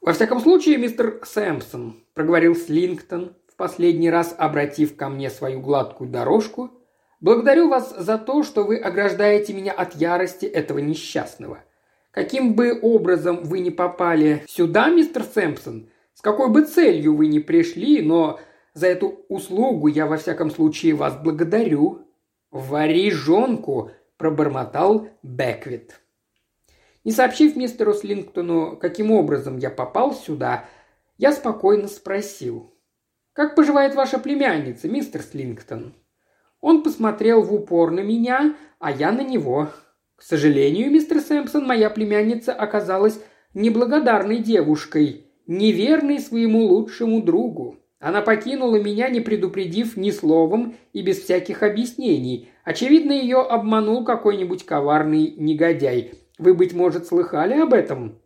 «Во 0.00 0.12
всяком 0.12 0.40
случае, 0.40 0.78
мистер 0.78 1.20
Сэмпсон»,– 1.24 2.04
проговорил 2.14 2.56
Слингтон, 2.56 3.36
последний 3.62 4.10
раз 4.10 4.34
обратив 4.36 4.96
ко 4.96 5.08
мне 5.08 5.30
свою 5.30 5.60
гладкую 5.60 6.10
дорожку, 6.10 6.72
благодарю 7.20 7.68
вас 7.68 7.96
за 7.96 8.18
то, 8.18 8.42
что 8.42 8.64
вы 8.64 8.76
ограждаете 8.76 9.52
меня 9.52 9.70
от 9.70 9.94
ярости 9.94 10.46
этого 10.46 10.80
несчастного. 10.80 11.62
Каким 12.10 12.54
бы 12.54 12.76
образом 12.82 13.44
вы 13.44 13.60
ни 13.60 13.70
попали 13.70 14.44
сюда, 14.48 14.88
мистер 14.90 15.22
Сэмпсон, 15.22 15.88
с 16.12 16.20
какой 16.20 16.48
бы 16.48 16.64
целью 16.64 17.14
вы 17.14 17.28
ни 17.28 17.38
пришли, 17.38 18.02
но 18.02 18.40
за 18.74 18.86
эту 18.86 19.24
услугу 19.28 19.88
я 19.88 20.06
во 20.06 20.16
всяком 20.16 20.50
случае 20.50 20.94
вас 20.94 21.16
благодарю. 21.16 22.06
Вари 22.50 23.10
жонку, 23.10 23.90
пробормотал 24.16 25.08
Беквит. 25.22 26.00
Не 27.04 27.12
сообщив 27.12 27.56
мистеру 27.56 27.92
Слингтону, 27.92 28.76
каким 28.76 29.10
образом 29.10 29.58
я 29.58 29.70
попал 29.70 30.14
сюда, 30.14 30.66
я 31.18 31.32
спокойно 31.32 31.88
спросил. 31.88 32.72
«Как 33.32 33.56
поживает 33.56 33.94
ваша 33.94 34.18
племянница, 34.18 34.88
мистер 34.88 35.22
Слингтон?» 35.22 35.94
Он 36.60 36.82
посмотрел 36.84 37.42
в 37.42 37.52
упор 37.52 37.90
на 37.90 38.00
меня, 38.00 38.56
а 38.78 38.92
я 38.92 39.10
на 39.10 39.22
него. 39.22 39.70
К 40.14 40.22
сожалению, 40.22 40.92
мистер 40.92 41.18
Сэмпсон, 41.18 41.66
моя 41.66 41.90
племянница 41.90 42.52
оказалась 42.52 43.18
неблагодарной 43.54 44.38
девушкой, 44.38 45.26
неверной 45.48 46.20
своему 46.20 46.66
лучшему 46.66 47.22
другу. 47.22 47.81
Она 48.02 48.20
покинула 48.20 48.80
меня, 48.80 49.08
не 49.08 49.20
предупредив 49.20 49.96
ни 49.96 50.10
словом 50.10 50.74
и 50.92 51.02
без 51.02 51.20
всяких 51.20 51.62
объяснений. 51.62 52.48
Очевидно, 52.64 53.12
ее 53.12 53.38
обманул 53.38 54.04
какой-нибудь 54.04 54.66
коварный 54.66 55.32
негодяй. 55.36 56.10
Вы, 56.36 56.54
быть 56.54 56.72
может, 56.72 57.06
слыхали 57.06 57.54
об 57.54 57.72
этом?» 57.72 58.18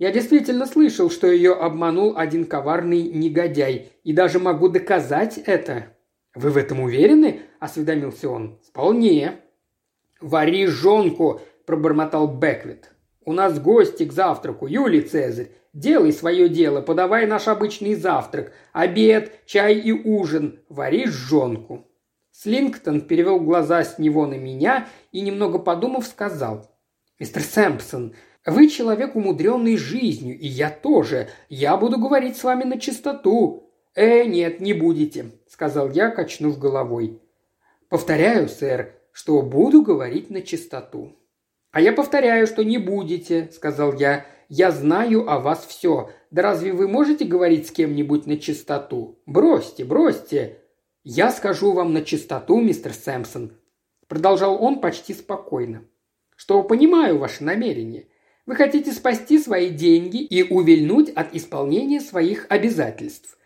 Я 0.00 0.10
действительно 0.10 0.66
слышал, 0.66 1.08
что 1.08 1.28
ее 1.28 1.52
обманул 1.52 2.18
один 2.18 2.46
коварный 2.46 3.04
негодяй, 3.04 3.92
и 4.02 4.12
даже 4.12 4.40
могу 4.40 4.68
доказать 4.68 5.38
это». 5.38 5.86
«Вы 6.34 6.50
в 6.50 6.56
этом 6.56 6.80
уверены?»– 6.80 7.42
осведомился 7.60 8.28
он. 8.28 8.58
«Вполне». 8.66 9.36
«Вари 10.20 10.66
жонку!»– 10.66 11.40
пробормотал 11.64 12.26
Беквит. 12.26 12.90
«У 13.24 13.32
нас 13.32 13.60
гости 13.60 14.04
к 14.04 14.12
завтраку, 14.12 14.66
Юлий 14.66 15.02
Цезарь. 15.02 15.50
Делай 15.76 16.10
свое 16.10 16.48
дело, 16.48 16.80
подавай 16.80 17.26
наш 17.26 17.48
обычный 17.48 17.94
завтрак, 17.96 18.54
обед, 18.72 19.44
чай 19.44 19.74
и 19.74 19.92
ужин. 19.92 20.60
Вари 20.70 21.04
жонку». 21.04 21.86
Слингтон 22.30 23.02
перевел 23.02 23.40
глаза 23.40 23.84
с 23.84 23.98
него 23.98 24.26
на 24.26 24.38
меня 24.38 24.88
и, 25.12 25.20
немного 25.20 25.58
подумав, 25.58 26.06
сказал. 26.06 26.74
«Мистер 27.18 27.42
Сэмпсон, 27.42 28.14
вы 28.46 28.68
человек, 28.68 29.16
умудренный 29.16 29.76
жизнью, 29.76 30.38
и 30.38 30.46
я 30.46 30.70
тоже. 30.70 31.28
Я 31.50 31.76
буду 31.76 31.98
говорить 31.98 32.38
с 32.38 32.44
вами 32.44 32.64
на 32.64 32.80
чистоту». 32.80 33.70
«Э, 33.94 34.24
нет, 34.24 34.60
не 34.60 34.72
будете»,— 34.72 35.32
сказал 35.46 35.90
я, 35.90 36.08
качнув 36.08 36.58
головой. 36.58 37.20
«Повторяю, 37.90 38.48
сэр, 38.48 38.94
что 39.12 39.42
буду 39.42 39.82
говорить 39.82 40.30
на 40.30 40.40
чистоту». 40.40 41.12
«А 41.70 41.82
я 41.82 41.92
повторяю, 41.92 42.46
что 42.46 42.64
не 42.64 42.78
будете»,— 42.78 43.50
сказал 43.52 43.92
я. 43.92 44.24
«Я 44.48 44.70
знаю 44.70 45.28
о 45.28 45.40
вас 45.40 45.66
все. 45.66 46.10
Да 46.30 46.42
разве 46.42 46.72
вы 46.72 46.88
можете 46.88 47.24
говорить 47.24 47.66
с 47.66 47.70
кем-нибудь 47.70 48.26
на 48.26 48.36
чистоту? 48.38 49.20
Бросьте, 49.26 49.84
бросьте». 49.84 50.58
«Я 51.02 51.30
скажу 51.30 51.72
вам 51.72 51.92
на 51.92 52.02
чистоту, 52.02 52.60
мистер 52.60 52.92
Сэмпсон»,— 52.92 53.52
продолжал 54.08 54.60
он 54.60 54.80
почти 54.80 55.14
спокойно,— 55.14 55.84
«что 56.36 56.62
понимаю 56.64 57.18
ваше 57.18 57.44
намерение. 57.44 58.08
Вы 58.44 58.56
хотите 58.56 58.92
спасти 58.92 59.38
свои 59.38 59.70
деньги 59.70 60.22
и 60.22 60.42
увильнуть 60.42 61.10
от 61.10 61.34
исполнения 61.34 62.00
своих 62.00 62.46
обязательств. 62.48 63.36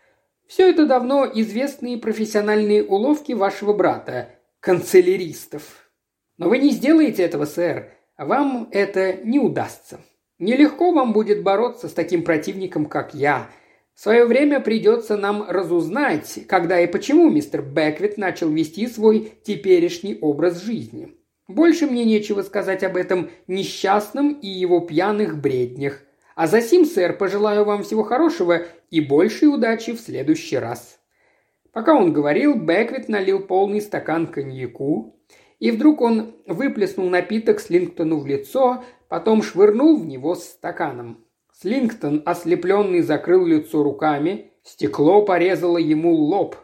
Все 0.47 0.69
это 0.69 0.85
давно 0.85 1.25
известные 1.25 1.97
профессиональные 1.97 2.83
уловки 2.83 3.33
вашего 3.33 3.73
брата, 3.73 4.29
канцеляристов. 4.59 5.89
Но 6.37 6.49
вы 6.49 6.57
не 6.57 6.71
сделаете 6.71 7.23
этого, 7.23 7.45
сэр. 7.45 7.91
Вам 8.17 8.69
это 8.71 9.13
не 9.23 9.39
удастся. 9.39 9.99
Нелегко 10.41 10.91
вам 10.91 11.13
будет 11.13 11.43
бороться 11.43 11.87
с 11.87 11.93
таким 11.93 12.23
противником, 12.23 12.87
как 12.87 13.13
я. 13.13 13.51
В 13.93 14.01
свое 14.01 14.25
время 14.25 14.59
придется 14.59 15.15
нам 15.15 15.45
разузнать, 15.47 16.39
когда 16.47 16.81
и 16.81 16.87
почему 16.87 17.29
мистер 17.29 17.61
Бэквит 17.61 18.17
начал 18.17 18.49
вести 18.49 18.87
свой 18.87 19.33
теперешний 19.43 20.17
образ 20.19 20.63
жизни. 20.63 21.13
Больше 21.47 21.85
мне 21.85 22.05
нечего 22.05 22.41
сказать 22.41 22.83
об 22.83 22.97
этом 22.97 23.29
несчастном 23.45 24.31
и 24.33 24.47
его 24.47 24.79
пьяных 24.79 25.39
бреднях. 25.39 26.01
А 26.33 26.47
за 26.47 26.59
сим, 26.59 26.85
сэр, 26.85 27.17
пожелаю 27.17 27.63
вам 27.63 27.83
всего 27.83 28.01
хорошего 28.01 28.63
и 28.89 28.99
большей 28.99 29.47
удачи 29.47 29.93
в 29.93 29.99
следующий 29.99 30.57
раз». 30.57 30.97
Пока 31.71 31.93
он 31.93 32.13
говорил, 32.13 32.55
Бэквит 32.55 33.09
налил 33.09 33.41
полный 33.41 33.79
стакан 33.79 34.25
коньяку, 34.25 35.15
и 35.59 35.69
вдруг 35.69 36.01
он 36.01 36.33
выплеснул 36.47 37.07
напиток 37.09 37.59
Слингтону 37.59 38.19
в 38.19 38.25
лицо, 38.25 38.83
потом 39.11 39.43
швырнул 39.43 39.97
в 39.97 40.05
него 40.05 40.35
стаканом. 40.35 41.25
Слингтон, 41.51 42.23
ослепленный, 42.25 43.01
закрыл 43.01 43.45
лицо 43.45 43.83
руками, 43.83 44.53
стекло 44.63 45.25
порезало 45.25 45.77
ему 45.77 46.13
лоб. 46.15 46.55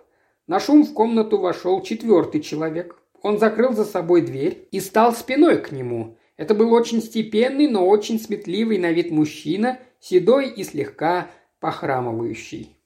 На 0.47 0.61
шум 0.61 0.85
в 0.85 0.93
комнату 0.93 1.39
вошел 1.39 1.81
четвертый 1.81 2.39
человек. 2.39 2.97
Он 3.21 3.37
закрыл 3.37 3.73
за 3.73 3.83
собой 3.83 4.21
дверь 4.21 4.65
и 4.71 4.79
стал 4.79 5.11
спиной 5.11 5.57
к 5.57 5.73
нему. 5.73 6.15
Это 6.37 6.55
был 6.55 6.71
очень 6.71 7.01
степенный, 7.01 7.67
но 7.67 7.85
очень 7.85 8.17
сметливый 8.17 8.77
на 8.77 8.93
вид 8.93 9.11
мужчина, 9.11 9.79
седой 9.99 10.47
и 10.47 10.63
слегка 10.63 11.29
похрамывающий. 11.59 12.77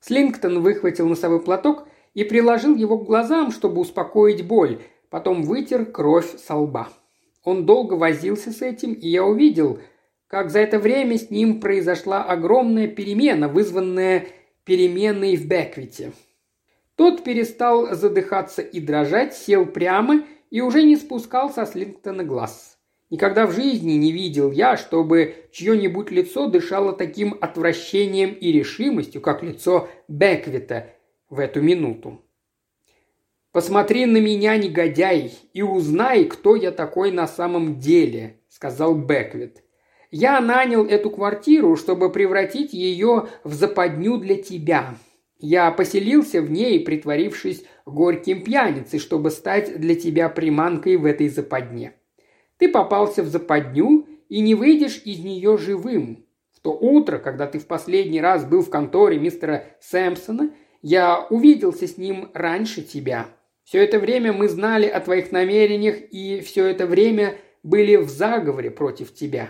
Слингтон 0.00 0.62
выхватил 0.62 1.06
носовой 1.06 1.42
платок 1.42 1.86
и 2.14 2.24
приложил 2.24 2.74
его 2.74 2.96
к 2.96 3.04
глазам, 3.04 3.50
чтобы 3.50 3.82
успокоить 3.82 4.46
боль, 4.46 4.80
потом 5.10 5.42
вытер 5.42 5.84
кровь 5.84 6.38
со 6.40 6.56
лба. 6.56 6.88
Он 7.46 7.64
долго 7.64 7.94
возился 7.94 8.50
с 8.50 8.60
этим, 8.60 8.92
и 8.92 9.08
я 9.08 9.24
увидел, 9.24 9.78
как 10.26 10.50
за 10.50 10.58
это 10.58 10.80
время 10.80 11.16
с 11.16 11.30
ним 11.30 11.60
произошла 11.60 12.24
огромная 12.24 12.88
перемена, 12.88 13.46
вызванная 13.46 14.26
переменой 14.64 15.36
в 15.36 15.46
Беквите. 15.46 16.10
Тот 16.96 17.22
перестал 17.22 17.94
задыхаться 17.94 18.62
и 18.62 18.80
дрожать, 18.80 19.32
сел 19.32 19.64
прямо 19.64 20.24
и 20.50 20.60
уже 20.60 20.82
не 20.82 20.96
спускал 20.96 21.50
со 21.50 21.66
Слингтона 21.66 22.24
глаз. 22.24 22.78
Никогда 23.10 23.46
в 23.46 23.52
жизни 23.52 23.92
не 23.92 24.10
видел 24.10 24.50
я, 24.50 24.76
чтобы 24.76 25.36
чье-нибудь 25.52 26.10
лицо 26.10 26.48
дышало 26.48 26.92
таким 26.94 27.38
отвращением 27.40 28.32
и 28.32 28.50
решимостью, 28.50 29.20
как 29.20 29.44
лицо 29.44 29.88
Беквита 30.08 30.88
в 31.30 31.38
эту 31.38 31.62
минуту. 31.62 32.25
«Посмотри 33.56 34.04
на 34.04 34.18
меня, 34.18 34.58
негодяй, 34.58 35.32
и 35.54 35.62
узнай, 35.62 36.26
кто 36.26 36.56
я 36.56 36.70
такой 36.70 37.10
на 37.10 37.26
самом 37.26 37.78
деле»,— 37.78 38.38
сказал 38.50 38.94
Беквит. 38.94 39.62
«Я 40.10 40.42
нанял 40.42 40.84
эту 40.84 41.08
квартиру, 41.08 41.74
чтобы 41.74 42.12
превратить 42.12 42.74
ее 42.74 43.28
в 43.44 43.54
западню 43.54 44.18
для 44.18 44.36
тебя. 44.36 44.96
Я 45.38 45.70
поселился 45.70 46.42
в 46.42 46.50
ней, 46.50 46.80
притворившись 46.80 47.64
горьким 47.86 48.44
пьяницей, 48.44 48.98
чтобы 48.98 49.30
стать 49.30 49.80
для 49.80 49.94
тебя 49.94 50.28
приманкой 50.28 50.98
в 50.98 51.06
этой 51.06 51.30
западне. 51.30 51.94
Ты 52.58 52.68
попался 52.68 53.22
в 53.22 53.28
западню 53.28 54.06
и 54.28 54.42
не 54.42 54.54
выйдешь 54.54 55.00
из 55.02 55.20
нее 55.20 55.56
живым. 55.56 56.26
В 56.52 56.60
то 56.60 56.72
утро, 56.72 57.16
когда 57.16 57.46
ты 57.46 57.58
в 57.58 57.66
последний 57.66 58.20
раз 58.20 58.44
был 58.44 58.60
в 58.60 58.68
конторе 58.68 59.18
мистера 59.18 59.64
Сэмпсона, 59.80 60.50
я 60.82 61.26
увиделся 61.30 61.88
с 61.88 61.96
ним 61.96 62.28
раньше 62.34 62.82
тебя. 62.82 63.28
Все 63.66 63.82
это 63.82 63.98
время 63.98 64.32
мы 64.32 64.48
знали 64.48 64.86
о 64.86 65.00
твоих 65.00 65.32
намерениях 65.32 65.96
и 66.12 66.40
все 66.40 66.66
это 66.66 66.86
время 66.86 67.34
были 67.64 67.96
в 67.96 68.08
заговоре 68.08 68.70
против 68.70 69.12
тебя. 69.12 69.48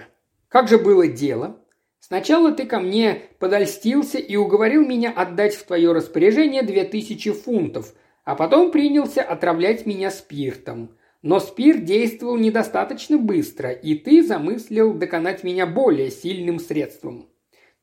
Как 0.48 0.68
же 0.68 0.78
было 0.78 1.06
дело? 1.06 1.60
Сначала 2.00 2.50
ты 2.52 2.64
ко 2.64 2.80
мне 2.80 3.24
подольстился 3.38 4.16
и 4.16 4.36
уговорил 4.36 4.86
меня 4.86 5.12
отдать 5.14 5.54
в 5.54 5.66
твое 5.66 5.92
распоряжение 5.92 6.62
две 6.62 6.84
тысячи 6.84 7.30
фунтов, 7.30 7.92
а 8.24 8.36
потом 8.36 8.70
принялся 8.70 9.20
отравлять 9.22 9.84
меня 9.84 10.10
спиртом. 10.10 10.96
Но 11.20 11.38
спирт 11.38 11.84
действовал 11.84 12.38
недостаточно 12.38 13.18
быстро, 13.18 13.70
и 13.70 13.96
ты 13.96 14.22
замыслил 14.22 14.94
доконать 14.94 15.44
меня 15.44 15.66
более 15.66 16.10
сильным 16.10 16.58
средством. 16.58 17.28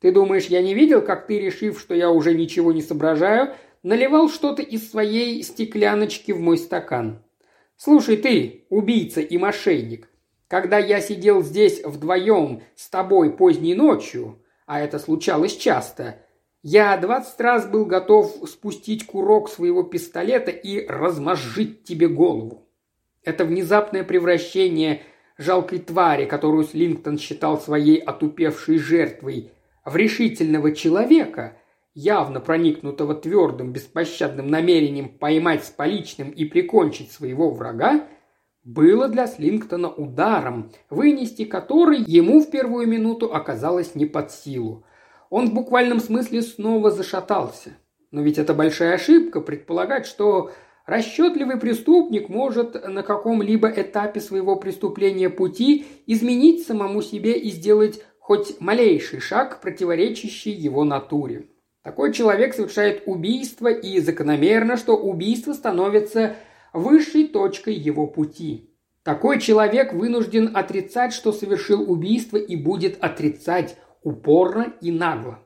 Ты 0.00 0.10
думаешь, 0.10 0.46
я 0.46 0.62
не 0.62 0.74
видел, 0.74 1.00
как 1.00 1.28
ты, 1.28 1.38
решив, 1.38 1.78
что 1.78 1.94
я 1.94 2.10
уже 2.10 2.34
ничего 2.34 2.72
не 2.72 2.82
соображаю, 2.82 3.54
наливал 3.84 4.28
что-то 4.28 4.62
из 4.62 4.90
своей 4.90 5.40
стекляночки 5.44 6.32
в 6.32 6.40
мой 6.40 6.58
стакан? 6.58 7.22
Слушай 7.76 8.16
ты, 8.16 8.66
убийца 8.70 9.20
и 9.20 9.38
мошенник, 9.38 10.08
когда 10.48 10.78
я 10.78 11.00
сидел 11.00 11.42
здесь 11.42 11.84
вдвоем 11.84 12.62
с 12.74 12.88
тобой 12.88 13.32
поздней 13.32 13.74
ночью, 13.74 14.42
а 14.66 14.80
это 14.80 14.98
случалось 14.98 15.56
часто, 15.56 16.20
я 16.62 16.96
двадцать 16.96 17.40
раз 17.40 17.66
был 17.66 17.84
готов 17.84 18.48
спустить 18.48 19.06
курок 19.06 19.50
своего 19.50 19.82
пистолета 19.82 20.50
и 20.50 20.86
размозжить 20.86 21.84
тебе 21.84 22.08
голову. 22.08 22.66
Это 23.22 23.44
внезапное 23.44 24.02
превращение 24.02 25.02
жалкой 25.36 25.80
твари, 25.80 26.24
которую 26.24 26.64
Слингтон 26.64 27.18
считал 27.18 27.60
своей 27.60 27.98
отупевшей 27.98 28.78
жертвой, 28.78 29.50
в 29.84 29.96
решительного 29.96 30.72
человека, 30.74 31.58
явно 31.94 32.40
проникнутого 32.40 33.14
твердым, 33.14 33.72
беспощадным 33.72 34.48
намерением 34.48 35.08
поймать 35.08 35.64
с 35.64 35.70
поличным 35.70 36.30
и 36.30 36.44
прикончить 36.44 37.12
своего 37.12 37.50
врага, 37.50 38.06
было 38.64 39.08
для 39.08 39.26
Слингтона 39.26 39.88
ударом, 39.88 40.72
вынести 40.90 41.44
который 41.44 41.98
ему 42.06 42.40
в 42.40 42.50
первую 42.50 42.88
минуту 42.88 43.32
оказалось 43.32 43.94
не 43.94 44.06
под 44.06 44.32
силу. 44.32 44.84
Он 45.30 45.50
в 45.50 45.54
буквальном 45.54 46.00
смысле 46.00 46.42
снова 46.42 46.90
зашатался. 46.90 47.76
Но 48.10 48.22
ведь 48.22 48.38
это 48.38 48.54
большая 48.54 48.94
ошибка 48.94 49.40
предполагать, 49.40 50.06
что 50.06 50.50
расчетливый 50.86 51.58
преступник 51.58 52.28
может 52.28 52.88
на 52.88 53.02
каком-либо 53.02 53.68
этапе 53.68 54.20
своего 54.20 54.56
преступления 54.56 55.28
пути 55.28 55.86
изменить 56.06 56.66
самому 56.66 57.02
себе 57.02 57.38
и 57.38 57.50
сделать 57.50 58.02
хоть 58.18 58.60
малейший 58.60 59.20
шаг, 59.20 59.60
противоречащий 59.60 60.52
его 60.52 60.84
натуре. 60.84 61.48
Такой 61.84 62.14
человек 62.14 62.54
совершает 62.54 63.02
убийство, 63.04 63.68
и 63.68 64.00
закономерно, 64.00 64.78
что 64.78 64.96
убийство 64.96 65.52
становится 65.52 66.34
высшей 66.72 67.28
точкой 67.28 67.74
его 67.74 68.06
пути. 68.06 68.70
Такой 69.02 69.38
человек 69.38 69.92
вынужден 69.92 70.56
отрицать, 70.56 71.12
что 71.12 71.30
совершил 71.30 71.88
убийство 71.92 72.38
и 72.38 72.56
будет 72.56 72.96
отрицать 73.04 73.76
упорно 74.02 74.72
и 74.80 74.90
нагло. 74.90 75.40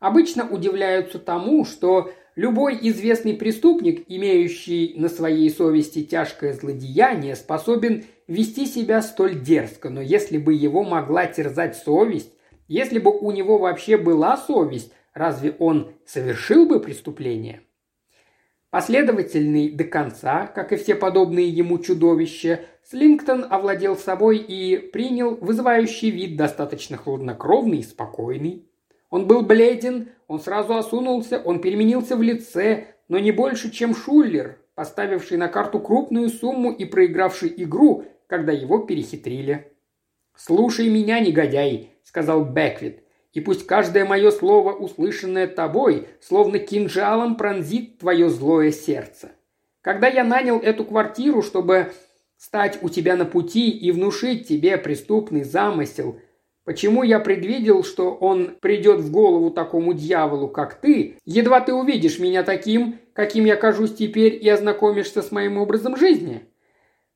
Обычно 0.00 0.46
удивляются 0.46 1.18
тому, 1.18 1.64
что 1.64 2.12
любой 2.36 2.78
известный 2.82 3.32
преступник, 3.32 4.04
имеющий 4.06 4.92
на 4.98 5.08
своей 5.08 5.48
совести 5.48 6.04
тяжкое 6.04 6.52
злодеяние, 6.52 7.36
способен 7.36 8.04
вести 8.26 8.66
себя 8.66 9.00
столь 9.00 9.40
дерзко, 9.40 9.88
но 9.88 10.02
если 10.02 10.36
бы 10.36 10.52
его 10.52 10.82
могла 10.82 11.26
терзать 11.26 11.74
совесть, 11.74 12.34
если 12.68 12.98
бы 12.98 13.18
у 13.18 13.30
него 13.30 13.56
вообще 13.56 13.96
была 13.96 14.36
совесть, 14.36 14.92
разве 15.14 15.56
он 15.58 15.92
совершил 16.06 16.66
бы 16.66 16.80
преступление? 16.80 17.62
Последовательный 18.70 19.68
до 19.70 19.82
конца, 19.82 20.46
как 20.46 20.72
и 20.72 20.76
все 20.76 20.94
подобные 20.94 21.48
ему 21.48 21.80
чудовища, 21.80 22.60
Слингтон 22.84 23.44
овладел 23.50 23.96
собой 23.96 24.38
и 24.38 24.78
принял 24.78 25.34
вызывающий 25.34 26.10
вид 26.10 26.36
достаточно 26.36 26.96
хладнокровный 26.96 27.78
и 27.78 27.82
спокойный. 27.82 28.68
Он 29.10 29.26
был 29.26 29.42
бледен, 29.42 30.10
он 30.28 30.40
сразу 30.40 30.76
осунулся, 30.76 31.40
он 31.44 31.60
переменился 31.60 32.16
в 32.16 32.22
лице, 32.22 32.94
но 33.08 33.18
не 33.18 33.32
больше, 33.32 33.72
чем 33.72 33.92
Шуллер, 33.92 34.58
поставивший 34.76 35.36
на 35.36 35.48
карту 35.48 35.80
крупную 35.80 36.28
сумму 36.28 36.70
и 36.70 36.84
проигравший 36.84 37.52
игру, 37.56 38.04
когда 38.28 38.52
его 38.52 38.78
перехитрили. 38.78 39.72
«Слушай 40.36 40.88
меня, 40.88 41.18
негодяй»,— 41.18 41.90
сказал 42.04 42.44
Беквит 42.44 43.02
и 43.32 43.40
пусть 43.40 43.66
каждое 43.66 44.04
мое 44.04 44.30
слово, 44.30 44.72
услышанное 44.72 45.46
тобой, 45.46 46.08
словно 46.20 46.58
кинжалом 46.58 47.36
пронзит 47.36 47.98
твое 47.98 48.28
злое 48.28 48.72
сердце. 48.72 49.32
Когда 49.82 50.08
я 50.08 50.24
нанял 50.24 50.58
эту 50.58 50.84
квартиру, 50.84 51.42
чтобы 51.42 51.92
стать 52.36 52.78
у 52.82 52.88
тебя 52.88 53.16
на 53.16 53.24
пути 53.24 53.70
и 53.70 53.92
внушить 53.92 54.48
тебе 54.48 54.76
преступный 54.76 55.44
замысел, 55.44 56.18
почему 56.64 57.02
я 57.02 57.20
предвидел, 57.20 57.84
что 57.84 58.12
он 58.12 58.56
придет 58.60 59.00
в 59.00 59.10
голову 59.10 59.50
такому 59.50 59.94
дьяволу, 59.94 60.48
как 60.48 60.74
ты, 60.80 61.16
едва 61.24 61.60
ты 61.60 61.72
увидишь 61.72 62.18
меня 62.18 62.42
таким, 62.42 62.98
каким 63.12 63.44
я 63.44 63.56
кажусь 63.56 63.94
теперь 63.94 64.38
и 64.42 64.48
ознакомишься 64.48 65.22
с 65.22 65.30
моим 65.30 65.58
образом 65.58 65.96
жизни?» 65.96 66.46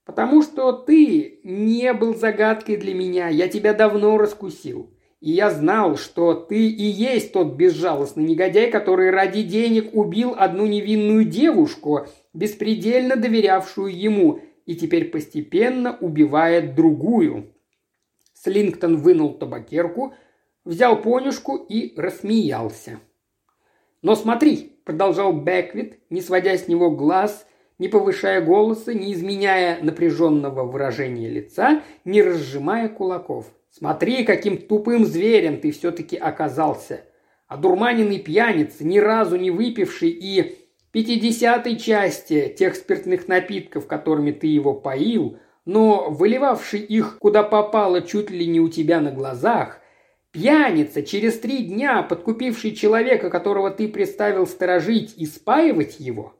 Потому 0.05 0.43
что 0.43 0.73
ты 0.73 1.41
не 1.45 1.93
был 1.95 2.15
загадкой 2.15 2.77
для 2.77 2.95
меня, 2.95 3.29
я 3.29 3.49
тебя 3.49 3.73
давно 3.73 4.19
раскусил. 4.19 4.94
И 5.25 5.31
я 5.31 5.49
знал, 5.49 5.97
что 5.97 6.35
ты 6.35 6.69
и 6.69 6.83
есть 6.83 7.33
тот 7.33 7.55
безжалостный 7.55 8.25
негодяй, 8.25 8.71
который 8.71 9.09
ради 9.09 9.43
денег 9.43 9.95
убил 9.95 10.35
одну 10.37 10.67
невинную 10.67 11.25
девушку, 11.25 12.07
беспредельно 12.35 13.17
доверявшую 13.17 13.99
ему, 13.99 14.41
и 14.67 14.77
теперь 14.77 15.07
постепенно 15.07 15.97
убивает 15.99 16.75
другую. 16.75 17.55
Слингтон 18.35 18.99
вынул 18.99 19.33
табакерку, 19.33 20.13
взял 20.67 21.01
понюшку 21.01 21.57
и 21.57 21.99
рассмеялся. 21.99 23.01
«Но 24.03 24.17
смотри»,– 24.17 24.77
продолжал 24.85 25.33
Беквит, 25.33 26.01
не 26.11 26.21
сводя 26.21 26.55
с 26.59 26.69
него 26.69 26.91
глаз, 26.91 27.47
не 27.79 27.89
повышая 27.89 28.43
голоса, 28.43 28.93
не 28.93 29.15
изменяя 29.15 29.83
напряженного 29.83 30.65
выражения 30.65 31.31
лица, 31.31 31.83
не 32.05 32.23
разжимая 32.23 32.91
кулаков. 32.91 33.47
«Смотри, 33.77 34.23
каким 34.23 34.57
тупым 34.57 35.05
зверем 35.05 35.59
ты 35.61 35.73
все-таки 35.73 36.17
оказался. 36.17 37.07
Одурманенный 37.49 38.21
пьяница, 38.21 38.85
ни 38.85 38.99
разу 38.99 39.35
не 39.35 39.51
выпивший 39.51 40.11
и 40.11 40.59
пятидесятой 40.93 41.77
части 41.77 42.55
тех 42.57 42.77
спиртных 42.77 43.27
напитков, 43.27 43.89
которыми 43.89 44.31
ты 44.31 44.47
его 44.47 44.75
поил, 44.75 45.39
но 45.65 46.09
выливавший 46.09 46.79
их 46.79 47.19
куда 47.19 47.43
попало 47.43 48.01
чуть 48.01 48.31
ли 48.31 48.47
не 48.47 48.61
у 48.61 48.69
тебя 48.69 49.01
на 49.01 49.11
глазах, 49.11 49.81
пьяница, 50.31 51.03
через 51.03 51.41
три 51.41 51.65
дня 51.65 52.05
подкупивший 52.05 52.77
человека, 52.77 53.29
которого 53.29 53.73
ты 53.73 53.89
приставил 53.89 54.47
сторожить 54.47 55.15
и 55.17 55.27
спаивать 55.27 55.99
его, 55.99 56.35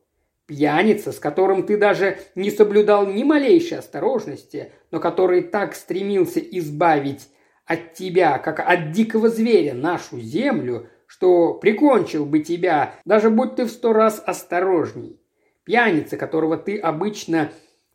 пьяница, 0.47 1.13
с 1.13 1.19
которым 1.19 1.65
ты 1.65 1.77
даже 1.77 2.19
не 2.35 2.51
соблюдал 2.51 3.07
ни 3.07 3.23
малейшей 3.23 3.79
осторожности, 3.79 4.73
но 4.91 5.01
который 5.01 5.43
так 5.43 5.75
стремился 5.75 6.41
избавить 6.41 7.29
от 7.67 7.95
тебя, 7.95 8.39
как 8.39 8.61
от 8.61 8.93
дикого 8.93 9.29
зверя, 9.29 9.75
нашу 9.75 10.21
землю, 10.21 10.89
что 11.07 11.55
прикончил 11.55 12.27
бы 12.27 12.41
тебя, 12.41 12.95
даже 13.05 13.31
будь 13.31 13.57
ты 13.57 13.65
в 13.65 13.71
сто 13.71 13.93
раз 13.93 14.23
осторожней. 14.25 15.21
Пьяница, 15.65 16.17
которого 16.17 16.57
ты 16.57 16.79
обычно 16.79 17.51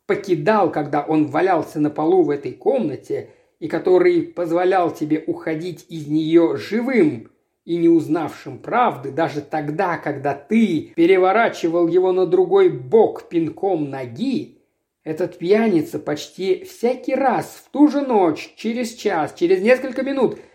покидал, 0.06 0.72
когда 0.72 1.02
он 1.02 1.26
валялся 1.26 1.78
на 1.78 1.90
полу 1.90 2.22
в 2.22 2.30
этой 2.30 2.52
комнате, 2.52 3.30
и 3.60 3.68
который 3.68 4.22
позволял 4.22 4.90
тебе 4.90 5.22
уходить 5.26 5.86
из 5.88 6.08
нее 6.08 6.56
живым 6.56 7.30
и 7.64 7.76
не 7.76 7.88
узнавшим 7.88 8.58
правды 8.58 9.10
даже 9.10 9.40
тогда, 9.40 9.98
когда 9.98 10.34
ты 10.34 10.92
переворачивал 10.96 11.88
его 11.88 12.12
на 12.12 12.26
другой 12.26 12.68
бок 12.70 13.28
пинком 13.28 13.90
ноги, 13.90 14.58
этот 15.04 15.38
пьяница 15.38 15.98
почти 15.98 16.64
всякий 16.64 17.14
раз 17.14 17.62
в 17.64 17.70
ту 17.70 17.88
же 17.88 18.02
ночь, 18.02 18.54
через 18.56 18.94
час, 18.94 19.34
через 19.34 19.62
несколько 19.62 20.02
минут– 20.02 20.38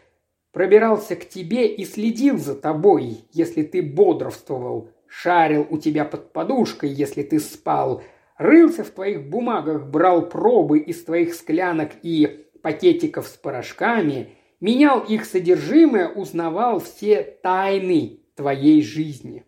пробирался 0.56 1.18
к 1.18 1.28
тебе 1.28 1.68
и 1.68 1.84
следил 1.84 2.38
за 2.38 2.56
тобой, 2.56 3.26
если 3.34 3.62
ты 3.62 3.82
бодрствовал, 3.82 4.90
шарил 5.06 5.68
у 5.70 5.78
тебя 5.78 6.06
под 6.06 6.32
подушкой, 6.32 6.92
если 6.92 7.24
ты 7.24 7.42
спал, 7.42 8.04
рылся 8.38 8.86
в 8.86 8.90
твоих 8.92 9.30
бумагах, 9.30 9.86
брал 9.86 10.30
пробы 10.30 10.80
из 10.80 11.04
твоих 11.04 11.34
склянок 11.34 11.92
и 12.04 12.48
пакетиков 12.64 13.28
с 13.28 13.32
порошками, 13.32 14.30
менял 14.60 15.02
их 15.02 15.26
содержимое, 15.26 16.10
узнавал 16.10 16.80
все 16.80 17.22
тайны 17.24 18.20
твоей 18.36 18.82
жизни. 18.82 19.46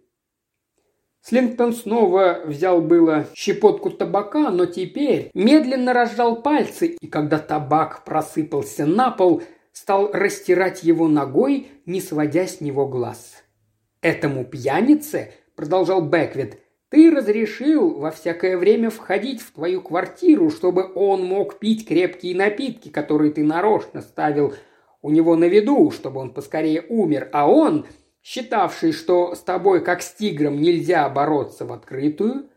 Слингтон 1.21 1.73
снова 1.73 2.41
взял 2.45 2.81
было 2.81 3.27
щепотку 3.35 3.89
табака, 3.89 4.49
но 4.49 4.65
теперь 4.65 5.29
медленно 5.33 5.93
разжал 5.93 6.41
пальцы, 6.41 6.95
и 6.99 7.07
когда 7.07 7.37
табак 7.37 8.05
просыпался 8.05 8.85
на 8.85 9.11
пол– 9.11 9.43
стал 9.77 10.11
растирать 10.11 10.81
его 10.81 11.07
ногой, 11.07 11.67
не 11.85 12.01
сводя 12.01 12.47
с 12.47 12.61
него 12.61 12.87
глаз. 12.87 13.43
«Этому 14.01 14.43
пьянице»,– 14.43 15.33
продолжал 15.55 16.01
Беквит,– 16.01 16.59
«ты 16.89 17.11
разрешил 17.11 17.99
во 17.99 18.09
всякое 18.09 18.57
время 18.57 18.89
входить 18.89 19.41
в 19.41 19.51
твою 19.51 19.81
квартиру, 19.81 20.49
чтобы 20.49 20.91
он 20.95 21.23
мог 21.23 21.59
пить 21.59 21.87
крепкие 21.87 22.35
напитки, 22.35 22.89
которые 22.89 23.31
ты 23.31 23.43
нарочно 23.43 24.01
ставил 24.01 24.55
у 25.07 25.09
него 25.09 25.37
на 25.37 25.45
виду, 25.45 25.89
чтобы 25.91 26.19
он 26.19 26.33
поскорее 26.33 26.83
умер, 26.89 27.29
а 27.31 27.49
он, 27.49 27.85
считавший, 28.21 28.91
что 28.91 29.35
с 29.35 29.39
тобой, 29.39 29.81
как 29.81 30.01
с 30.01 30.13
тигром, 30.13 30.59
нельзя 30.59 31.07
бороться 31.07 31.63
в 31.63 31.71
открытую, 31.71 32.49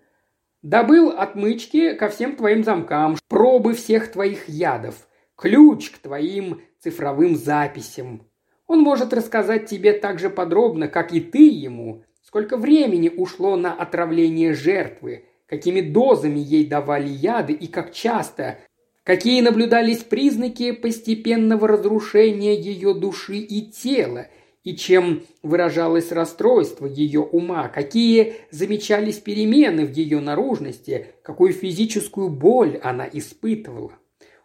добыл 0.61 1.11
отмычки 1.11 1.95
ко 1.95 2.09
всем 2.09 2.35
твоим 2.35 2.65
замкам, 2.65 3.17
пробы 3.29 3.75
всех 3.75 4.11
твоих 4.11 4.49
ядов, 4.49 5.07
ключ 5.37 5.91
к 5.91 5.99
твоим 5.99 6.61
цифровым 6.81 7.37
записям. 7.37 8.27
Он 8.67 8.81
может 8.81 9.13
рассказать 9.13 9.67
тебе 9.67 9.93
так 9.93 10.19
же 10.19 10.29
подробно, 10.29 10.89
как 10.89 11.13
и 11.13 11.21
ты 11.21 11.49
ему, 11.49 12.03
сколько 12.21 12.57
времени 12.57 13.09
ушло 13.09 13.55
на 13.55 13.73
отравление 13.73 14.55
жертвы, 14.55 15.27
какими 15.47 15.83
дозами 15.83 16.41
ей 16.41 16.67
давали 16.67 17.11
яды 17.11 17.53
и 17.53 17.69
как 17.69 17.93
часто, 17.93 18.59
какие 19.05 19.41
наблюдались 19.41 20.05
признаки 20.05 20.73
постепенного 20.73 21.69
разрушения 21.69 22.55
ее 22.55 22.95
души 22.95 23.37
и 23.37 23.71
тела, 23.71 24.29
и 24.63 24.77
чем 24.77 25.23
выражалось 25.43 26.13
расстройство 26.13 26.87
ее 26.87 27.21
ума, 27.21 27.69
какие 27.69 28.35
замечались 28.51 29.19
перемены 29.19 29.87
в 29.87 29.93
ее 29.93 30.21
наружности, 30.21 31.07
какую 31.23 31.53
физическую 31.53 32.29
боль 32.29 32.79
она 32.83 33.09
испытывала. 33.11 33.93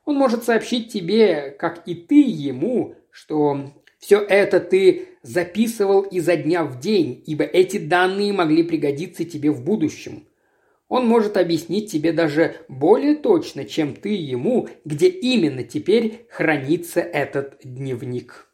Он 0.06 0.16
может 0.16 0.44
сообщить 0.44 0.94
тебе, 0.94 1.56
как 1.60 1.88
и 1.88 1.96
ты 1.96 2.22
ему, 2.22 2.96
что 3.12 3.74
все 4.00 4.20
это 4.20 4.60
ты 4.60 5.08
записывал 5.24 6.04
изо 6.04 6.36
дня 6.36 6.64
в 6.64 6.80
день, 6.80 7.24
ибо 7.26 7.44
эти 7.44 7.78
данные 7.78 8.32
могли 8.32 8.64
пригодиться 8.64 9.26
тебе 9.26 9.52
в 9.52 9.64
будущем. 9.64 10.28
Он 10.96 11.08
может 11.08 11.36
объяснить 11.36 11.92
тебе 11.92 12.14
даже 12.14 12.56
более 12.70 13.16
точно, 13.16 13.66
чем 13.66 13.94
ты 13.94 14.16
ему, 14.16 14.70
где 14.86 15.10
именно 15.10 15.62
теперь 15.62 16.26
хранится 16.30 17.02
этот 17.02 17.58
дневник. 17.66 18.48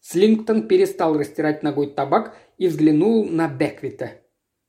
Слингтон 0.00 0.66
перестал 0.66 1.18
растирать 1.18 1.62
ногой 1.62 1.88
табак 1.88 2.38
и 2.56 2.68
взглянул 2.68 3.26
на 3.26 3.48
Беквита. 3.48 4.12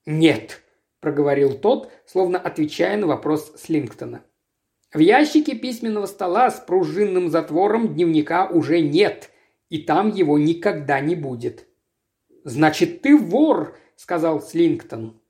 «Нет»,– 0.05 0.61
проговорил 0.99 1.53
тот, 1.53 1.89
словно 2.05 2.37
отвечая 2.37 2.97
на 2.97 3.07
вопрос 3.07 3.53
Слингтона. 3.55 4.25
В 4.93 4.99
ящике 4.99 5.55
письменного 5.55 6.07
стола 6.07 6.51
с 6.51 6.59
пружинным 6.59 7.29
затвором 7.29 7.93
дневника 7.93 8.45
уже 8.45 8.81
нет, 8.81 9.29
и 9.69 9.77
там 9.77 10.09
его 10.09 10.37
никогда 10.37 10.99
не 10.99 11.15
будет. 11.15 11.65
«Значит, 12.43 13.01
ты 13.01 13.15
вор!»– 13.15 13.77
сказал 13.95 14.41
Слингтон. 14.41 15.21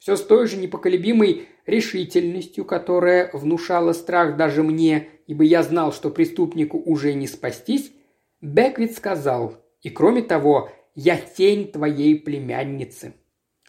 Все 0.00 0.16
с 0.16 0.22
той 0.22 0.46
же 0.46 0.56
непоколебимой 0.56 1.48
решительностью, 1.66 2.64
которая 2.64 3.30
внушала 3.34 3.92
страх 3.92 4.36
даже 4.38 4.62
мне, 4.62 5.08
ибо 5.26 5.44
я 5.44 5.62
знал, 5.62 5.92
что 5.92 6.08
преступнику 6.08 6.78
уже 6.78 7.12
не 7.12 7.28
спастись, 7.28 7.92
Беквит 8.40 8.96
сказал, 8.96 9.56
и 9.82 9.90
кроме 9.90 10.22
того, 10.22 10.70
я 10.94 11.18
тень 11.18 11.70
твоей 11.70 12.18
племянницы. 12.18 13.12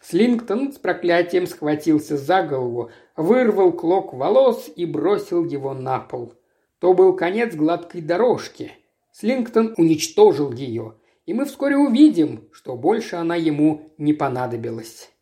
Слингтон 0.02 0.72
с 0.72 0.78
проклятием 0.78 1.46
схватился 1.46 2.16
за 2.16 2.42
голову, 2.42 2.90
вырвал 3.14 3.72
клок 3.72 4.14
волос 4.14 4.70
и 4.74 4.86
бросил 4.86 5.44
его 5.44 5.74
на 5.74 6.00
пол. 6.00 6.32
То 6.78 6.94
был 6.94 7.14
конец 7.14 7.54
гладкой 7.54 8.00
дорожки. 8.00 8.72
Слингтон 9.12 9.74
уничтожил 9.76 10.50
ее, 10.50 10.94
и 11.26 11.34
мы 11.34 11.44
вскоре 11.44 11.76
увидим, 11.76 12.48
что 12.52 12.74
больше 12.74 13.16
она 13.16 13.36
ему 13.36 13.92
не 13.98 14.14
понадобилась. 14.14 15.12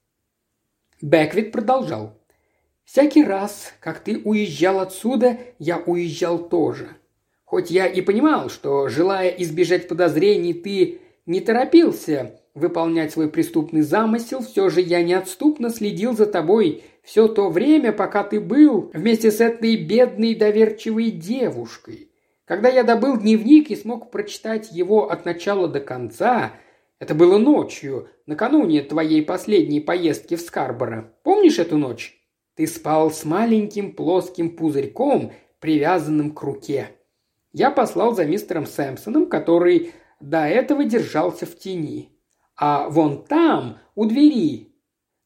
Беквит 1.01 1.53
продолжал. 1.53 2.19
«Всякий 2.85 3.25
раз, 3.25 3.73
как 3.81 4.01
ты 4.01 4.19
уезжал 4.19 4.81
отсюда, 4.81 5.39
я 5.59 5.79
уезжал 5.79 6.39
тоже. 6.49 6.89
Хоть 7.45 7.71
я 7.71 7.87
и 7.87 8.01
понимал, 8.01 8.49
что, 8.49 8.89
желая 8.89 9.29
избежать 9.31 9.89
подозрений, 9.89 10.55
ты 10.55 11.01
не 11.27 11.41
торопился 11.41 12.41
выполнять 12.55 13.13
свой 13.13 13.29
преступный 13.31 13.83
замысел, 13.83 14.41
все 14.41 14.69
же 14.71 14.81
я 14.81 15.03
неотступно 15.03 15.71
следил 15.71 16.15
за 16.17 16.27
тобой 16.27 16.83
все 17.03 17.29
то 17.29 17.49
время, 17.49 17.93
пока 17.93 18.23
ты 18.25 18.41
был 18.41 18.91
вместе 18.93 19.31
с 19.31 19.41
этой 19.41 19.77
бедной 19.77 20.35
доверчивой 20.35 21.11
девушкой. 21.11 22.11
Когда 22.45 22.69
я 22.69 22.83
добыл 22.83 23.17
дневник 23.17 23.71
и 23.71 23.77
смог 23.77 24.11
прочитать 24.11 24.73
его 24.73 25.11
от 25.11 25.25
начала 25.25 25.69
до 25.69 25.81
конца, 25.81 26.53
это 27.01 27.15
было 27.15 27.39
ночью, 27.39 28.09
накануне 28.27 28.83
твоей 28.83 29.23
последней 29.23 29.81
поездки 29.81 30.37
в 30.37 30.41
Скарборо. 30.41 31.15
Помнишь 31.25 31.59
эту 31.59 31.79
ночь? 31.79 32.21
Ты 32.55 32.67
спал 32.67 33.11
с 33.11 33.25
маленьким 33.25 33.93
плоским 33.97 34.55
пузырьком, 34.55 35.33
привязанным 35.61 36.33
к 36.33 36.43
руке. 36.43 36.91
Я 37.53 37.71
послал 37.71 38.15
за 38.15 38.27
мистером 38.27 38.67
Сэмпсоном, 38.67 39.27
который 39.27 39.93
до 40.21 40.47
этого 40.47 40.85
держался 40.85 41.47
в 41.47 41.59
тени. 41.59 42.11
А 42.55 42.91
вон 42.91 43.25
там, 43.25 43.79
у 43.95 44.05
двери, 44.05 44.75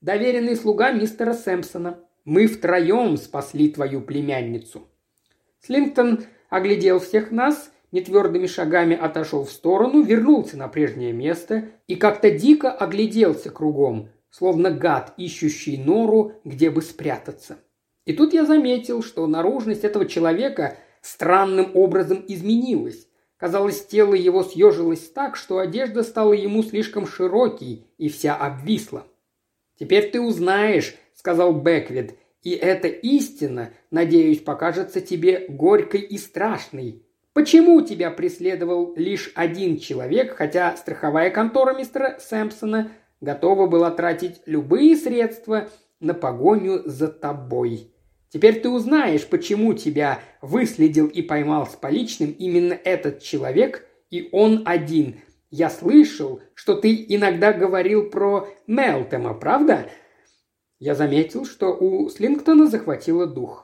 доверенный 0.01 0.55
слуга 0.55 0.93
мистера 0.93 1.35
Сэмпсона. 1.35 1.99
Мы 2.25 2.47
втроем 2.47 3.17
спасли 3.17 3.69
твою 3.69 4.01
племянницу». 4.01 4.89
Слингтон 5.61 6.25
оглядел 6.49 7.01
всех 7.01 7.33
нас, 7.33 7.73
нетвердыми 7.95 8.47
шагами 8.47 8.97
отошел 8.97 9.45
в 9.45 9.53
сторону, 9.53 10.03
вернулся 10.03 10.57
на 10.57 10.67
прежнее 10.67 11.13
место 11.13 11.71
и 11.87 11.95
как-то 11.95 12.29
дико 12.29 12.73
огляделся 12.73 13.51
кругом, 13.51 14.09
словно 14.31 14.73
гад, 14.73 15.15
ищущий 15.17 15.79
нору, 15.79 16.33
где 16.43 16.71
бы 16.71 16.83
спрятаться. 16.83 17.59
И 18.05 18.13
тут 18.13 18.35
я 18.35 18.45
заметил, 18.45 19.01
что 19.01 19.29
наружность 19.29 19.85
этого 19.85 20.07
человека 20.07 20.77
странным 21.03 21.71
образом 21.75 22.25
изменилась. 22.27 23.07
Казалось, 23.37 23.87
тело 23.87 24.15
его 24.15 24.43
съежилось 24.43 25.09
так, 25.11 25.37
что 25.37 25.59
одежда 25.59 26.03
стала 26.03 26.33
ему 26.33 26.65
слишком 26.65 27.07
широкой 27.07 27.87
и 27.97 28.09
вся 28.09 28.35
обвисла. 28.35 29.07
«Теперь 29.79 30.11
ты 30.11 30.21
узнаешь»,— 30.21 30.97
сказал 31.15 31.53
Беквит,— 31.53 32.19
«и 32.43 32.51
эта 32.51 32.89
истина, 32.89 33.73
надеюсь, 33.93 34.41
покажется 34.41 35.01
тебе 35.01 35.47
горькой 35.49 36.01
и 36.01 36.19
страшной. 36.19 37.04
Почему 37.35 37.83
тебя 37.83 38.11
преследовал 38.11 38.95
лишь 38.97 39.31
один 39.35 39.79
человек, 39.79 40.35
хотя 40.37 40.75
страховая 40.77 41.31
контора 41.31 41.77
мистера 41.77 42.17
Сэмпсона 42.19 42.93
готова 43.21 43.67
была 43.67 43.91
тратить 43.91 44.41
любые 44.47 44.97
средства 44.97 45.69
на 46.01 46.15
погоню 46.15 46.81
за 46.87 47.09
тобой?» 47.09 47.91
Теперь 48.35 48.61
ты 48.61 48.69
узнаешь, 48.69 49.29
почему 49.29 49.75
тебя 49.75 50.19
выследил 50.43 51.07
и 51.07 51.23
поймал 51.23 51.69
с 51.69 51.77
поличным 51.77 52.33
именно 52.33 52.73
этот 52.73 53.23
человек, 53.23 53.87
и 54.11 54.29
он 54.33 54.65
один. 54.67 55.21
Я 55.53 55.71
слышал, 55.71 56.41
что 56.55 56.75
ты 56.75 57.07
иногда 57.09 57.53
говорил 57.53 58.11
про 58.11 58.49
Мелтема, 58.67 59.35
правда?» 59.35 59.89
Я 60.81 60.97
заметил, 60.97 61.45
что 61.45 61.77
у 61.77 62.11
Слингтона 62.11 62.67
захватило 62.67 63.29
дух. 63.29 63.64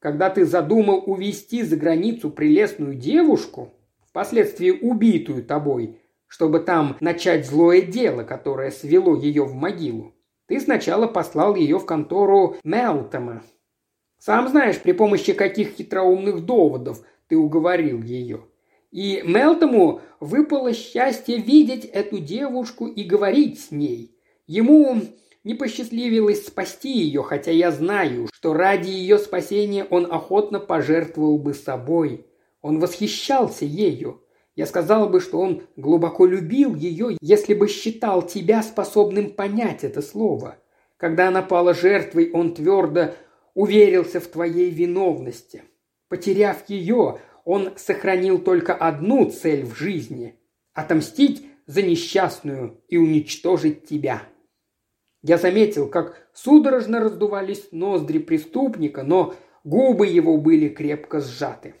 Когда 0.00 0.30
ты 0.30 0.44
задумал 0.44 1.02
увести 1.06 1.62
за 1.62 1.76
границу 1.76 2.30
прелестную 2.30 2.94
девушку, 2.94 3.72
впоследствии 4.08 4.70
убитую 4.70 5.44
тобой, 5.44 6.00
чтобы 6.26 6.60
там 6.60 6.96
начать 7.00 7.46
злое 7.46 7.82
дело, 7.82 8.24
которое 8.24 8.70
свело 8.70 9.14
ее 9.14 9.44
в 9.44 9.54
могилу, 9.54 10.14
ты 10.46 10.58
сначала 10.58 11.06
послал 11.06 11.54
ее 11.54 11.78
в 11.78 11.86
контору 11.86 12.56
Мелтема, 12.64 13.42
сам 14.18 14.48
знаешь, 14.48 14.80
при 14.80 14.92
помощи 14.92 15.32
каких 15.32 15.70
хитроумных 15.70 16.44
доводов 16.44 17.02
ты 17.28 17.36
уговорил 17.36 18.02
ее. 18.02 18.44
И 18.90 19.22
Мелтому 19.24 20.00
выпало 20.18 20.74
счастье 20.74 21.38
видеть 21.38 21.84
эту 21.84 22.18
девушку 22.18 22.86
и 22.86 23.04
говорить 23.04 23.60
с 23.60 23.70
ней. 23.70 24.14
Ему 24.46 25.00
не 25.44 25.54
посчастливилось 25.54 26.46
спасти 26.46 26.92
ее, 26.92 27.22
хотя 27.22 27.50
я 27.50 27.70
знаю, 27.70 28.28
что 28.32 28.52
ради 28.52 28.90
ее 28.90 29.18
спасения 29.18 29.84
он 29.84 30.06
охотно 30.10 30.60
пожертвовал 30.60 31.38
бы 31.38 31.54
собой. 31.54 32.26
Он 32.60 32.78
восхищался 32.78 33.64
ею. 33.64 34.22
Я 34.54 34.66
сказал 34.66 35.08
бы, 35.08 35.20
что 35.20 35.38
он 35.38 35.62
глубоко 35.76 36.26
любил 36.26 36.74
ее, 36.74 37.16
если 37.22 37.54
бы 37.54 37.68
считал 37.68 38.22
тебя 38.22 38.62
способным 38.62 39.30
понять 39.30 39.84
это 39.84 40.02
слово. 40.02 40.58
Когда 40.98 41.28
она 41.28 41.40
пала 41.40 41.72
жертвой, 41.72 42.30
он 42.32 42.54
твердо 42.54 43.14
уверился 43.54 44.20
в 44.20 44.26
твоей 44.26 44.70
виновности. 44.70 45.62
Потеряв 46.08 46.68
ее, 46.68 47.20
он 47.44 47.70
сохранил 47.76 48.38
только 48.38 48.74
одну 48.74 49.30
цель 49.30 49.64
в 49.64 49.74
жизни– 49.74 50.38
отомстить 50.74 51.46
за 51.66 51.82
несчастную 51.82 52.82
и 52.88 52.98
уничтожить 52.98 53.86
тебя. 53.86 54.24
Я 55.22 55.36
заметил, 55.36 55.88
как 55.88 56.28
судорожно 56.32 57.00
раздувались 57.00 57.68
ноздри 57.72 58.18
преступника, 58.18 59.02
но 59.02 59.34
губы 59.64 60.06
его 60.06 60.38
были 60.38 60.68
крепко 60.68 61.20
сжаты. 61.20 61.74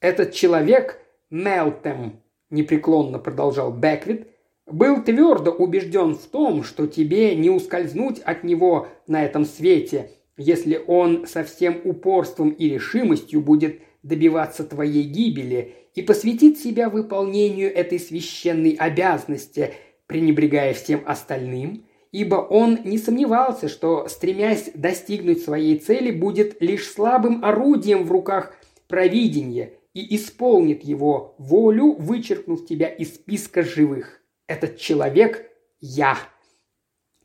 Этот 0.00 0.32
человек, 0.32 0.98
Мелтем, 1.28 2.22
непреклонно 2.48 3.18
продолжал 3.18 3.70
Беквит, 3.72 4.28
был 4.66 5.02
твердо 5.02 5.50
убежден 5.50 6.14
в 6.14 6.24
том, 6.26 6.62
что 6.62 6.86
тебе 6.86 7.34
не 7.34 7.50
ускользнуть 7.50 8.20
от 8.20 8.44
него 8.44 8.88
на 9.06 9.24
этом 9.24 9.44
свете, 9.44 10.12
если 10.36 10.82
он 10.86 11.26
со 11.26 11.44
всем 11.44 11.80
упорством 11.84 12.50
и 12.50 12.68
решимостью 12.68 13.42
будет 13.42 13.80
добиваться 14.02 14.64
твоей 14.64 15.02
гибели 15.02 15.74
и 15.94 16.02
посвятит 16.02 16.58
себя 16.58 16.88
выполнению 16.88 17.74
этой 17.74 17.98
священной 17.98 18.70
обязанности, 18.70 19.74
пренебрегая 20.06 20.72
всем 20.72 21.02
остальным, 21.04 21.84
ибо 22.12 22.36
он 22.36 22.80
не 22.84 22.98
сомневался, 22.98 23.68
что, 23.68 24.08
стремясь 24.08 24.70
достигнуть 24.74 25.42
своей 25.42 25.78
цели, 25.78 26.10
будет 26.10 26.60
лишь 26.60 26.88
слабым 26.88 27.44
орудием 27.44 28.04
в 28.04 28.12
руках 28.12 28.54
провидения 28.88 29.74
и 29.94 30.16
исполнит 30.16 30.84
его 30.84 31.34
волю, 31.38 31.92
вычеркнув 31.92 32.66
тебя 32.66 32.88
из 32.88 33.14
списка 33.14 33.62
живых. 33.62 34.20
Этот 34.46 34.78
человек– 34.78 35.46
я. 35.80 36.18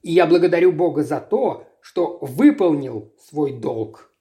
И 0.01 0.11
я 0.11 0.27
благодарю 0.27 0.71
Бога 0.71 1.03
за 1.03 1.19
то, 1.19 1.67
что 1.81 2.19
выполнил 2.21 3.13
свой 3.19 3.53
долг. 3.53 4.11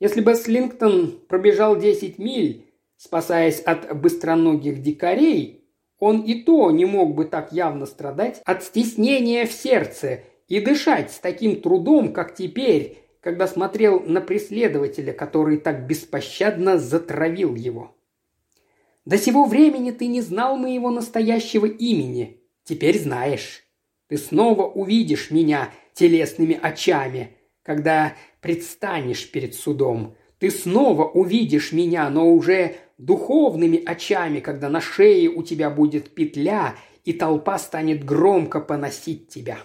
Если 0.00 0.20
бы 0.20 0.34
Слингтон 0.34 1.18
пробежал 1.28 1.76
10 1.76 2.18
миль, 2.18 2.66
спасаясь 2.96 3.60
от 3.60 3.98
быстроногих 3.98 4.80
дикарей, 4.80 5.57
он 5.98 6.22
и 6.22 6.42
то 6.42 6.70
не 6.70 6.84
мог 6.84 7.14
бы 7.14 7.24
так 7.24 7.52
явно 7.52 7.86
страдать 7.86 8.40
от 8.44 8.62
стеснения 8.62 9.46
в 9.46 9.52
сердце 9.52 10.20
и 10.46 10.60
дышать 10.60 11.10
с 11.10 11.18
таким 11.18 11.60
трудом, 11.60 12.12
как 12.12 12.34
теперь, 12.34 12.98
когда 13.20 13.46
смотрел 13.46 14.00
на 14.00 14.20
преследователя, 14.20 15.12
который 15.12 15.58
так 15.58 15.86
беспощадно 15.86 16.78
затравил 16.78 17.54
его. 17.54 17.94
До 19.04 19.16
сего 19.16 19.44
времени 19.44 19.90
ты 19.90 20.06
не 20.06 20.20
знал 20.20 20.56
моего 20.56 20.90
настоящего 20.90 21.66
имени. 21.66 22.42
Теперь 22.64 22.98
знаешь. 22.98 23.64
Ты 24.08 24.18
снова 24.18 24.66
увидишь 24.66 25.30
меня 25.30 25.70
телесными 25.94 26.58
очами, 26.60 27.36
когда 27.62 28.14
предстанешь 28.40 29.30
перед 29.30 29.54
судом. 29.54 30.14
Ты 30.38 30.50
снова 30.50 31.06
увидишь 31.06 31.72
меня, 31.72 32.08
но 32.10 32.30
уже 32.30 32.76
духовными 32.98 33.82
очами, 33.84 34.40
когда 34.40 34.68
на 34.68 34.80
шее 34.80 35.30
у 35.30 35.42
тебя 35.42 35.70
будет 35.70 36.14
петля, 36.14 36.74
и 37.04 37.12
толпа 37.12 37.58
станет 37.58 38.04
громко 38.04 38.60
поносить 38.60 39.28
тебя. 39.28 39.58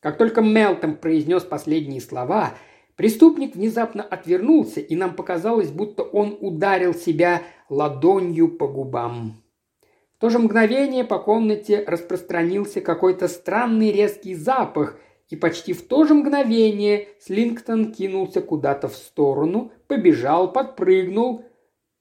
Как 0.00 0.18
только 0.18 0.42
Мелтом 0.42 0.96
произнес 0.96 1.42
последние 1.42 2.00
слова, 2.00 2.54
преступник 2.96 3.54
внезапно 3.54 4.02
отвернулся, 4.02 4.80
и 4.80 4.94
нам 4.94 5.14
показалось, 5.14 5.70
будто 5.70 6.02
он 6.02 6.36
ударил 6.40 6.94
себя 6.94 7.42
ладонью 7.70 8.48
по 8.48 8.66
губам. 8.66 9.42
В 10.16 10.20
то 10.20 10.30
же 10.30 10.38
мгновение 10.38 11.04
по 11.04 11.18
комнате 11.18 11.84
распространился 11.86 12.80
какой-то 12.80 13.28
странный 13.28 13.92
резкий 13.92 14.34
запах– 14.34 14.98
и 15.30 15.36
почти 15.36 15.72
в 15.72 15.86
то 15.86 16.04
же 16.04 16.14
мгновение 16.14 17.08
Слингтон 17.20 17.92
кинулся 17.92 18.40
куда-то 18.40 18.88
в 18.88 18.96
сторону, 18.96 19.72
побежал, 19.86 20.52
подпрыгнул. 20.52 21.44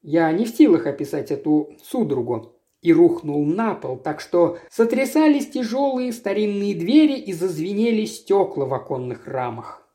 Я 0.08 0.32
не 0.32 0.46
в 0.46 0.50
силах 0.50 0.88
описать 0.88 1.30
эту 1.30 1.76
судорогу. 1.84 2.54
И 2.82 2.94
рухнул 2.94 3.46
на 3.46 3.76
пол, 3.76 3.98
так 3.98 4.22
что 4.22 4.58
сотрясались 4.70 5.50
тяжелые 5.50 6.14
старинные 6.14 6.74
двери 6.74 7.20
и 7.20 7.34
зазвенели 7.34 8.06
стекла 8.06 8.66
в 8.66 8.74
оконных 8.74 9.28
рамах. 9.28 9.86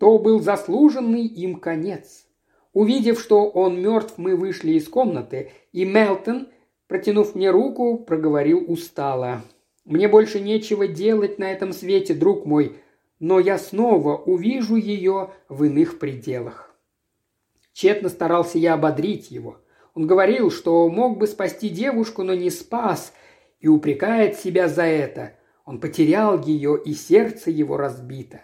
То 0.00 0.18
был 0.18 0.40
заслуженный 0.40 1.26
им 1.26 1.60
конец. 1.60 2.26
Увидев, 2.72 3.20
что 3.20 3.48
он 3.48 3.80
мертв, 3.80 4.14
мы 4.16 4.36
вышли 4.36 4.72
из 4.72 4.88
комнаты, 4.88 5.52
и 5.72 5.84
Мелтон, 5.84 6.48
протянув 6.88 7.34
мне 7.34 7.50
руку, 7.50 7.98
проговорил 7.98 8.64
устало– 8.68 9.42
мне 9.88 10.06
больше 10.06 10.38
нечего 10.38 10.86
делать 10.86 11.38
на 11.38 11.50
этом 11.50 11.72
свете, 11.72 12.12
друг 12.12 12.44
мой, 12.44 12.76
но 13.20 13.40
я 13.40 13.56
снова 13.56 14.18
увижу 14.18 14.76
ее 14.76 15.30
в 15.48 15.64
иных 15.64 15.98
пределах. 15.98 16.67
Тщетно 17.78 18.08
старался 18.08 18.58
я 18.58 18.74
ободрить 18.74 19.30
его. 19.30 19.58
Он 19.94 20.08
говорил, 20.08 20.50
что 20.50 20.88
мог 20.88 21.16
бы 21.16 21.28
спасти 21.28 21.68
девушку, 21.68 22.24
но 22.24 22.34
не 22.34 22.50
спас, 22.50 23.12
и 23.60 23.68
упрекает 23.68 24.34
себя 24.36 24.66
за 24.66 24.82
это. 24.82 25.34
Он 25.64 25.78
потерял 25.78 26.42
ее, 26.42 26.76
и 26.84 26.92
сердце 26.92 27.52
его 27.52 27.76
разбито. 27.76 28.40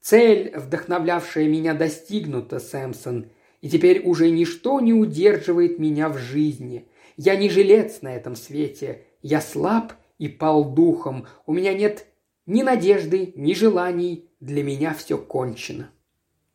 Цель, 0.00 0.50
вдохновлявшая 0.56 1.46
меня, 1.46 1.74
достигнута, 1.74 2.58
Сэмсон, 2.58 3.30
и 3.60 3.70
теперь 3.70 4.00
уже 4.04 4.30
ничто 4.30 4.80
не 4.80 4.94
удерживает 4.94 5.78
меня 5.78 6.08
в 6.08 6.18
жизни. 6.18 6.88
Я 7.16 7.36
не 7.36 7.50
жилец 7.50 8.02
на 8.02 8.16
этом 8.16 8.34
свете, 8.34 9.04
я 9.22 9.40
слаб 9.40 9.92
и 10.18 10.26
пал 10.26 10.64
духом. 10.64 11.28
У 11.46 11.52
меня 11.52 11.72
нет 11.72 12.04
ни 12.46 12.62
надежды, 12.62 13.32
ни 13.36 13.54
желаний. 13.54 14.28
Для 14.40 14.64
меня 14.64 14.92
все 14.92 15.18
кончено. 15.18 15.92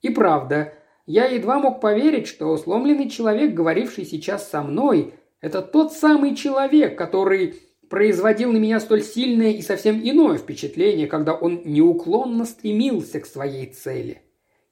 И 0.02 0.10
правда, 0.10 0.74
я 1.06 1.26
едва 1.26 1.60
мог 1.60 1.82
поверить, 1.82 2.28
что 2.28 2.58
сломленный 2.58 3.10
человек, 3.10 3.54
говоривший 3.54 4.06
сейчас 4.06 4.50
со 4.50 4.62
мной, 4.62 5.14
это 5.40 5.62
тот 5.62 5.94
самый 5.94 6.36
человек, 6.36 6.98
который 6.98 7.62
производил 7.90 8.52
на 8.52 8.58
меня 8.58 8.80
столь 8.80 9.04
сильное 9.04 9.52
и 9.52 9.62
совсем 9.62 10.00
иное 10.02 10.38
впечатление, 10.38 11.08
когда 11.08 11.34
он 11.36 11.62
неуклонно 11.64 12.46
стремился 12.46 13.20
к 13.20 13.28
своей 13.28 13.68
цели. 13.68 14.24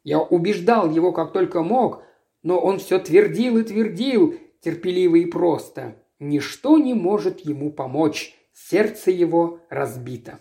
Я 0.04 0.20
убеждал 0.20 0.90
его 0.90 1.12
как 1.12 1.32
только 1.32 1.62
мог, 1.62 2.04
но 2.42 2.60
он 2.60 2.80
все 2.80 3.00
твердил 3.00 3.58
и 3.60 3.64
твердил, 3.64 4.36
терпеливо 4.62 5.18
и 5.18 5.26
просто. 5.26 5.96
Ничто 6.20 6.78
не 6.78 6.94
может 6.94 7.42
ему 7.42 7.72
помочь. 7.72 8.36
Сердце 8.54 9.12
его 9.12 9.60
разбито. 9.70 10.40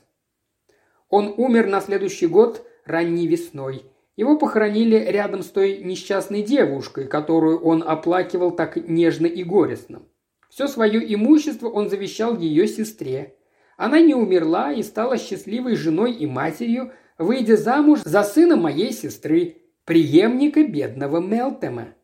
Он 1.09 1.34
умер 1.36 1.66
на 1.66 1.80
следующий 1.80 2.26
год 2.26 2.66
ранней 2.84 3.26
весной. 3.26 3.84
Его 4.17 4.37
похоронили 4.37 4.97
рядом 4.97 5.43
с 5.43 5.49
той 5.49 5.79
несчастной 5.79 6.43
девушкой, 6.43 7.07
которую 7.07 7.61
он 7.61 7.83
оплакивал 7.87 8.51
так 8.51 8.77
нежно 8.77 9.27
и 9.27 9.43
горестно. 9.43 10.03
Все 10.51 10.69
свое 10.69 11.03
имущество 11.15 11.69
он 11.69 11.89
завещал 11.89 12.37
ее 12.37 12.67
сестре. 12.67 13.37
Она 13.79 14.01
не 14.01 14.15
умерла 14.15 14.71
и 14.71 14.83
стала 14.83 15.17
счастливой 15.17 15.77
женой 15.77 16.13
и 16.13 16.27
матерью, 16.27 16.93
выйдя 17.17 17.57
замуж 17.57 18.01
за 18.05 18.23
сына 18.23 18.57
моей 18.57 18.93
сестры, 18.93 19.63
преемника 19.87 20.63
бедного 20.63 21.21
Мелтема. 21.21 21.95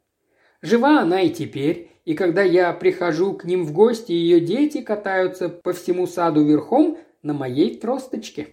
Жива 0.62 1.00
она 1.00 1.20
и 1.20 1.30
теперь, 1.30 1.90
и 2.06 2.14
когда 2.14 2.42
я 2.42 2.72
прихожу 2.72 3.34
к 3.34 3.44
ним 3.44 3.64
в 3.64 3.72
гости, 3.72 4.12
ее 4.12 4.40
дети 4.40 4.80
катаются 4.80 5.50
по 5.50 5.74
всему 5.74 6.06
саду 6.06 6.42
верхом 6.42 6.96
на 7.22 7.34
моей 7.34 7.76
тросточке. 7.76 8.48